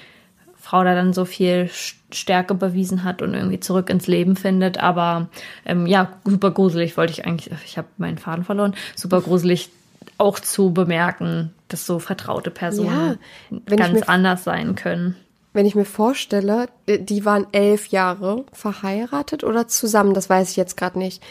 Frau 0.59 0.85
da 0.85 0.95
dann 0.95 1.13
so 1.13 1.25
viel 1.25 1.71
Stärke 2.13 2.55
bewiesen 2.55 3.03
hat 3.03 3.23
und 3.23 3.35
irgendwie 3.35 3.61
zurück 3.61 3.89
ins 3.91 4.07
Leben 4.07 4.37
findet. 4.37 4.79
Aber 4.79 5.29
ähm, 5.65 5.87
ja, 5.87 6.13
super 6.25 6.51
gruselig 6.51 6.97
wollte 6.97 7.13
ich 7.13 7.27
eigentlich, 7.27 7.51
ich 7.65 7.79
habe 7.79 7.89
meinen 7.97 8.19
Faden 8.19 8.45
verloren, 8.45 8.75
super 8.95 9.21
gruselig 9.21 9.71
auch 10.19 10.39
zu 10.39 10.73
bemerken, 10.73 11.53
dass 11.69 11.87
so 11.87 11.99
vertraute 11.99 12.51
Personen 12.51 13.19
ich 13.51 13.77
ganz 13.77 14.03
anders 14.03 14.45
sein 14.45 14.75
können. 14.75 15.17
Wenn 15.53 15.67
ich 15.67 15.75
mir 15.75 15.85
vorstelle, 15.85 16.69
die 16.87 17.25
waren 17.25 17.47
elf 17.51 17.89
Jahre 17.89 18.45
verheiratet 18.53 19.43
oder 19.43 19.67
zusammen, 19.67 20.15
das 20.15 20.31
weiß 20.31 20.51
ich 20.51 20.57
jetzt 20.57 20.77
gerade 20.77 20.99
nicht. 20.99 21.23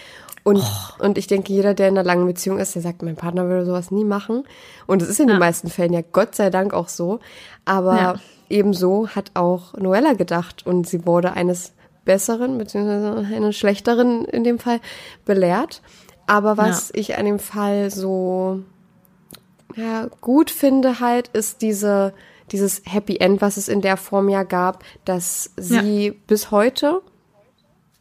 Und, 0.44 0.64
und 1.00 1.18
ich 1.18 1.28
denke, 1.28 1.52
jeder, 1.54 1.74
der 1.74 1.90
in 1.90 1.98
einer 1.98 2.06
langen 2.06 2.26
Beziehung 2.26 2.60
ist, 2.60 2.76
der 2.76 2.82
sagt, 2.82 3.02
mein 3.04 3.16
Partner 3.16 3.48
würde 3.48 3.66
sowas 3.66 3.92
nie 3.92 4.06
machen. 4.06 4.44
Und 4.88 5.02
es 5.02 5.10
ist 5.10 5.20
in 5.20 5.28
den 5.28 5.38
meisten 5.40 5.70
Fällen 5.70 5.94
ja 5.94 6.02
Gott 6.12 6.36
sei 6.36 6.50
Dank 6.50 6.74
auch 6.74 6.88
so. 6.88 7.20
Aber 7.66 7.96
Ja. 7.98 8.16
ebenso 8.50 9.10
hat 9.10 9.32
auch 9.34 9.74
Noella 9.74 10.14
gedacht 10.14 10.66
und 10.66 10.88
sie 10.88 11.06
wurde 11.06 11.34
eines 11.34 11.74
Besseren, 12.06 12.58
beziehungsweise 12.58 13.36
eines 13.36 13.58
Schlechteren 13.58 14.26
in 14.26 14.44
dem 14.44 14.60
Fall 14.60 14.80
belehrt. 15.26 15.82
Aber 16.26 16.58
was 16.58 16.92
ich 16.94 17.18
an 17.18 17.26
dem 17.26 17.40
Fall 17.40 17.92
so 17.92 18.62
ja, 19.76 20.08
gut 20.22 20.50
finde 20.52 21.00
halt, 21.00 21.28
ist 21.30 21.62
diese, 21.62 22.14
dieses 22.52 22.82
Happy 22.86 23.18
End, 23.18 23.42
was 23.42 23.58
es 23.58 23.68
in 23.68 23.82
der 23.82 23.98
Form 23.98 24.30
ja 24.30 24.44
gab, 24.44 24.84
dass 25.06 25.52
sie 25.58 26.12
bis 26.28 26.52
heute 26.52 27.02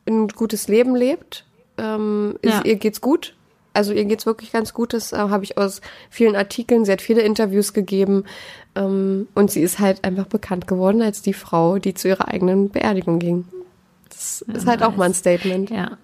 ein 0.07 0.29
gutes 0.29 0.69
Leben 0.69 0.95
lebt. 0.97 1.45
Ähm, 1.79 2.37
ist, 2.43 2.53
Ja. 2.53 2.65
Ihr 2.65 2.77
geht's 2.77 3.01
gut. 3.01 3.35
Also 3.75 3.93
ihr 3.93 4.05
geht's 4.07 4.27
wirklich 4.27 4.51
ganz 4.51 4.75
gut. 4.75 4.93
Das 4.93 5.13
äh, 5.13 5.17
habe 5.17 5.45
ich 5.45 5.57
aus 5.57 5.81
vielen 6.11 6.35
Artikeln. 6.35 6.85
Sie 6.85 6.91
hat 6.93 7.01
viele 7.03 7.21
Interviews 7.23 7.73
gegeben. 7.73 8.25
Ähm, 8.75 9.29
und 9.35 9.51
sie 9.51 9.63
ist 9.63 9.79
halt 9.79 10.05
einfach 10.05 10.27
bekannt 10.27 10.67
geworden 10.67 11.03
als 11.03 11.23
die 11.23 11.35
Frau, 11.35 11.79
die 11.79 11.95
zu 11.95 12.09
ihrer 12.09 12.29
eigenen 12.29 12.71
Beerdigung 12.71 13.19
ging. 13.19 13.45
Das 14.09 14.43
ist 14.43 14.67
halt 14.67 14.83
auch 14.83 14.97
mal 14.97 15.05
ein 15.05 15.15
Statement. 15.15 15.71
Ja. 15.71 15.99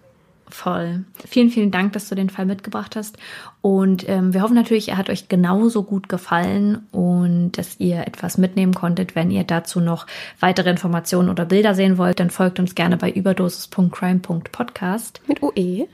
Voll. 0.48 1.04
Vielen, 1.26 1.50
vielen 1.50 1.70
Dank, 1.70 1.92
dass 1.94 2.08
du 2.08 2.14
den 2.14 2.30
Fall 2.30 2.46
mitgebracht 2.46 2.96
hast. 2.96 3.16
Und 3.60 4.08
ähm, 4.08 4.34
wir 4.34 4.42
hoffen 4.42 4.54
natürlich, 4.54 4.90
er 4.90 4.98
hat 4.98 5.10
euch 5.10 5.28
genauso 5.28 5.82
gut 5.82 6.08
gefallen 6.08 6.86
und 6.92 7.52
dass 7.52 7.80
ihr 7.80 8.06
etwas 8.06 8.36
mitnehmen 8.36 8.74
konntet. 8.74 9.14
Wenn 9.14 9.30
ihr 9.30 9.44
dazu 9.44 9.80
noch 9.80 10.06
weitere 10.40 10.70
Informationen 10.70 11.30
oder 11.30 11.46
Bilder 11.46 11.74
sehen 11.74 11.98
wollt, 11.98 12.20
dann 12.20 12.30
folgt 12.30 12.60
uns 12.60 12.74
gerne 12.74 12.96
bei 12.96 13.10
überdosis.crime.podcast 13.10 15.22
Mit 15.26 15.42
UE? 15.42 15.88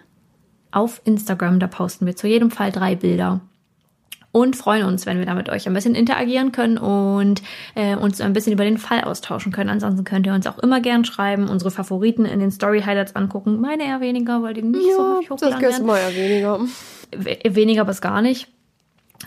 auf 0.72 1.00
Instagram. 1.04 1.60
Da 1.60 1.66
posten 1.66 2.06
wir 2.06 2.16
zu 2.16 2.26
jedem 2.26 2.50
Fall 2.50 2.72
drei 2.72 2.96
Bilder. 2.96 3.40
Und 4.32 4.54
freuen 4.54 4.84
uns, 4.86 5.06
wenn 5.06 5.18
wir 5.18 5.26
da 5.26 5.34
mit 5.34 5.48
euch 5.48 5.66
ein 5.66 5.74
bisschen 5.74 5.96
interagieren 5.96 6.52
können 6.52 6.78
und 6.78 7.42
äh, 7.74 7.96
uns 7.96 8.20
ein 8.20 8.32
bisschen 8.32 8.52
über 8.52 8.62
den 8.62 8.78
Fall 8.78 9.00
austauschen 9.02 9.50
können. 9.50 9.70
Ansonsten 9.70 10.04
könnt 10.04 10.24
ihr 10.24 10.32
uns 10.34 10.46
auch 10.46 10.58
immer 10.60 10.80
gern 10.80 11.04
schreiben, 11.04 11.48
unsere 11.48 11.72
Favoriten 11.72 12.24
in 12.26 12.38
den 12.38 12.52
Story 12.52 12.82
Highlights 12.82 13.16
angucken. 13.16 13.60
Meine 13.60 13.84
eher 13.84 14.00
weniger, 14.00 14.40
weil 14.42 14.54
die 14.54 14.62
nicht 14.62 14.82
so 14.84 14.88
Ja, 15.02 15.14
häufig 15.16 15.28
das 15.28 15.34
hochgeladen 15.36 15.60
geht 15.60 15.70
werden 15.70 15.86
mal 15.86 16.00
ja 16.00 16.16
weniger. 16.16 16.60
we- 17.16 17.54
weniger 17.56 17.84
bis 17.84 18.00
gar 18.00 18.22
nicht. 18.22 18.46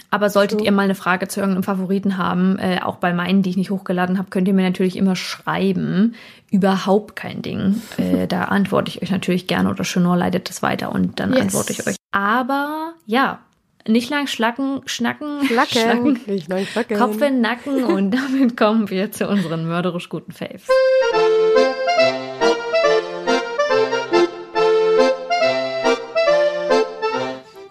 Aber 0.10 0.30
solltet 0.30 0.62
ihr 0.62 0.72
mal 0.72 0.84
eine 0.84 0.96
Frage 0.96 1.28
zu 1.28 1.40
irgendeinem 1.40 1.64
Favoriten 1.64 2.18
haben, 2.18 2.58
äh, 2.58 2.80
auch 2.82 2.96
bei 2.96 3.14
meinen, 3.14 3.44
die 3.44 3.50
ich 3.52 3.58
nicht 3.58 3.70
hochgeladen 3.72 4.18
habe, 4.18 4.30
könnt 4.32 4.48
ihr 4.48 4.54
mir 4.56 4.64
natürlich 4.64 4.96
immer 4.96 5.16
schreiben. 5.18 6.16
Überhaupt 6.50 7.16
kein 7.16 7.42
Ding. 7.42 7.82
Äh, 7.98 8.26
da 8.28 8.46
antworte 8.46 8.90
ich 8.90 9.02
euch 9.04 9.12
natürlich 9.12 9.48
gerne 9.48 9.70
oder 9.70 9.84
Chenor 9.84 10.16
leitet 10.18 10.50
das 10.50 10.64
weiter 10.64 10.92
und 10.94 11.20
dann 11.20 11.34
Yes. 11.34 11.42
antworte 11.42 11.74
ich 11.74 11.86
euch. 11.86 11.96
Aber 12.12 12.94
ja, 13.06 13.40
nicht 13.88 14.10
lang 14.10 14.28
schlacken, 14.28 14.82
schnacken, 14.86 15.44
Flacken. 15.44 16.20
Nicht 16.26 16.48
lang 16.50 16.66
flacken. 16.66 16.98
Kopf 16.98 17.22
in 17.22 17.42
Nacken 17.42 17.84
und 17.84 18.12
damit 18.16 18.56
kommen 18.58 18.90
wir 18.90 19.12
zu 19.12 19.28
unseren 19.28 19.68
mörderisch 19.68 20.10
guten 20.10 20.32
Faves. 20.32 20.68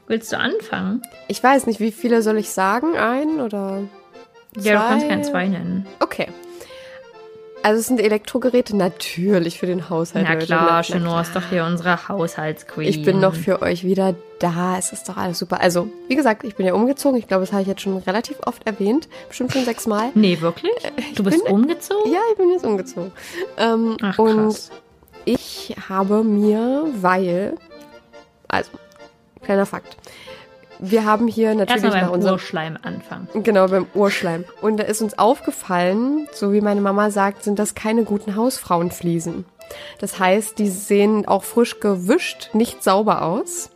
Willst 0.07 0.33
du 0.33 0.39
anfangen? 0.39 1.01
Ich 1.29 1.43
weiß 1.43 1.67
nicht, 1.67 1.81
wie 1.81 1.93
viele 1.93 2.21
soll 2.23 2.37
ich 2.37 2.51
sagen? 2.51 2.97
Ein 2.97 3.41
oder 3.41 3.83
Ja, 4.57 4.75
du 4.75 4.89
kannst 4.89 5.07
Zwei. 5.07 5.09
gern 5.09 5.25
zwei 5.25 5.49
nennen. 5.49 5.87
Okay. 6.01 6.29
Also 7.65 7.81
es 7.81 7.87
sind 7.87 8.01
Elektrogeräte 8.01 8.77
natürlich 8.77 9.59
für 9.59 9.67
den 9.67 9.89
Haushalt. 9.89 10.27
Na 10.29 10.37
klar, 10.37 10.83
Chenor 10.83 11.21
ist 11.21 11.37
doch 11.37 11.49
hier 11.49 11.65
unsere 11.65 12.09
Haushaltsqueen. 12.09 12.89
Ich 12.89 13.03
bin 13.05 13.21
noch 13.21 13.35
für 13.35 13.63
euch 13.63 13.85
wieder 13.85 14.15
da. 14.41 14.77
Es 14.79 14.93
ist 14.93 15.09
doch 15.09 15.17
alles 15.17 15.39
super. 15.39 15.61
Also, 15.61 15.89
wie 16.09 16.17
gesagt, 16.17 16.43
ich 16.45 16.57
bin 16.57 16.67
ja 16.67 16.75
umgezogen. 16.75 17.19
Ich 17.19 17.29
glaube, 17.29 17.43
das 17.45 17.53
habe 17.53 17.63
ich 17.63 17.69
jetzt 17.69 17.81
schon 17.83 17.97
relativ 17.99 18.39
oft 18.47 18.67
erwähnt. 18.67 19.09
Bestimmt 19.29 19.53
schon 19.53 19.65
sechsmal. 19.65 20.11
Nee, 20.15 20.41
wirklich? 20.41 20.73
Du 21.15 21.23
bist 21.23 21.45
bin- 21.45 21.53
umgezogen? 21.55 22.13
Ja, 22.13 22.19
ich 22.33 22.37
bin 22.39 22.51
jetzt 22.51 22.65
umgezogen. 22.65 23.13
Ähm, 23.59 23.97
Ach, 24.03 24.19
und 24.19 24.43
krass. 24.49 24.71
ich 25.25 25.77
habe 25.89 26.25
mir, 26.25 26.87
weil, 27.01 27.55
also, 28.49 28.71
kleiner 29.43 29.67
Fakt. 29.67 29.97
Wir 30.85 31.05
haben 31.05 31.29
hier 31.29 31.55
natürlich 31.55 31.85
Erstmal 31.85 32.03
nach 32.03 32.09
beim 32.09 32.15
unserem 32.17 32.35
Urschleim 32.35 32.77
anfangen. 32.83 33.29
Genau, 33.35 33.69
beim 33.69 33.87
Urschleim. 33.95 34.45
Und 34.61 34.79
da 34.79 34.85
ist 34.85 35.01
uns 35.01 35.17
aufgefallen, 35.17 36.27
so 36.33 36.53
wie 36.53 36.61
meine 36.61 36.81
Mama 36.81 37.11
sagt, 37.13 37.45
sind 37.45 37.61
das 37.61 37.77
keine 37.77 38.03
guten 38.03 38.35
Hausfrauenfliesen. 38.35 39.45
Das 40.01 40.19
heißt, 40.19 40.59
die 40.59 40.69
sehen 40.69 41.27
auch 41.29 41.45
frisch 41.45 41.79
gewischt 41.79 42.51
nicht 42.53 42.83
sauber 42.83 43.23
aus. 43.23 43.71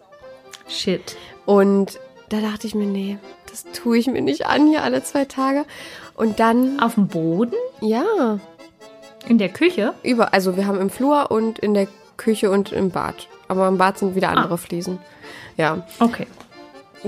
Shit. 0.69 1.17
Und 1.45 2.01
da 2.29 2.41
dachte 2.41 2.67
ich 2.67 2.75
mir, 2.75 2.87
nee, 2.87 3.19
das 3.51 3.65
tue 3.73 3.99
ich 3.99 4.09
mir 4.09 4.21
nicht 4.21 4.47
an 4.47 4.67
hier 4.67 4.83
alle 4.83 5.03
zwei 5.05 5.27
Tage. 5.27 5.65
Und 6.15 6.41
dann, 6.41 6.81
Auf 6.81 6.95
dem 6.95 7.07
Boden? 7.07 7.55
ja, 7.81 8.41
In 9.29 9.39
der 9.39 9.51
Küche? 9.51 9.95
über, 10.03 10.35
also 10.35 10.57
wir 10.57 10.67
haben 10.67 10.81
im 10.81 10.91
Flur 10.91 11.31
und 11.31 11.61
in 11.61 11.73
der 11.73 11.87
Küche 12.17 12.51
und 12.51 12.73
im 12.73 12.91
Bad. 12.91 13.29
Aber 13.47 13.69
im 13.69 13.79
Bad 13.79 13.99
sind 13.99 14.17
wieder 14.17 14.31
andere 14.31 14.55
Ah. 14.55 14.57
Fliesen. 14.57 14.99
Ja, 15.57 15.87
Okay. 16.01 16.27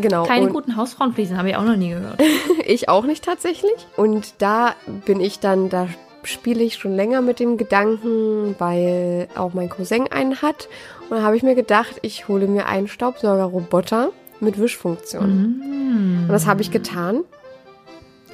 Genau. 0.01 0.25
Keine 0.25 0.49
guten 0.49 0.77
Hausfrauenfliesen, 0.77 1.37
habe 1.37 1.51
ich 1.51 1.57
auch 1.57 1.65
noch 1.65 1.77
nie 1.77 1.91
gehört. 1.91 2.21
Ich 2.67 2.91
auch 2.91 3.05
nicht 3.05 3.25
tatsächlich. 3.25 3.73
Und 3.97 4.35
da 4.43 4.75
bin 5.07 5.21
ich 5.21 5.41
dann, 5.41 5.71
da 5.71 5.89
spiele 6.23 6.63
ich 6.63 6.75
schon 6.75 6.95
länger 6.95 7.23
mit 7.23 7.41
dem 7.41 7.57
Gedanken, 7.57 8.55
weil 8.59 9.29
auch 9.37 9.55
mein 9.55 9.71
Cousin 9.71 10.07
einen 10.13 10.43
hat. 10.43 10.69
Und 11.09 11.17
da 11.17 11.23
habe 11.23 11.37
ich 11.37 11.43
mir 11.43 11.55
gedacht, 11.55 11.97
ich 12.03 12.29
hole 12.29 12.47
mir 12.47 12.67
einen 12.67 12.87
Staubsaugerroboter 12.87 14.11
mit 14.41 14.59
Wischfunktion. 14.61 15.25
Und 16.23 16.29
das 16.29 16.47
habe 16.47 16.61
ich 16.61 16.71
getan. 16.71 17.25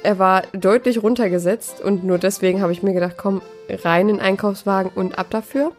Er 0.03 0.19
war 0.19 0.43
deutlich 0.51 1.01
runtergesetzt 1.01 1.81
und 1.81 2.03
nur 2.03 2.17
deswegen 2.17 2.61
habe 2.61 2.73
ich 2.73 2.83
mir 2.83 2.93
gedacht, 2.93 3.15
komm, 3.17 3.41
rein 3.69 4.09
in 4.09 4.17
den 4.17 4.25
Einkaufswagen 4.25 4.91
und 4.93 5.17
ab 5.17 5.27
dafür. 5.29 5.71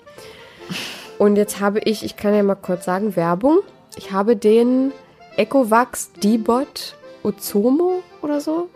Und 1.18 1.36
jetzt 1.36 1.60
habe 1.60 1.78
ich, 1.80 2.04
ich 2.04 2.16
kann 2.16 2.34
ja 2.34 2.42
mal 2.42 2.56
kurz 2.56 2.84
sagen, 2.84 3.16
Werbung. 3.16 3.58
Ich 3.96 4.12
habe 4.12 4.36
den 4.36 4.92
Ecovax 5.36 6.10
D-Bot 6.12 6.96
Ozomo 7.22 8.02
oder 8.22 8.40
so. 8.40 8.68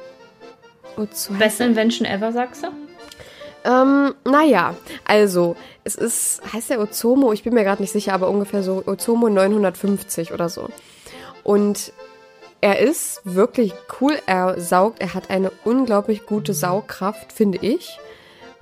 Ozo 0.97 1.33
Beste 1.35 1.65
Invention 1.65 2.07
ever, 2.07 2.33
sagst 2.33 2.65
du? 2.65 2.69
ähm, 3.65 4.15
naja, 4.25 4.75
also, 5.05 5.57
es 5.85 5.95
ist, 5.95 6.41
heißt 6.53 6.71
der 6.71 6.81
Ozomo, 6.81 7.33
ich 7.33 7.43
bin 7.43 7.55
mir 7.55 7.65
gerade 7.65 7.83
nicht 7.83 7.93
sicher, 7.93 8.15
aber 8.15 8.29
ungefähr 8.29 8.63
so 8.63 8.83
Ozomo 8.87 9.29
950 9.29 10.33
oder 10.33 10.49
so. 10.49 10.69
Und 11.45 11.93
er 12.61 12.79
ist 12.79 13.21
wirklich 13.25 13.73
cool, 14.01 14.19
er 14.27 14.61
saugt, 14.61 15.01
er 15.01 15.15
hat 15.15 15.31
eine 15.31 15.51
unglaublich 15.65 16.27
gute 16.27 16.53
Saugkraft, 16.53 17.33
finde 17.33 17.59
ich. 17.63 17.99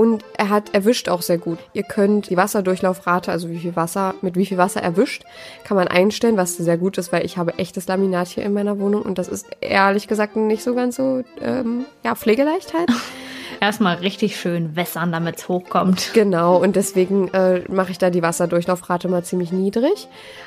Und 0.00 0.24
er 0.36 0.48
hat 0.48 0.74
erwischt 0.74 1.08
auch 1.08 1.22
sehr 1.22 1.38
gut. 1.38 1.58
Ihr 1.72 1.82
könnt 1.82 2.30
die 2.30 2.36
Wasserdurchlaufrate, 2.36 3.32
also 3.32 3.50
wie 3.50 3.58
viel 3.58 3.74
Wasser, 3.74 4.14
mit 4.22 4.36
wie 4.36 4.46
viel 4.46 4.56
Wasser 4.56 4.80
erwischt, 4.80 5.24
kann 5.64 5.76
man 5.76 5.88
einstellen, 5.88 6.36
was 6.36 6.56
sehr 6.56 6.78
gut 6.78 6.98
ist, 6.98 7.10
weil 7.10 7.24
ich 7.24 7.36
habe 7.36 7.58
echtes 7.58 7.88
Laminat 7.88 8.28
hier 8.28 8.44
in 8.44 8.52
meiner 8.52 8.78
Wohnung 8.78 9.02
und 9.02 9.18
das 9.18 9.26
ist 9.26 9.48
ehrlich 9.60 10.06
gesagt 10.06 10.36
nicht 10.36 10.62
so 10.62 10.76
ganz 10.76 10.94
so, 10.94 11.24
ähm, 11.40 11.84
ja, 12.04 12.14
pflegeleicht 12.14 12.74
halt. 12.74 12.90
Erstmal 13.60 13.96
richtig 13.96 14.38
schön 14.40 14.76
wässern, 14.76 15.10
damit 15.10 15.38
es 15.38 15.48
hochkommt. 15.48 16.12
Genau, 16.14 16.62
und 16.62 16.76
deswegen 16.76 17.26
äh, 17.34 17.64
mache 17.68 17.90
ich 17.90 17.98
da 17.98 18.10
die 18.10 18.22
Wasserdurchlaufrate 18.22 19.08
mal 19.08 19.24
ziemlich 19.24 19.50
niedrig. 19.50 20.06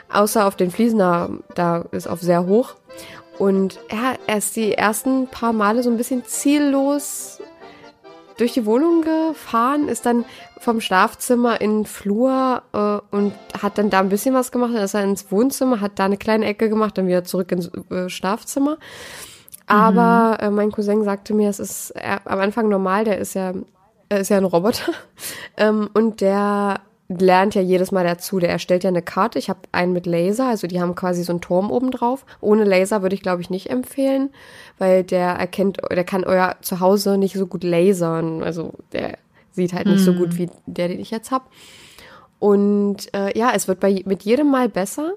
Außer 0.09 0.47
auf 0.47 0.55
den 0.55 0.71
Fliesen, 0.71 0.99
da, 0.99 1.29
da 1.55 1.83
ist 1.91 2.07
auf 2.07 2.21
sehr 2.21 2.45
hoch. 2.45 2.75
Und 3.37 3.79
ja, 3.91 4.13
er 4.27 4.37
ist 4.37 4.55
die 4.55 4.75
ersten 4.75 5.27
paar 5.27 5.51
Male 5.51 5.83
so 5.83 5.89
ein 5.89 5.97
bisschen 5.97 6.23
ziellos 6.23 7.41
durch 8.37 8.53
die 8.53 8.65
Wohnung 8.65 9.03
gefahren, 9.03 9.87
ist 9.87 10.05
dann 10.05 10.25
vom 10.59 10.81
Schlafzimmer 10.81 11.59
in 11.61 11.79
den 11.79 11.85
Flur 11.85 12.61
äh, 12.73 13.15
und 13.15 13.33
hat 13.61 13.77
dann 13.77 13.89
da 13.89 13.99
ein 13.99 14.09
bisschen 14.09 14.33
was 14.33 14.51
gemacht. 14.51 14.73
Dann 14.73 14.83
ist 14.83 14.93
er 14.93 15.03
ins 15.03 15.31
Wohnzimmer, 15.31 15.81
hat 15.81 15.97
da 15.97 16.05
eine 16.05 16.17
kleine 16.17 16.45
Ecke 16.45 16.69
gemacht, 16.69 16.97
dann 16.97 17.07
wieder 17.07 17.23
zurück 17.23 17.51
ins 17.51 17.71
äh, 17.89 18.09
Schlafzimmer. 18.09 18.77
Aber 19.67 20.37
äh, 20.41 20.49
mein 20.49 20.71
Cousin 20.71 21.03
sagte 21.03 21.33
mir, 21.33 21.49
es 21.49 21.59
ist 21.59 21.93
am 22.25 22.39
Anfang 22.39 22.67
normal, 22.67 23.05
der 23.05 23.19
ist 23.19 23.35
ja, 23.35 23.53
er 24.09 24.19
ist 24.19 24.29
ja 24.29 24.37
ein 24.37 24.43
Roboter. 24.43 24.91
ähm, 25.57 25.89
und 25.93 26.21
der 26.21 26.81
lernt 27.19 27.55
ja 27.55 27.61
jedes 27.61 27.91
Mal 27.91 28.03
dazu. 28.03 28.39
Der 28.39 28.49
erstellt 28.49 28.83
ja 28.83 28.89
eine 28.89 29.01
Karte. 29.01 29.39
Ich 29.39 29.49
habe 29.49 29.59
einen 29.71 29.93
mit 29.93 30.05
Laser, 30.05 30.47
also 30.47 30.67
die 30.67 30.81
haben 30.81 30.95
quasi 30.95 31.23
so 31.23 31.33
einen 31.33 31.41
Turm 31.41 31.71
oben 31.71 31.91
drauf. 31.91 32.25
Ohne 32.39 32.63
Laser 32.63 33.01
würde 33.01 33.15
ich, 33.15 33.21
glaube 33.21 33.41
ich, 33.41 33.49
nicht 33.49 33.69
empfehlen, 33.69 34.29
weil 34.77 35.03
der 35.03 35.29
erkennt, 35.29 35.79
der 35.89 36.03
kann 36.03 36.23
euer 36.23 36.55
Zuhause 36.61 37.17
nicht 37.17 37.35
so 37.35 37.47
gut 37.47 37.63
lasern. 37.63 38.43
Also 38.43 38.73
der 38.93 39.17
sieht 39.51 39.73
halt 39.73 39.87
nicht 39.87 40.03
so 40.03 40.13
gut 40.13 40.37
wie 40.37 40.49
der, 40.65 40.87
den 40.87 40.99
ich 40.99 41.11
jetzt 41.11 41.31
habe. 41.31 41.45
Und 42.39 43.13
äh, 43.13 43.37
ja, 43.37 43.51
es 43.53 43.67
wird 43.67 43.79
bei, 43.79 44.01
mit 44.05 44.23
jedem 44.23 44.49
Mal 44.49 44.69
besser. 44.69 45.13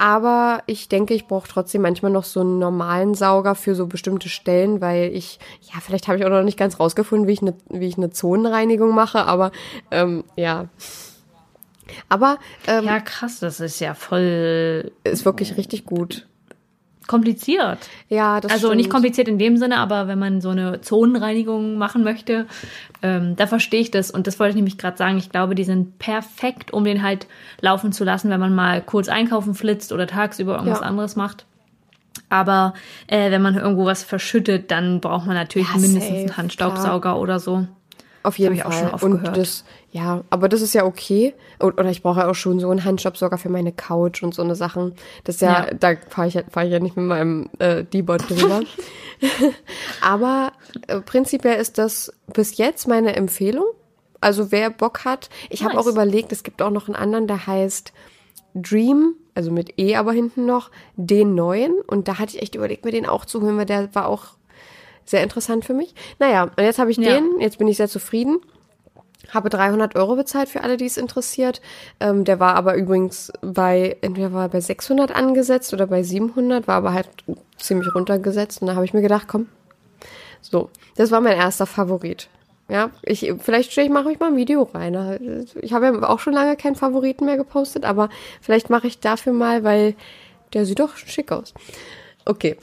Aber 0.00 0.62
ich 0.64 0.88
denke, 0.88 1.12
ich 1.12 1.26
brauche 1.26 1.46
trotzdem 1.46 1.82
manchmal 1.82 2.10
noch 2.10 2.24
so 2.24 2.40
einen 2.40 2.58
normalen 2.58 3.12
Sauger 3.12 3.54
für 3.54 3.74
so 3.74 3.86
bestimmte 3.86 4.30
Stellen, 4.30 4.80
weil 4.80 5.14
ich, 5.14 5.38
ja, 5.60 5.78
vielleicht 5.82 6.08
habe 6.08 6.16
ich 6.16 6.24
auch 6.24 6.30
noch 6.30 6.42
nicht 6.42 6.58
ganz 6.58 6.80
rausgefunden, 6.80 7.28
wie 7.28 7.32
ich 7.32 7.42
eine, 7.42 7.52
wie 7.68 7.86
ich 7.86 7.98
eine 7.98 8.08
Zonenreinigung 8.08 8.94
mache, 8.94 9.26
aber 9.26 9.52
ähm, 9.90 10.24
ja. 10.36 10.68
Aber 12.08 12.38
ähm, 12.66 12.84
Ja, 12.84 12.98
krass, 13.00 13.40
das 13.40 13.60
ist 13.60 13.78
ja 13.78 13.92
voll 13.92 14.90
ist 15.04 15.26
wirklich 15.26 15.58
richtig 15.58 15.84
gut. 15.84 16.26
Kompliziert. 17.10 17.78
Ja, 18.08 18.40
das 18.40 18.52
also 18.52 18.68
stimmt. 18.68 18.76
nicht 18.76 18.88
kompliziert 18.90 19.26
in 19.26 19.36
dem 19.36 19.56
Sinne, 19.56 19.78
aber 19.78 20.06
wenn 20.06 20.20
man 20.20 20.40
so 20.40 20.50
eine 20.50 20.80
Zonenreinigung 20.80 21.76
machen 21.76 22.04
möchte, 22.04 22.46
ähm, 23.02 23.34
da 23.34 23.48
verstehe 23.48 23.80
ich 23.80 23.90
das. 23.90 24.12
Und 24.12 24.28
das 24.28 24.38
wollte 24.38 24.50
ich 24.50 24.54
nämlich 24.56 24.78
gerade 24.78 24.96
sagen. 24.96 25.18
Ich 25.18 25.28
glaube, 25.28 25.56
die 25.56 25.64
sind 25.64 25.98
perfekt, 25.98 26.72
um 26.72 26.84
den 26.84 27.02
halt 27.02 27.26
laufen 27.60 27.90
zu 27.92 28.04
lassen, 28.04 28.30
wenn 28.30 28.38
man 28.38 28.54
mal 28.54 28.80
kurz 28.80 29.08
einkaufen 29.08 29.54
flitzt 29.54 29.90
oder 29.92 30.06
tagsüber 30.06 30.54
irgendwas 30.54 30.80
Ja. 30.82 30.86
anderes 30.86 31.16
macht. 31.16 31.46
Aber 32.28 32.74
äh, 33.08 33.32
wenn 33.32 33.42
man 33.42 33.56
irgendwo 33.56 33.86
was 33.86 34.04
verschüttet, 34.04 34.70
dann 34.70 35.00
braucht 35.00 35.26
man 35.26 35.34
natürlich 35.34 35.66
Ja, 35.68 35.80
mindestens 35.80 36.04
safe, 36.10 36.20
einen 36.20 36.36
Handstaubsauger 36.36 37.18
oder 37.18 37.40
so. 37.40 37.66
Auf 38.22 38.38
jeden 38.38 38.54
ich 38.54 38.64
auch 38.66 38.72
Fall. 38.72 38.82
schon 38.84 38.90
oft 38.94 39.02
und 39.04 39.12
gehört. 39.20 39.36
das, 39.38 39.64
ja, 39.92 40.24
aber 40.28 40.48
das 40.50 40.60
ist 40.60 40.74
ja 40.74 40.84
okay. 40.84 41.34
Und, 41.58 41.78
oder 41.80 41.88
ich 41.90 42.02
brauche 42.02 42.20
ja 42.20 42.28
auch 42.30 42.34
schon 42.34 42.60
so 42.60 42.68
einen 42.70 42.84
Handstaubsauger 42.84 43.38
für 43.38 43.48
meine 43.48 43.72
Couch 43.72 44.22
und 44.22 44.34
so 44.34 44.42
eine 44.42 44.54
Sachen. 44.54 44.94
Das 45.24 45.36
ist 45.36 45.40
ja, 45.40 45.66
Ja. 45.68 45.74
da 45.74 45.94
fahre 46.08 46.28
ich, 46.28 46.34
ja- 46.34 46.42
fahr 46.50 46.64
ich 46.64 46.70
ja 46.72 46.80
nicht 46.80 46.96
mit 46.96 47.06
meinem 47.06 47.48
äh, 47.58 47.82
D-Bot 47.84 48.28
drüber. 48.28 48.60
aber 50.00 50.52
äh, 50.86 51.00
prinzipiell 51.00 51.60
ist 51.60 51.78
das 51.78 52.12
bis 52.32 52.56
jetzt 52.56 52.88
meine 52.88 53.16
Empfehlung. 53.16 53.64
Also 54.20 54.52
wer 54.52 54.68
Bock 54.70 55.04
hat, 55.04 55.30
ich 55.48 55.64
habe 55.64 55.74
Nice. 55.76 55.86
auch 55.86 55.90
überlegt, 55.90 56.30
es 56.32 56.42
gibt 56.42 56.60
auch 56.60 56.70
noch 56.70 56.88
einen 56.88 56.96
anderen, 56.96 57.26
der 57.26 57.46
heißt 57.46 57.92
Dream, 58.54 59.14
also 59.34 59.50
mit 59.50 59.78
E 59.78 59.96
aber 59.96 60.12
hinten 60.12 60.44
noch, 60.44 60.70
den 60.96 61.34
neuen. 61.34 61.72
Und 61.86 62.06
da 62.08 62.18
hatte 62.18 62.36
ich 62.36 62.42
echt 62.42 62.54
überlegt, 62.54 62.84
mir 62.84 62.90
den 62.92 63.06
auch 63.06 63.24
zu 63.24 63.40
holen, 63.40 63.56
weil 63.56 63.64
der 63.66 63.94
war 63.94 64.08
auch 64.08 64.26
sehr 65.10 65.22
interessant 65.22 65.64
für 65.64 65.74
mich. 65.74 65.94
Naja, 66.18 66.44
und 66.44 66.62
jetzt 66.62 66.78
habe 66.78 66.90
ich 66.90 66.96
Ja. 66.96 67.14
den, 67.14 67.40
jetzt 67.40 67.58
bin 67.58 67.68
ich 67.68 67.76
sehr 67.76 67.88
zufrieden. 67.88 68.38
Habe 69.32 69.50
300 69.50 69.96
Euro 69.96 70.16
bezahlt 70.16 70.48
für 70.48 70.62
alle, 70.62 70.76
die 70.76 70.86
es 70.86 70.96
interessiert. 70.96 71.60
Ähm, 72.00 72.24
der 72.24 72.40
war 72.40 72.54
aber 72.54 72.74
übrigens 72.76 73.32
bei, 73.42 73.96
entweder 74.00 74.32
war 74.32 74.44
er 74.44 74.48
bei 74.48 74.60
600 74.60 75.14
angesetzt 75.14 75.72
oder 75.72 75.86
bei 75.86 76.02
700, 76.02 76.66
war 76.66 76.76
aber 76.76 76.94
halt 76.94 77.08
ziemlich 77.58 77.94
runtergesetzt. 77.94 78.60
Und 78.62 78.68
da 78.68 78.74
habe 78.74 78.84
ich 78.84 78.94
mir 78.94 79.02
gedacht, 79.02 79.28
komm, 79.28 79.46
so, 80.40 80.70
das 80.96 81.10
war 81.10 81.20
mein 81.20 81.36
erster 81.36 81.66
Favorit. 81.66 82.28
Ja, 82.68 82.90
ich, 83.02 83.32
vielleicht 83.40 83.76
ich, 83.76 83.90
mache 83.90 84.12
ich 84.12 84.20
mal 84.20 84.28
ein 84.28 84.36
Video 84.36 84.62
rein. 84.62 85.46
Ich 85.60 85.72
habe 85.72 85.86
ja 85.86 86.08
auch 86.08 86.20
schon 86.20 86.32
lange 86.32 86.56
keinen 86.56 86.76
Favoriten 86.76 87.24
mehr 87.24 87.36
gepostet, 87.36 87.84
aber 87.84 88.08
vielleicht 88.40 88.70
mache 88.70 88.86
ich 88.86 89.00
dafür 89.00 89.32
mal, 89.32 89.64
weil 89.64 89.94
der 90.54 90.64
sieht 90.64 90.78
doch 90.78 90.96
schick 90.96 91.32
aus. 91.32 91.52
Okay. 92.24 92.56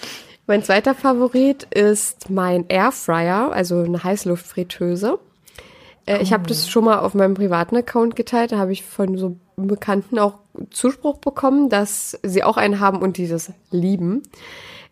Mein 0.48 0.64
zweiter 0.64 0.96
Favorit 0.96 1.64
ist 1.64 2.30
mein 2.30 2.66
Airfryer, 2.70 3.52
also 3.52 3.82
eine 3.82 4.02
Heißluftfritteuse. 4.04 5.20
Äh, 6.06 6.22
Ich 6.22 6.32
habe 6.32 6.48
das 6.48 6.70
schon 6.70 6.86
mal 6.86 7.00
auf 7.00 7.14
meinem 7.14 7.34
privaten 7.34 7.76
Account 7.76 8.16
geteilt. 8.16 8.54
Da 8.54 8.58
habe 8.58 8.72
ich 8.72 8.84
von 8.84 9.18
so 9.18 9.36
Bekannten 9.58 10.20
auch 10.20 10.40
Zuspruch 10.72 11.18
bekommen, 11.18 11.70
dass 11.70 12.18
sie 12.24 12.44
auch 12.44 12.56
einen 12.58 12.80
haben 12.80 13.00
und 13.02 13.18
die 13.18 13.28
das 13.28 13.52
lieben. 13.72 14.24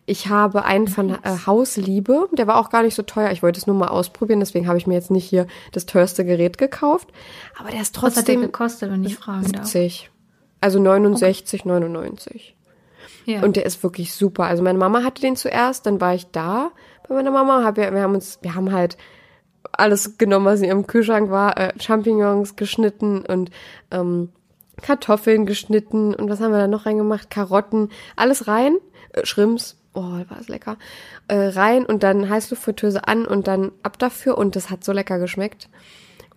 Ich 0.04 0.28
habe 0.28 0.64
einen 0.64 0.88
von 0.88 1.10
äh, 1.10 1.18
Hausliebe. 1.46 2.28
Der 2.32 2.46
war 2.46 2.58
auch 2.60 2.70
gar 2.70 2.82
nicht 2.82 2.94
so 2.94 3.02
teuer. 3.02 3.30
Ich 3.30 3.42
wollte 3.42 3.58
es 3.58 3.66
nur 3.66 3.76
mal 3.76 3.88
ausprobieren. 3.88 4.40
Deswegen 4.40 4.68
habe 4.68 4.78
ich 4.78 4.86
mir 4.86 4.94
jetzt 4.94 5.10
nicht 5.10 5.24
hier 5.24 5.46
das 5.72 5.86
teuerste 5.86 6.24
Gerät 6.24 6.58
gekauft. 6.58 7.08
Aber 7.58 7.70
der 7.70 7.80
ist 7.80 7.96
Was 7.96 8.02
hat 8.02 8.16
der 8.16 8.24
trotzdem 8.24 8.40
gekostet, 8.42 8.90
wenn 8.92 9.04
ich 9.04 9.16
fragen 9.16 9.50
darf? 9.52 9.64
70. 9.64 10.10
Also 10.60 10.80
69, 10.80 11.64
99. 11.64 12.55
Ja. 13.26 13.42
Und 13.42 13.56
der 13.56 13.66
ist 13.66 13.82
wirklich 13.82 14.14
super. 14.14 14.44
Also 14.44 14.62
meine 14.62 14.78
Mama 14.78 15.02
hatte 15.02 15.20
den 15.20 15.36
zuerst, 15.36 15.84
dann 15.84 16.00
war 16.00 16.14
ich 16.14 16.30
da 16.30 16.70
bei 17.08 17.16
meiner 17.16 17.32
Mama. 17.32 17.64
Hab 17.64 17.76
ja, 17.76 17.92
wir 17.92 18.00
haben 18.00 18.14
uns, 18.14 18.38
wir 18.40 18.54
haben 18.54 18.72
halt 18.72 18.96
alles 19.72 20.16
genommen, 20.16 20.46
was 20.46 20.60
in 20.60 20.66
ihrem 20.66 20.86
Kühlschrank 20.86 21.28
war, 21.30 21.58
äh, 21.58 21.72
Champignons 21.78 22.54
geschnitten 22.54 23.24
und 23.26 23.50
ähm, 23.90 24.30
Kartoffeln 24.80 25.44
geschnitten 25.44 26.14
und 26.14 26.30
was 26.30 26.40
haben 26.40 26.52
wir 26.52 26.58
da 26.58 26.68
noch 26.68 26.86
reingemacht? 26.86 27.28
Karotten, 27.28 27.90
alles 28.14 28.46
rein, 28.46 28.76
äh, 29.12 29.26
Shrimps, 29.26 29.76
oh, 29.94 30.02
war 30.02 30.36
das 30.38 30.48
lecker, 30.48 30.76
äh, 31.26 31.36
rein 31.36 31.84
und 31.84 32.04
dann 32.04 32.28
Heißluftfritteuse 32.28 33.08
an 33.08 33.26
und 33.26 33.48
dann 33.48 33.72
ab 33.82 33.98
dafür 33.98 34.38
und 34.38 34.54
das 34.54 34.70
hat 34.70 34.84
so 34.84 34.92
lecker 34.92 35.18
geschmeckt. 35.18 35.68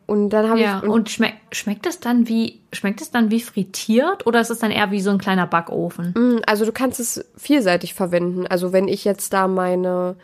Und 0.10 0.30
dann 0.32 0.49
habe 0.49 0.60
ja, 0.60 0.80
ich 0.84 0.89
und 0.89 1.10
schmeck, 1.10 1.36
schmeckt 1.51 1.86
es 1.86 1.99
dann 1.99 2.28
wie 2.28 2.60
schmeckt 2.74 3.01
es 3.01 3.12
dann 3.12 3.30
wie 3.32 3.41
frittiert 3.41 4.26
oder 4.28 4.41
ist 4.41 4.49
es 4.49 4.60
dann 4.60 4.72
eher 4.72 4.89
wie 4.91 5.01
so 5.01 5.12
ein 5.12 5.18
kleiner 5.20 5.45
Backofen? 5.47 6.14
Mm, 6.18 6.41
Also 6.47 6.66
du 6.66 6.72
kannst 6.72 6.99
es 6.99 7.24
vielseitig 7.38 7.93
verwenden. 7.93 8.47
Also 8.47 8.74
wenn 8.74 8.88
ich 8.88 9.05
jetzt 9.05 9.34
da 9.34 9.47
meine 9.47 10.16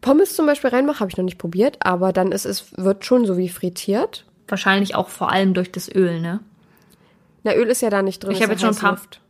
Pommes 0.00 0.34
zum 0.34 0.46
Beispiel 0.46 0.70
reinmache, 0.70 1.00
habe 1.00 1.10
ich 1.10 1.16
noch 1.16 1.24
nicht 1.24 1.38
probiert, 1.38 1.78
aber 1.80 2.12
dann 2.12 2.32
ist 2.32 2.46
es, 2.46 2.66
wird 2.76 3.04
schon 3.04 3.26
so 3.26 3.36
wie 3.36 3.48
frittiert. 3.48 4.24
Wahrscheinlich 4.48 4.94
auch 4.94 5.08
vor 5.08 5.30
allem 5.30 5.52
durch 5.54 5.70
das 5.72 5.92
Öl, 5.94 6.20
ne? 6.20 6.40
Na, 7.42 7.54
Öl 7.54 7.66
ist 7.68 7.82
ja 7.82 7.90
da 7.90 8.02
nicht 8.02 8.22
drin. 8.22 8.32
Ich 8.32 8.42
habe 8.42 8.52
jetzt 8.52 8.60
schon 8.60 8.70
ein 8.70 8.76
paar- 8.76 8.92
Heißluft. 8.92 9.20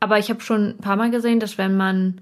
Aber 0.00 0.18
ich 0.18 0.30
habe 0.30 0.40
schon 0.40 0.70
ein 0.70 0.78
paar 0.78 0.96
Mal 0.96 1.10
gesehen, 1.10 1.38
dass 1.40 1.58
wenn 1.58 1.76
man 1.76 2.20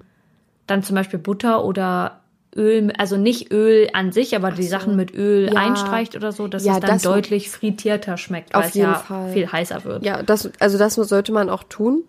dann 0.67 0.83
zum 0.83 0.95
Beispiel 0.95 1.17
Butter 1.19 1.65
oder 1.65 2.20
Öl, 2.55 2.91
also 2.97 3.17
nicht 3.17 3.51
Öl 3.51 3.89
an 3.93 4.11
sich, 4.11 4.35
aber 4.35 4.51
die 4.51 4.67
Sachen 4.67 4.95
mit 4.95 5.13
Öl 5.13 5.51
Ja. 5.53 5.59
einstreicht 5.59 6.15
oder 6.15 6.31
so, 6.31 6.47
dass 6.47 6.65
Ja, 6.65 6.73
es 6.75 6.79
dann 6.81 6.89
das- 6.91 7.01
deutlich 7.03 7.49
frittierter 7.49 8.17
schmeckt, 8.17 8.53
weil 8.53 8.67
es 8.67 8.73
ja 8.75 8.95
Fall. 8.95 9.31
viel 9.31 9.51
heißer 9.51 9.85
wird. 9.85 10.03
Ja, 10.05 10.21
das, 10.23 10.49
also 10.59 10.77
das 10.77 10.95
sollte 10.95 11.31
man 11.31 11.49
auch 11.49 11.63
tun. 11.63 12.03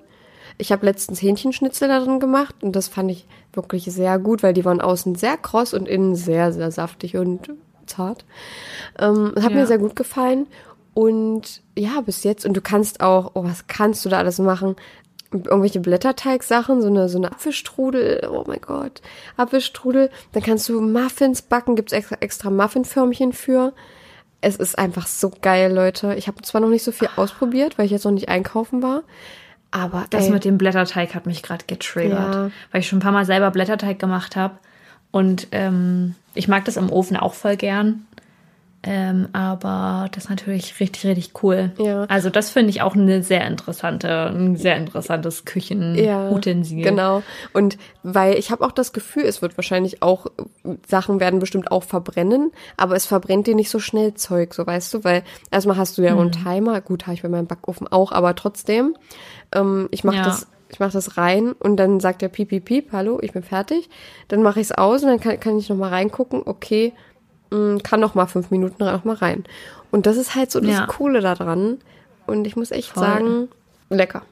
Ich 0.59 0.73
habe 0.73 0.85
letztens 0.85 1.23
Hähnchenschnitzel 1.23 1.89
da 1.89 2.01
drin 2.05 2.21
gemacht 2.21 2.57
und 2.63 2.77
das 2.77 2.89
fand 2.89 3.11
ich 3.11 3.27
wirklich 3.53 3.85
sehr 3.85 4.19
gut, 4.19 4.43
weil 4.43 4.53
die 4.53 4.65
waren 4.65 4.81
außen 4.81 5.15
sehr 5.15 5.37
kross 5.37 5.75
und 5.75 5.89
innen 5.89 6.15
sehr, 6.15 6.53
sehr 6.53 6.71
saftig 6.71 7.17
und 7.17 7.51
zart. 7.87 8.25
Ähm, 8.99 9.33
hat 9.37 9.51
Ja. 9.53 9.57
mir 9.59 9.67
sehr 9.67 9.79
gut 9.79 9.97
gefallen. 9.97 10.47
Und 10.95 11.63
ja, 11.77 12.03
bis 12.03 12.23
jetzt, 12.23 12.45
und 12.45 12.55
du 12.55 12.61
kannst 12.61 13.01
auch, 13.01 13.31
oh, 13.35 13.45
was 13.45 13.67
kannst 13.67 14.05
du 14.05 14.11
da 14.11 14.19
alles 14.19 14.39
machen? 14.39 14.77
Irgendwelche 15.33 15.81
Blätterteigsachen, 15.81 16.83
so 16.83 16.89
eine, 16.89 17.09
so 17.09 17.19
eine 17.19 17.33
Apfelstrudel, 17.33 18.29
oh 18.31 18.45
mein 18.47 18.61
Gott, 18.61 19.01
Apfelstrudel. 19.37 20.11
Dann 20.33 20.43
kannst 20.43 20.69
du 20.69 20.81
Muffins 20.81 21.43
backen, 21.43 21.77
gibt's 21.77 21.93
extra, 21.93 22.17
extra 22.21 22.51
Muffinförmchen 22.51 23.33
für. 23.33 23.73
Es 24.41 24.57
ist 24.57 24.79
einfach 24.79 25.07
so 25.07 25.31
geil, 25.41 25.73
Leute. 25.73 26.15
Ich 26.17 26.27
habe 26.29 26.43
zwar 26.43 26.61
noch 26.61 26.69
nicht 26.69 26.83
so 26.83 26.93
viel 26.93 27.09
ausprobiert, 27.17 27.79
weil 27.79 27.87
ich 27.87 27.93
jetzt 27.93 28.05
noch 28.05 28.13
nicht 28.13 28.29
einkaufen 28.29 28.83
war, 28.83 29.03
aber 29.71 30.05
Das 30.11 30.27
ey, 30.27 30.31
mit 30.31 30.45
dem 30.45 30.59
Blätterteig 30.59 31.15
hat 31.15 31.27
mich 31.27 31.43
gerade 31.43 31.65
getriggert, 31.67 32.35
Ja. 32.35 32.51
weil 32.71 32.81
ich 32.81 32.89
schon 32.89 32.99
ein 32.99 33.03
paar 33.03 33.13
Mal 33.13 33.25
selber 33.25 33.51
Blätterteig 33.51 33.99
gemacht 33.99 34.37
habe. 34.37 34.55
Und 35.13 35.49
ähm, 35.53 36.15
ich 36.35 36.49
mag 36.49 36.65
das 36.65 36.77
im 36.77 36.91
Ofen 36.91 37.17
auch 37.17 37.35
voll 37.35 37.57
gern. 37.57 38.07
Ähm, 38.85 39.29
aber 39.33 40.09
das 40.13 40.25
ist 40.25 40.31
natürlich 40.31 40.81
richtig, 40.81 41.07
richtig 41.07 41.43
cool. 41.45 41.71
Ja. 41.79 42.05
Also 42.07 42.31
das 42.31 42.51
finde 42.51 42.71
ich 42.71 42.83
auch 42.83 42.97
eine 42.97 43.23
sehr 43.23 43.47
interessante, 43.47 44.09
ein 44.31 44.57
sehr 44.57 44.77
interessantes 44.77 45.45
Küchenutensil. 45.45 46.83
Genau. 46.83 47.23
Und 47.53 47.79
weil 48.03 48.35
ich 48.39 48.51
habe 48.51 48.65
auch 48.65 48.73
das 48.73 48.93
Gefühl, 48.93 49.25
es 49.25 49.41
wird 49.43 49.57
wahrscheinlich 49.57 50.03
auch, 50.03 50.27
Sachen 50.87 51.21
werden 51.21 51.39
bestimmt 51.39 51.71
auch 51.71 51.85
verbrennen, 51.85 52.51
aber 52.77 52.97
es 52.97 53.07
verbrennt 53.07 53.47
dir 53.47 53.55
nicht 53.55 53.71
so 53.71 53.79
schnell 53.79 54.15
Zeug, 54.15 54.55
so 54.55 54.67
weißt 54.67 54.95
du, 54.95 55.05
weil 55.05 55.23
erstmal 55.51 55.77
hast 55.77 55.99
du 55.99 56.03
ja 56.03 56.15
Mhm. 56.15 56.21
einen 56.21 56.33
Timer, 56.33 56.81
gut, 56.81 57.07
habe 57.07 57.15
ich 57.15 57.23
bei 57.23 57.29
meinem 57.29 57.47
Backofen 57.47 57.87
auch, 57.89 58.13
aber 58.13 58.35
trotzdem, 58.35 58.97
ähm, 59.55 59.89
ich 59.93 60.03
mache 60.05 60.17
Ja. 60.17 60.23
das, 60.25 60.49
ich 60.71 60.81
mache 60.81 60.93
das 60.93 61.17
rein 61.19 61.53
und 61.53 61.77
dann 61.77 62.01
sagt 62.01 62.23
der 62.23 62.29
piep, 62.29 62.49
piep, 62.49 62.65
piep, 62.65 62.93
hallo, 62.93 63.19
ich 63.23 63.33
bin 63.33 63.43
fertig. 63.43 63.89
Dann 64.29 64.43
mache 64.43 64.59
ich 64.61 64.67
es 64.71 64.73
aus 64.73 65.03
und 65.03 65.09
dann 65.09 65.21
kann, 65.21 65.39
kann 65.39 65.59
ich 65.59 65.69
noch 65.69 65.77
mal 65.77 65.91
reingucken, 65.91 66.43
okay, 66.47 66.93
mh, 67.53 67.79
kann 67.83 68.01
noch 68.01 68.15
mal 68.15 68.27
fünf 68.27 68.51
Minuten 68.51 68.85
noch 68.85 69.05
mal 69.05 69.17
rein. 69.17 69.45
Und 69.91 70.07
das 70.07 70.17
ist 70.17 70.35
halt 70.35 70.51
so 70.51 70.61
das 70.61 70.71
Ja. 70.71 70.87
Coole 70.87 71.21
daran. 71.21 71.79
Und 72.27 72.47
ich 72.47 72.57
muss 72.57 72.71
echt 72.71 72.91
Voll. 72.91 73.03
sagen, 73.05 73.49
lecker. 73.91 74.23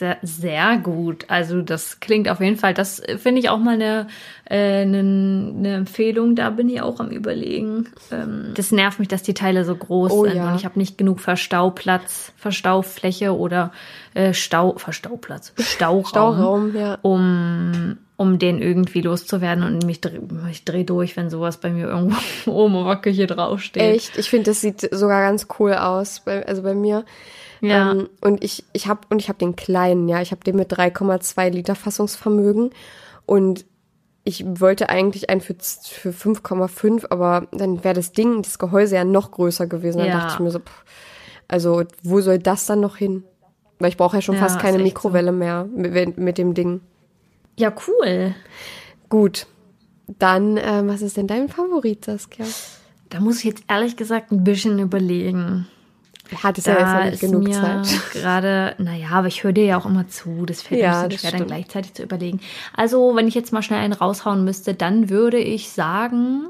Sehr, 0.00 0.16
sehr 0.22 0.78
gut. 0.78 1.26
Also 1.28 1.60
das 1.60 2.00
klingt 2.00 2.28
auf 2.30 2.40
jeden 2.40 2.56
Fall, 2.56 2.72
das 2.72 3.02
finde 3.18 3.40
ich 3.40 3.50
auch 3.50 3.58
mal 3.58 3.74
eine, 3.74 4.06
äh, 4.44 4.80
eine, 4.82 5.00
eine 5.00 5.74
Empfehlung. 5.74 6.36
Da 6.36 6.48
bin 6.48 6.70
ich 6.70 6.80
auch 6.80 7.00
am 7.00 7.10
überlegen. 7.10 7.88
Ähm, 8.10 8.52
das 8.54 8.72
nervt 8.72 8.98
mich, 8.98 9.08
dass 9.08 9.22
die 9.22 9.34
Teile 9.34 9.64
so 9.66 9.76
groß 9.76 10.10
Oh 10.10 10.24
sind 10.24 10.36
ja. 10.36 10.48
und 10.48 10.56
ich 10.56 10.64
habe 10.64 10.78
nicht 10.78 10.96
genug 10.96 11.20
Verstauplatz, 11.20 12.32
Verstaufläche 12.36 13.36
oder 13.36 13.72
äh, 14.14 14.32
Stau, 14.32 14.78
Verstauplatz, 14.78 15.52
Stauraum, 15.58 16.06
Stauraum, 16.06 16.74
ja. 16.74 16.98
um 17.02 17.98
um 18.20 18.38
den 18.38 18.60
irgendwie 18.60 19.00
loszuwerden 19.00 19.64
und 19.64 19.86
mich, 19.86 20.02
dreh- 20.02 20.20
ich 20.50 20.66
dreh 20.66 20.84
durch, 20.84 21.16
wenn 21.16 21.30
sowas 21.30 21.56
bei 21.56 21.70
mir 21.70 21.88
irgendwo 21.88 22.18
oben 22.52 22.74
in 22.76 22.84
der 22.84 22.96
Küche 22.96 23.26
draufsteht. 23.26 23.82
Echt, 23.82 24.18
ich 24.18 24.28
finde, 24.28 24.50
das 24.50 24.60
sieht 24.60 24.82
sogar 24.94 25.22
ganz 25.22 25.46
cool 25.58 25.72
aus, 25.72 26.20
bei, 26.20 26.46
also 26.46 26.60
bei 26.62 26.74
mir. 26.74 27.06
Ja. 27.62 27.92
Ähm, 27.92 28.10
und 28.20 28.44
ich, 28.44 28.62
ich 28.74 28.88
habe 28.88 29.00
und 29.08 29.20
ich 29.22 29.28
habe 29.30 29.38
den 29.38 29.56
kleinen, 29.56 30.06
ja, 30.06 30.20
ich 30.20 30.32
habe 30.32 30.44
den 30.44 30.56
mit 30.56 30.70
3,2 30.70 31.48
Liter 31.50 31.74
Fassungsvermögen 31.74 32.70
und 33.24 33.64
ich 34.24 34.44
wollte 34.46 34.90
eigentlich 34.90 35.30
einen 35.30 35.40
für, 35.40 35.54
für 35.54 36.10
5,5, 36.10 37.06
aber 37.08 37.46
dann 37.52 37.82
wäre 37.84 37.94
das 37.94 38.12
Ding, 38.12 38.42
das 38.42 38.58
Gehäuse 38.58 38.96
ja 38.96 39.04
noch 39.04 39.30
größer 39.30 39.66
gewesen. 39.66 39.96
Dann 39.98 40.08
Ja. 40.08 40.18
dachte 40.18 40.34
ich 40.34 40.40
mir 40.40 40.50
so, 40.50 40.58
pff, 40.58 40.84
also 41.48 41.84
wo 42.02 42.20
soll 42.20 42.38
das 42.38 42.66
dann 42.66 42.80
noch 42.80 42.96
hin? 42.98 43.24
Weil 43.78 43.88
ich 43.88 43.96
brauche 43.96 44.16
ja 44.18 44.20
schon 44.20 44.34
Ja, 44.34 44.42
fast 44.42 44.58
keine 44.60 44.78
Mikrowelle 44.78 45.32
mehr 45.32 45.64
mit, 45.74 46.18
mit 46.18 46.36
dem 46.36 46.52
Ding. 46.52 46.82
Ja, 47.60 47.72
cool. 47.86 48.34
Gut, 49.08 49.46
dann, 50.18 50.56
ähm, 50.56 50.88
was 50.88 51.02
ist 51.02 51.16
denn 51.16 51.26
dein 51.26 51.48
Favorit, 51.48 52.04
Saskia? 52.04 52.46
Da 53.10 53.20
muss 53.20 53.38
ich 53.38 53.44
jetzt 53.44 53.64
ehrlich 53.68 53.96
gesagt 53.96 54.32
ein 54.32 54.44
bisschen 54.44 54.78
überlegen. 54.78 55.66
Hat 56.44 56.58
es 56.58 56.66
ja 56.66 57.04
jetzt 57.04 57.14
ist 57.14 57.20
genug 57.20 57.52
Zeit. 57.52 57.88
gerade, 58.12 58.76
naja, 58.78 59.08
aber 59.10 59.26
ich 59.26 59.42
höre 59.42 59.52
dir 59.52 59.64
ja 59.64 59.78
auch 59.78 59.86
immer 59.86 60.06
zu. 60.08 60.46
Das 60.46 60.62
fällt 60.62 60.80
Ja, 60.80 60.90
mir 60.90 60.96
ein 60.98 61.08
bisschen 61.08 61.18
schwer, 61.20 61.30
dann 61.32 61.38
stimmt. 61.38 61.50
gleichzeitig 61.50 61.94
zu 61.94 62.02
überlegen. 62.04 62.40
Also, 62.76 63.16
wenn 63.16 63.26
ich 63.26 63.34
jetzt 63.34 63.52
mal 63.52 63.62
schnell 63.62 63.80
einen 63.80 63.92
raushauen 63.92 64.44
müsste, 64.44 64.74
dann 64.74 65.10
würde 65.10 65.38
ich 65.38 65.70
sagen, 65.70 66.46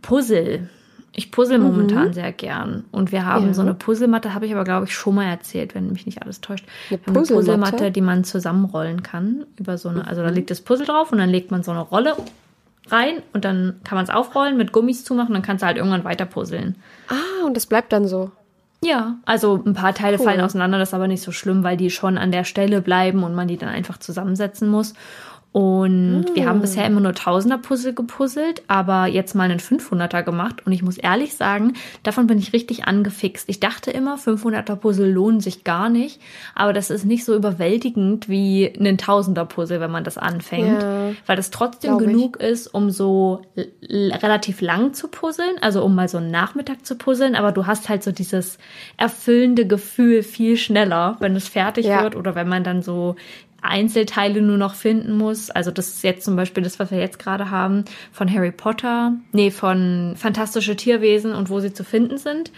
Puzzle. 0.00 0.70
Ich 1.18 1.32
puzzle 1.32 1.58
momentan 1.58 2.12
sehr 2.12 2.30
gern. 2.30 2.84
Und 2.92 3.10
wir 3.10 3.24
haben 3.24 3.44
Mhm. 3.44 3.48
Ja. 3.48 3.54
so 3.54 3.62
eine 3.62 3.72
Puzzlematte, 3.74 4.34
habe 4.34 4.44
ich 4.44 4.52
aber, 4.54 4.64
glaube 4.64 4.84
ich, 4.84 4.94
schon 4.94 5.14
mal 5.14 5.24
erzählt, 5.24 5.74
wenn 5.74 5.90
mich 5.90 6.04
nicht 6.04 6.22
alles 6.22 6.42
täuscht. 6.42 6.66
Eine 6.90 7.00
Wir 7.00 7.06
haben 7.06 7.14
Puzzlematte? 7.14 7.56
Puzzlematte, 7.56 7.90
die 7.90 8.00
man 8.02 8.22
zusammenrollen 8.24 9.02
kann. 9.02 9.44
Über 9.56 9.78
so 9.78 9.88
eine, 9.88 10.06
also 10.06 10.20
Mhm. 10.20 10.26
da 10.26 10.32
liegt 10.32 10.50
das 10.50 10.60
Puzzle 10.60 10.84
drauf 10.86 11.12
und 11.12 11.18
dann 11.18 11.30
legt 11.30 11.50
man 11.50 11.62
so 11.62 11.70
eine 11.70 11.80
Rolle 11.80 12.14
rein 12.88 13.22
und 13.32 13.44
dann 13.46 13.80
kann 13.82 13.96
man 13.96 14.04
es 14.04 14.10
aufrollen, 14.10 14.56
mit 14.58 14.72
Gummis 14.72 15.04
zumachen, 15.04 15.32
dann 15.32 15.42
kannst 15.42 15.62
du 15.62 15.66
halt 15.66 15.78
irgendwann 15.78 16.04
weiter 16.04 16.26
puzzeln. 16.26 16.76
Ah, 17.08 17.44
und 17.46 17.56
das 17.56 17.66
bleibt 17.66 17.92
dann 17.92 18.06
so. 18.06 18.30
Ja, 18.84 19.16
also 19.24 19.60
ein 19.66 19.72
paar 19.72 19.94
Teile 19.94 20.18
Cool. 20.18 20.24
fallen 20.26 20.40
auseinander, 20.42 20.78
das 20.78 20.90
ist 20.90 20.94
aber 20.94 21.08
nicht 21.08 21.22
so 21.22 21.32
schlimm, 21.32 21.64
weil 21.64 21.78
die 21.78 21.88
schon 21.90 22.18
an 22.18 22.30
der 22.30 22.44
Stelle 22.44 22.82
bleiben 22.82 23.24
und 23.24 23.34
man 23.34 23.48
die 23.48 23.56
dann 23.56 23.70
einfach 23.70 23.96
zusammensetzen 23.98 24.68
muss. 24.68 24.92
Und 25.56 26.26
wir 26.34 26.46
haben 26.46 26.60
bisher 26.60 26.84
immer 26.84 27.00
nur 27.00 27.14
Tausender-Puzzle 27.14 27.94
gepuzzelt, 27.94 28.62
aber 28.68 29.06
jetzt 29.06 29.34
mal 29.34 29.44
einen 29.50 29.58
500er 29.58 30.22
gemacht. 30.22 30.66
Und 30.66 30.72
ich 30.72 30.82
muss 30.82 30.98
ehrlich 30.98 31.32
sagen, 31.34 31.72
davon 32.02 32.26
bin 32.26 32.36
ich 32.36 32.52
richtig 32.52 32.84
angefixt. 32.84 33.48
Ich 33.48 33.58
dachte 33.58 33.90
immer, 33.90 34.16
500er-Puzzle 34.18 35.10
lohnen 35.10 35.40
sich 35.40 35.64
gar 35.64 35.88
nicht, 35.88 36.20
aber 36.54 36.74
das 36.74 36.90
ist 36.90 37.06
nicht 37.06 37.24
so 37.24 37.34
überwältigend 37.34 38.28
wie 38.28 38.70
ein 38.78 38.98
Tausender-Puzzle, 38.98 39.80
wenn 39.80 39.90
man 39.90 40.04
das 40.04 40.18
anfängt, 40.18 40.82
Ja, 40.82 41.12
weil 41.24 41.36
das 41.36 41.50
trotzdem 41.50 41.92
glaub 41.96 42.02
ich. 42.02 42.06
genug 42.08 42.36
ist, 42.36 42.66
um 42.66 42.90
so 42.90 43.40
relativ 43.88 44.60
lang 44.60 44.92
zu 44.92 45.08
puzzeln, 45.08 45.56
also 45.62 45.82
um 45.82 45.94
mal 45.94 46.10
so 46.10 46.18
einen 46.18 46.30
Nachmittag 46.30 46.84
zu 46.84 46.96
puzzeln, 46.96 47.34
aber 47.34 47.52
du 47.52 47.64
hast 47.66 47.88
halt 47.88 48.02
so 48.02 48.12
dieses 48.12 48.58
erfüllende 48.98 49.66
Gefühl 49.66 50.22
viel 50.22 50.58
schneller, 50.58 51.16
wenn 51.20 51.34
es 51.34 51.48
fertig 51.48 51.86
Ja. 51.86 52.02
wird 52.02 52.14
oder 52.14 52.34
wenn 52.34 52.46
man 52.48 52.62
dann 52.62 52.82
so 52.82 53.16
Einzelteile 53.62 54.42
nur 54.42 54.58
noch 54.58 54.74
finden 54.74 55.16
muss. 55.16 55.50
Also 55.50 55.70
das 55.70 55.88
ist 55.88 56.04
jetzt 56.04 56.24
zum 56.24 56.36
Beispiel 56.36 56.62
das, 56.62 56.78
was 56.78 56.90
wir 56.90 56.98
jetzt 56.98 57.18
gerade 57.18 57.50
haben 57.50 57.84
von 58.12 58.32
Harry 58.32 58.52
Potter, 58.52 59.12
nee, 59.32 59.50
von 59.50 60.14
Fantastische 60.16 60.76
Tierwesen 60.76 61.34
und 61.34 61.50
wo 61.50 61.60
sie 61.60 61.72
zu 61.72 61.84
finden 61.84 62.18
sind. 62.18 62.52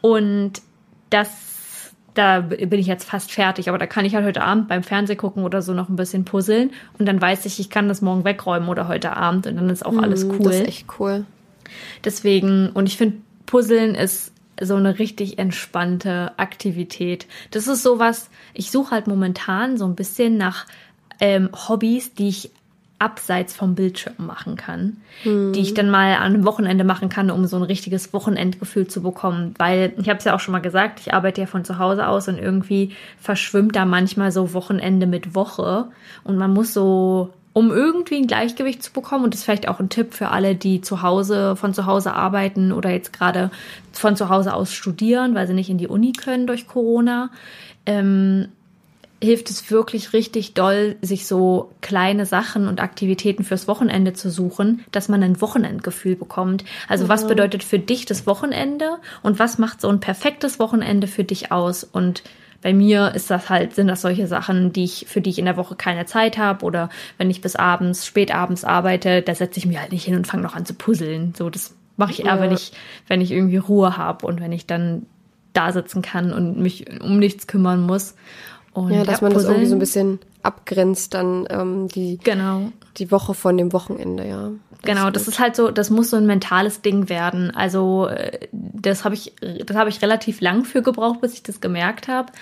Und 0.00 0.62
das, 1.10 1.92
da 2.14 2.40
bin 2.40 2.78
ich 2.80 2.86
jetzt 2.86 3.04
fast 3.04 3.32
fertig, 3.32 3.68
aber 3.68 3.78
da 3.78 3.86
kann 3.86 4.04
ich 4.04 4.14
halt 4.14 4.24
heute 4.24 4.42
Abend 4.42 4.68
beim 4.68 4.82
Fernseh 4.82 5.16
gucken 5.16 5.44
oder 5.44 5.62
so 5.62 5.74
noch 5.74 5.88
ein 5.88 5.96
bisschen 5.96 6.24
puzzeln 6.24 6.70
und 6.98 7.06
dann 7.06 7.20
weiß 7.20 7.44
ich, 7.46 7.60
ich 7.60 7.70
kann 7.70 7.88
das 7.88 8.02
morgen 8.02 8.24
wegräumen 8.24 8.68
oder 8.68 8.88
heute 8.88 9.16
Abend 9.16 9.46
und 9.46 9.56
dann 9.56 9.70
ist 9.70 9.84
auch 9.84 9.96
alles 9.98 10.24
cool. 10.24 10.36
Hm, 10.36 10.42
Das 10.44 10.54
ist 10.56 10.68
echt 10.68 10.86
cool. 10.98 11.24
Deswegen, 12.04 12.70
und 12.70 12.88
ich 12.88 12.96
finde, 12.96 13.18
Puzzeln 13.46 13.94
ist 13.94 14.32
so 14.60 14.76
eine 14.76 14.98
richtig 14.98 15.38
entspannte 15.38 16.32
Aktivität. 16.36 17.26
Das 17.50 17.66
ist 17.66 17.82
sowas, 17.82 18.30
ich 18.52 18.70
suche 18.70 18.92
halt 18.92 19.06
momentan 19.06 19.76
so 19.76 19.84
ein 19.84 19.94
bisschen 19.94 20.36
nach 20.36 20.66
ähm, 21.20 21.50
Hobbys, 21.68 22.14
die 22.14 22.28
ich 22.28 22.50
abseits 22.98 23.54
vom 23.54 23.74
Bildschirm 23.74 24.14
machen 24.18 24.56
kann, 24.56 24.98
die 25.52 25.60
ich 25.60 25.74
dann 25.74 25.90
mal 25.90 26.14
an 26.14 26.34
einem 26.34 26.46
Wochenende 26.46 26.84
machen 26.84 27.08
kann, 27.08 27.30
um 27.30 27.44
so 27.46 27.56
ein 27.56 27.62
richtiges 27.62 28.12
Wochenendgefühl 28.12 28.86
zu 28.86 29.02
bekommen. 29.02 29.54
Weil 29.58 29.92
ich 29.98 30.08
habe 30.08 30.18
es 30.18 30.24
ja 30.24 30.34
auch 30.34 30.40
schon 30.40 30.52
mal 30.52 30.60
gesagt, 30.60 31.00
ich 31.00 31.12
arbeite 31.12 31.42
ja 31.42 31.46
von 31.46 31.64
zu 31.64 31.78
Hause 31.78 32.08
aus 32.08 32.28
und 32.28 32.38
irgendwie 32.38 32.92
verschwimmt 33.20 33.76
da 33.76 33.84
manchmal 33.84 34.32
so 34.32 34.54
Wochenende 34.54 35.06
mit 35.06 35.34
Woche 35.34 35.88
und 36.22 36.38
man 36.38 36.54
muss 36.54 36.72
so 36.72 37.30
um 37.54 37.70
irgendwie 37.70 38.16
ein 38.16 38.26
Gleichgewicht 38.26 38.82
zu 38.82 38.92
bekommen. 38.92 39.24
Und 39.24 39.32
das 39.32 39.40
ist 39.40 39.44
vielleicht 39.44 39.68
auch 39.68 39.80
ein 39.80 39.88
Tipp 39.88 40.12
für 40.12 40.28
alle, 40.28 40.54
die 40.54 40.82
zu 40.82 41.00
Hause, 41.00 41.56
von 41.56 41.72
zu 41.72 41.86
Hause 41.86 42.12
arbeiten 42.12 42.72
oder 42.72 42.90
jetzt 42.90 43.12
gerade 43.14 43.50
von 43.92 44.16
zu 44.16 44.28
Hause 44.28 44.52
aus 44.52 44.74
studieren, 44.74 45.34
weil 45.34 45.46
sie 45.46 45.54
nicht 45.54 45.70
in 45.70 45.78
die 45.78 45.88
Uni 45.88 46.12
können 46.12 46.46
durch 46.46 46.66
Corona. 46.66 47.30
Ähm, 47.86 48.48
hilft 49.22 49.50
es 49.50 49.70
wirklich 49.70 50.12
richtig 50.12 50.54
doll, 50.54 50.96
sich 51.00 51.26
so 51.26 51.70
kleine 51.80 52.26
Sachen 52.26 52.68
und 52.68 52.80
Aktivitäten 52.80 53.44
fürs 53.44 53.68
Wochenende 53.68 54.12
zu 54.12 54.30
suchen, 54.30 54.84
dass 54.90 55.08
man 55.08 55.22
ein 55.22 55.40
Wochenendgefühl 55.40 56.16
bekommt. 56.16 56.64
Also 56.88 57.08
was 57.08 57.26
bedeutet 57.26 57.62
für 57.62 57.78
dich 57.78 58.04
das 58.04 58.26
Wochenende 58.26 58.98
und 59.22 59.38
was 59.38 59.58
macht 59.58 59.80
so 59.80 59.88
ein 59.88 60.00
perfektes 60.00 60.58
Wochenende 60.58 61.06
für 61.06 61.24
dich 61.24 61.52
aus? 61.52 61.84
Und 61.84 62.24
bei 62.64 62.72
mir 62.72 63.14
ist 63.14 63.30
das 63.30 63.50
halt, 63.50 63.74
sind 63.74 63.88
das 63.88 64.00
solche 64.00 64.26
Sachen, 64.26 64.72
die 64.72 64.84
ich, 64.84 65.04
für 65.06 65.20
die 65.20 65.28
ich 65.30 65.38
in 65.38 65.44
der 65.44 65.58
Woche 65.58 65.76
keine 65.76 66.06
Zeit 66.06 66.38
habe 66.38 66.64
oder 66.64 66.88
wenn 67.18 67.28
ich 67.30 67.42
bis 67.42 67.56
abends, 67.56 68.06
spät 68.06 68.34
abends 68.34 68.64
arbeite, 68.64 69.20
da 69.20 69.34
setze 69.34 69.58
ich 69.58 69.66
mir 69.66 69.80
halt 69.80 69.92
nicht 69.92 70.04
hin 70.04 70.16
und 70.16 70.26
fange 70.26 70.42
noch 70.42 70.56
an 70.56 70.64
zu 70.64 70.72
puzzeln. 70.72 71.34
So, 71.36 71.50
das 71.50 71.74
mache 71.98 72.12
ich 72.12 72.20
eher, 72.24 72.36
Ja. 72.36 72.40
wenn 72.40 72.52
ich, 72.52 72.72
wenn 73.06 73.20
ich 73.20 73.30
irgendwie 73.32 73.58
Ruhe 73.58 73.98
habe 73.98 74.26
und 74.26 74.40
wenn 74.40 74.50
ich 74.50 74.66
dann 74.66 75.04
da 75.52 75.72
sitzen 75.72 76.00
kann 76.00 76.32
und 76.32 76.58
mich 76.58 76.86
um 77.02 77.18
nichts 77.18 77.46
kümmern 77.46 77.82
muss. 77.82 78.14
Und 78.72 78.92
Ja, 78.92 79.04
dass 79.04 79.20
man 79.20 79.32
das 79.34 79.44
irgendwie 79.44 79.66
so 79.66 79.74
ein 79.76 79.78
Puzzeln- 79.78 79.80
bisschen 79.80 80.18
abgrenzt, 80.44 81.14
dann 81.14 81.46
ähm, 81.50 81.88
die, 81.88 82.18
Genau. 82.22 82.70
die 82.96 83.10
Woche 83.10 83.34
von 83.34 83.56
dem 83.56 83.72
Wochenende, 83.72 84.26
ja. 84.26 84.50
Genau, 84.82 85.10
das 85.10 85.28
ist 85.28 85.38
halt 85.38 85.56
so, 85.56 85.70
das 85.70 85.88
muss 85.90 86.10
so 86.10 86.16
ein 86.16 86.26
mentales 86.26 86.82
Ding 86.82 87.08
werden. 87.08 87.50
Also 87.54 88.06
äh, 88.08 88.48
das 88.52 89.04
habe 89.04 89.14
ich, 89.14 89.32
das 89.64 89.76
habe 89.76 89.88
ich 89.88 90.02
relativ 90.02 90.40
lang 90.40 90.64
für 90.64 90.82
gebraucht, 90.82 91.20
bis 91.22 91.32
ich 91.32 91.42
das 91.42 91.60
gemerkt 91.60 92.08
habe, 92.08 92.32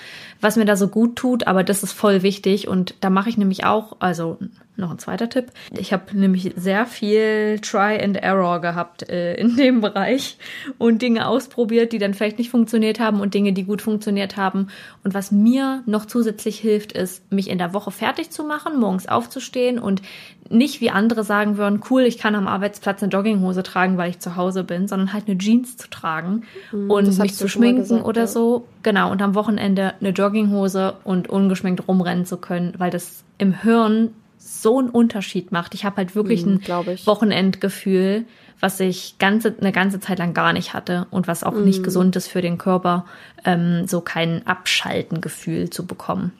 was 0.40 0.56
mir 0.56 0.64
da 0.64 0.76
so 0.76 0.88
gut 0.88 1.16
tut. 1.16 1.46
Aber 1.46 1.62
das 1.62 1.82
ist 1.82 1.92
voll 1.92 2.22
wichtig 2.22 2.66
und 2.66 2.96
da 3.00 3.10
mache 3.10 3.28
ich 3.28 3.38
nämlich 3.38 3.64
auch, 3.64 3.96
also 4.00 4.38
noch 4.76 4.90
ein 4.90 4.98
zweiter 4.98 5.28
Tipp. 5.28 5.52
Ich 5.78 5.92
habe 5.92 6.18
nämlich 6.18 6.52
sehr 6.56 6.86
viel 6.86 7.60
Try 7.60 8.02
and 8.02 8.16
Error 8.16 8.60
gehabt 8.60 9.08
äh, 9.08 9.34
in 9.34 9.56
dem 9.56 9.80
Bereich 9.80 10.38
und 10.78 11.00
Dinge 11.02 11.28
ausprobiert, 11.28 11.92
die 11.92 11.98
dann 11.98 12.14
vielleicht 12.14 12.38
nicht 12.38 12.50
funktioniert 12.50 12.98
haben 12.98 13.20
und 13.20 13.34
Dinge, 13.34 13.52
die 13.52 13.64
gut 13.64 13.82
funktioniert 13.82 14.36
haben. 14.36 14.68
Und 15.04 15.14
was 15.14 15.30
mir 15.30 15.82
noch 15.86 16.06
zusätzlich 16.06 16.58
hilft, 16.58 16.92
ist, 16.92 17.30
mich 17.30 17.48
in 17.48 17.58
der 17.58 17.72
Woche 17.72 17.90
fertig 17.92 18.30
zu 18.30 18.44
machen, 18.44 18.80
morgens 18.80 19.06
aufzustehen 19.08 19.78
und 19.78 20.02
nicht 20.50 20.80
wie 20.80 20.90
andere 20.90 21.24
sagen 21.24 21.56
würden, 21.56 21.80
cool, 21.90 22.02
ich 22.02 22.18
kann 22.18 22.34
am 22.34 22.46
Arbeitsplatz 22.48 23.02
eine 23.02 23.10
Jogginghose 23.10 23.62
tragen, 23.62 23.96
weil 23.96 24.10
ich 24.10 24.18
zu 24.18 24.36
Hause 24.36 24.64
bin, 24.64 24.88
sondern 24.88 25.12
halt 25.12 25.28
eine 25.28 25.38
Jeans 25.38 25.76
zu 25.76 25.88
tragen 25.88 26.42
und 26.72 27.06
das 27.06 27.18
mich 27.18 27.34
zu 27.34 27.48
schminken 27.48 27.82
gesagt, 27.82 28.04
oder 28.04 28.22
ja. 28.22 28.26
so. 28.26 28.66
Genau, 28.82 29.10
und 29.10 29.22
am 29.22 29.34
Wochenende 29.34 29.94
eine 30.00 30.10
Jogginghose 30.10 30.94
und 31.04 31.28
ungeschminkt 31.30 31.86
rumrennen 31.88 32.26
zu 32.26 32.36
können, 32.36 32.74
weil 32.78 32.90
das 32.90 33.22
im 33.38 33.52
Hirn 33.62 34.10
so 34.38 34.78
einen 34.78 34.90
Unterschied 34.90 35.52
macht. 35.52 35.74
Ich 35.74 35.84
habe 35.84 35.96
halt 35.96 36.14
wirklich 36.14 36.42
Hm, 36.42 36.54
ein 36.54 36.60
glaub 36.60 36.86
ich. 36.88 37.06
Wochenendgefühl, 37.06 38.24
was 38.60 38.78
ich 38.80 39.16
ganze, 39.18 39.54
eine 39.60 39.72
ganze 39.72 40.00
Zeit 40.00 40.18
lang 40.18 40.34
gar 40.34 40.52
nicht 40.52 40.74
hatte 40.74 41.06
und 41.10 41.26
was 41.28 41.44
auch 41.44 41.54
Hm. 41.54 41.64
nicht 41.64 41.82
gesund 41.82 42.14
ist 42.16 42.28
für 42.28 42.42
den 42.42 42.58
Körper, 42.58 43.04
ähm, 43.44 43.86
so 43.86 44.00
kein 44.00 44.46
Abschaltengefühl 44.46 45.70
zu 45.70 45.86
bekommen. 45.86 46.32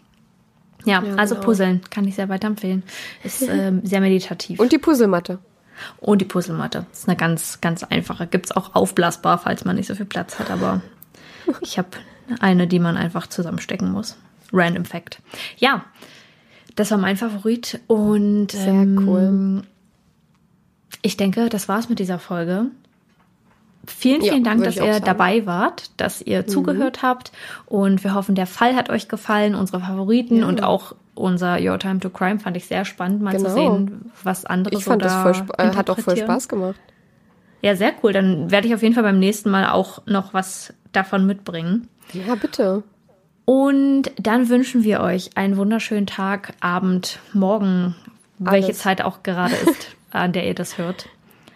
Ja, 0.85 1.03
Ja, 1.03 1.14
also 1.16 1.35
genau. 1.35 1.47
Puzzeln 1.47 1.80
kann 1.91 2.07
ich 2.07 2.14
sehr 2.14 2.28
weiterempfehlen. 2.28 2.83
Ist 3.24 3.43
ähm, 3.49 3.80
sehr 3.85 4.01
meditativ. 4.01 4.59
Und 4.59 4.72
die 4.72 4.78
Puzzlematte. 4.78 5.39
Und 5.99 6.20
die 6.20 6.26
Puzzlematte. 6.26 6.87
Ist 6.93 7.09
eine 7.09 7.16
ganz, 7.16 7.61
ganz 7.61 7.83
einfache. 7.83 8.26
Gibt's 8.26 8.53
auch 8.53 8.74
aufblasbar, 8.74 9.39
falls 9.39 9.64
man 9.64 9.76
nicht 9.76 9.87
so 9.87 9.95
viel 9.95 10.07
Platz 10.07 10.39
hat, 10.39 10.51
aber 10.51 10.80
ich 11.61 11.78
habe 11.78 11.89
eine, 12.41 12.66
die 12.66 12.78
man 12.78 12.97
einfach 12.97 13.26
zusammenstecken 13.26 13.91
muss. 13.91 14.16
Random 14.53 14.85
Fact. 14.85 15.20
Ja, 15.57 15.85
das 16.76 16.91
war 16.91 16.99
mein 16.99 17.16
Favorit 17.16 17.80
und 17.87 18.53
Sehr 18.53 18.68
ähm, 18.68 19.09
cool. 19.09 19.62
ich 21.03 21.16
denke, 21.16 21.49
das 21.49 21.68
war's 21.68 21.89
mit 21.89 21.99
dieser 21.99 22.18
Folge. 22.18 22.66
Vielen, 23.87 24.22
Ja, 24.22 24.33
vielen 24.33 24.45
Dank, 24.45 24.59
würde 24.61 24.70
dass 24.70 24.76
ihr 24.76 24.93
sagen. 24.93 25.03
Mhm. 25.03 25.07
dabei 25.07 25.47
wart, 25.47 25.91
dass 25.97 26.22
ihr 26.22 26.47
zugehört 26.47 27.03
habt. 27.03 27.33
Und 27.66 28.05
wir 28.05 28.14
hoffen, 28.14 28.35
der 28.37 28.47
Fall 28.47 28.76
hat 28.76 28.91
euch 28.91 29.09
gefallen, 29.09 29.55
unsere 29.55 29.80
Favoriten 29.80 30.45
und 30.45 30.62
auch 30.62 30.95
unser 31.14 31.59
Your 31.61 31.78
Time 31.78 31.99
to 32.01 32.09
Crime 32.09 32.39
fand 32.39 32.57
ich 32.57 32.66
sehr 32.66 32.85
spannend, 32.85 33.20
mal 33.22 33.37
zu 33.37 33.45
Genau. 33.45 33.55
sehen, 33.55 34.12
was 34.22 34.45
andere 34.47 34.74
Ich 34.76 34.85
so 34.85 34.91
fand 34.91 35.03
das 35.03 35.12
da 35.12 35.22
voll, 35.22 35.35
sp- 35.35 35.53
äh, 35.59 35.74
hat 35.74 35.91
auch 35.91 35.99
voll. 35.99 36.16
Spaß 36.16 36.49
gemacht. 36.49 36.76
Ja, 37.61 37.74
sehr 37.76 37.93
cool. 38.03 38.12
Dann 38.12 38.51
werde 38.51 38.66
ich 38.68 38.74
auf 38.74 38.83
jeden 38.83 38.95
Fall 38.95 39.03
beim 39.05 39.18
nächsten 39.18 39.51
Mal 39.51 39.68
auch 39.70 40.03
noch 40.07 40.33
was 40.33 40.72
davon 40.93 41.26
mitbringen. 41.26 41.89
Ja, 42.12 42.35
bitte. 42.37 42.83
Und 43.45 44.11
dann 44.16 44.49
wünschen 44.49 44.85
wir 44.85 45.01
euch 45.01 45.37
einen 45.37 45.57
wunderschönen 45.57 46.07
Tag, 46.07 46.55
Abend, 46.61 47.18
Morgen, 47.33 47.97
welche 48.39 48.66
Alles. 48.68 48.78
Zeit 48.78 49.03
auch 49.03 49.22
gerade 49.22 49.55
ist, 49.55 49.97
an 50.12 50.33
der 50.33 50.47
ihr 50.47 50.55
das 50.55 50.78
hört. 50.78 51.09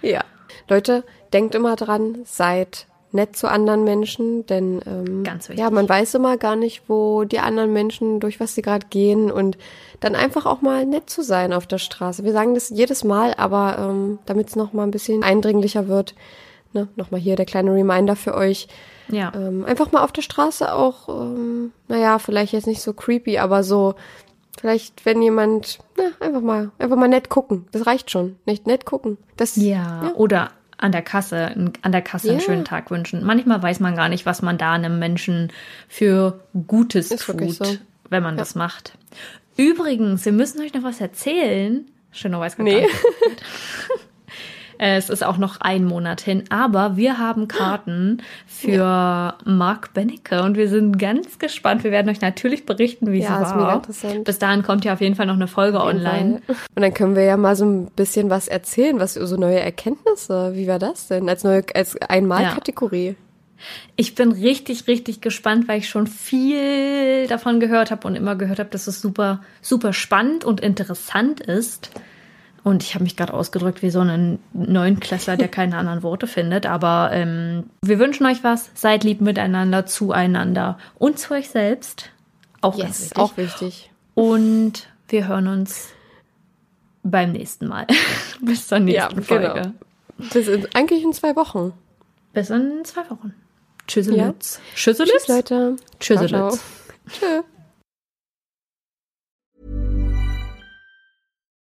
Ja. 0.02 0.22
Leute, 0.68 1.04
denkt 1.32 1.54
immer 1.54 1.76
dran, 1.76 2.18
seid 2.24 2.86
nett 3.12 3.36
zu 3.36 3.48
anderen 3.48 3.84
Menschen, 3.84 4.46
denn 4.46 4.80
ähm, 4.86 5.24
Ganz 5.24 5.48
ja, 5.48 5.70
man 5.70 5.88
weiß 5.88 6.14
immer 6.14 6.36
gar 6.36 6.54
nicht, 6.54 6.82
wo 6.88 7.24
die 7.24 7.40
anderen 7.40 7.72
Menschen, 7.72 8.20
durch 8.20 8.40
was 8.40 8.54
sie 8.54 8.62
gerade 8.62 8.86
gehen 8.88 9.30
und 9.30 9.58
dann 10.00 10.14
einfach 10.14 10.46
auch 10.46 10.60
mal 10.60 10.86
nett 10.86 11.10
zu 11.10 11.22
sein 11.22 11.52
auf 11.52 11.66
der 11.66 11.78
Straße. 11.78 12.24
Wir 12.24 12.32
sagen 12.32 12.54
das 12.54 12.70
jedes 12.70 13.04
Mal, 13.04 13.34
aber 13.34 13.78
ähm, 13.78 14.18
damit 14.26 14.48
es 14.48 14.56
noch 14.56 14.72
mal 14.72 14.84
ein 14.84 14.90
bisschen 14.90 15.24
eindringlicher 15.24 15.88
wird, 15.88 16.14
ne, 16.72 16.88
noch 16.96 17.10
mal 17.10 17.20
hier 17.20 17.36
der 17.36 17.46
kleine 17.46 17.72
Reminder 17.72 18.14
für 18.14 18.34
euch. 18.34 18.68
Ja. 19.08 19.32
Ähm, 19.34 19.64
einfach 19.64 19.92
mal 19.92 20.02
auf 20.02 20.12
der 20.12 20.22
Straße 20.22 20.72
auch, 20.72 21.08
ähm, 21.08 21.72
naja, 21.88 22.18
vielleicht 22.18 22.52
jetzt 22.52 22.66
nicht 22.66 22.82
so 22.82 22.92
creepy, 22.92 23.38
aber 23.38 23.62
so, 23.62 23.94
vielleicht, 24.58 25.06
wenn 25.06 25.22
jemand, 25.22 25.78
na, 25.96 26.04
einfach 26.18 26.40
mal, 26.40 26.70
einfach 26.78 26.96
mal 26.96 27.08
nett 27.08 27.28
gucken. 27.28 27.66
Das 27.72 27.86
reicht 27.86 28.10
schon. 28.10 28.36
Nicht 28.46 28.66
nett 28.66 28.84
gucken. 28.84 29.16
Das, 29.36 29.56
Ja, 29.56 30.12
oder 30.16 30.50
an 30.78 30.92
der 30.92 31.02
Kasse, 31.02 31.54
an 31.82 31.92
der 31.92 32.02
Kasse 32.02 32.28
einen 32.30 32.38
Ja. 32.40 32.44
schönen 32.44 32.64
Tag 32.64 32.90
wünschen. 32.90 33.24
Manchmal 33.24 33.62
weiß 33.62 33.80
man 33.80 33.96
gar 33.96 34.08
nicht, 34.08 34.26
was 34.26 34.42
man 34.42 34.58
da 34.58 34.72
einem 34.72 34.98
Menschen 34.98 35.52
für 35.88 36.40
Gutes 36.66 37.10
Ist 37.10 37.24
tut, 37.26 37.50
so. 37.54 37.76
wenn 38.10 38.22
man 38.22 38.36
das 38.36 38.54
macht. 38.54 38.92
Übrigens, 39.56 40.24
wir 40.24 40.32
müssen 40.32 40.60
euch 40.60 40.74
noch 40.74 40.82
was 40.82 41.00
erzählen. 41.00 41.86
Schöner 42.12 42.40
weiß 42.40 42.56
gar 42.56 42.64
Nee. 42.64 42.86
nicht. 44.78 44.96
Es 44.96 45.10
ist 45.10 45.24
auch 45.24 45.38
noch 45.38 45.60
ein 45.60 45.84
Monat 45.84 46.20
hin, 46.20 46.44
aber 46.50 46.96
wir 46.96 47.18
haben 47.18 47.48
Karten 47.48 48.22
für 48.46 49.34
Mark 49.44 49.94
Benecke 49.94 50.42
und 50.42 50.56
wir 50.56 50.68
sind 50.68 50.98
ganz 50.98 51.38
gespannt. 51.38 51.84
Wir 51.84 51.90
werden 51.90 52.08
euch 52.08 52.20
natürlich 52.20 52.66
berichten, 52.66 53.12
wie 53.12 53.20
Ja, 53.20 53.40
es 53.40 53.48
ist 53.48 53.54
war. 53.54 53.62
mega 53.62 53.74
interessant. 53.74 54.24
Bis 54.24 54.38
dahin 54.38 54.62
kommt 54.62 54.84
ja 54.84 54.92
auf 54.92 55.00
jeden 55.00 55.14
Fall 55.14 55.26
noch 55.26 55.34
eine 55.34 55.48
Folge 55.48 55.80
online. 55.80 56.40
Und 56.74 56.82
dann 56.82 56.94
können 56.94 57.16
wir 57.16 57.24
ja 57.24 57.36
mal 57.36 57.56
so 57.56 57.64
ein 57.64 57.86
bisschen 57.96 58.30
was 58.30 58.48
erzählen, 58.48 58.98
was 58.98 59.14
so 59.14 59.36
neue 59.36 59.60
Erkenntnisse. 59.60 60.52
Wie 60.54 60.66
war 60.66 60.78
das 60.78 61.08
denn? 61.08 61.28
Als 61.28 61.44
neue, 61.44 61.64
als 61.74 61.96
Einmalkategorie. 62.00 63.16
Ich 63.96 64.14
bin 64.14 64.32
richtig, 64.32 64.86
richtig 64.86 65.22
gespannt, 65.22 65.66
weil 65.66 65.78
ich 65.78 65.88
schon 65.88 66.06
viel 66.06 67.26
davon 67.26 67.58
gehört 67.60 67.90
habe 67.90 68.06
und 68.06 68.14
immer 68.14 68.36
gehört 68.36 68.58
habe, 68.58 68.68
dass 68.70 68.86
es 68.86 69.00
super, 69.00 69.40
super 69.62 69.92
spannend 69.92 70.44
und 70.44 70.60
interessant 70.60 71.40
ist. 71.40 71.90
Und 72.66 72.82
ich 72.82 72.94
habe 72.94 73.04
mich 73.04 73.16
gerade 73.16 73.32
ausgedrückt 73.32 73.80
wie 73.82 73.90
so 73.90 74.00
ein 74.00 74.40
Neunklässler, 74.52 75.36
der 75.36 75.46
keine 75.46 75.76
anderen 75.78 76.02
Worte 76.02 76.26
findet. 76.26 76.66
Aber 76.66 77.10
ähm, 77.12 77.70
wir 77.80 78.00
wünschen 78.00 78.26
euch 78.26 78.42
was. 78.42 78.70
Seid 78.74 79.04
lieb 79.04 79.20
miteinander, 79.20 79.86
zueinander 79.86 80.76
und 80.96 81.16
zu 81.16 81.34
euch 81.34 81.48
selbst. 81.48 82.10
Auch 82.62 82.76
ganz 82.76 82.88
Yes, 82.88 83.00
wichtig. 83.02 83.18
auch 83.18 83.36
wichtig. 83.36 83.90
Und 84.14 84.88
wir 85.06 85.28
hören 85.28 85.46
uns 85.46 85.90
beim 87.04 87.30
nächsten 87.30 87.68
Mal. 87.68 87.86
Bis 88.40 88.66
zur 88.66 88.80
nächsten 88.80 89.00
Ja, 89.00 89.08
genau. 89.10 89.22
Folge. 89.54 89.72
Das 90.18 90.48
ist 90.48 90.74
eigentlich 90.74 91.04
in 91.04 91.12
zwei 91.12 91.36
Wochen. 91.36 91.72
Bis 92.32 92.50
in 92.50 92.84
zwei 92.84 93.08
Wochen. 93.10 93.32
Tschüsselitz. 93.86 94.60
Tschüsselitz. 94.74 95.12
Tschüss, 95.12 95.28
Leute. 95.28 95.76
Tschüsselitz. 96.00 96.60
Ciao, 97.20 97.44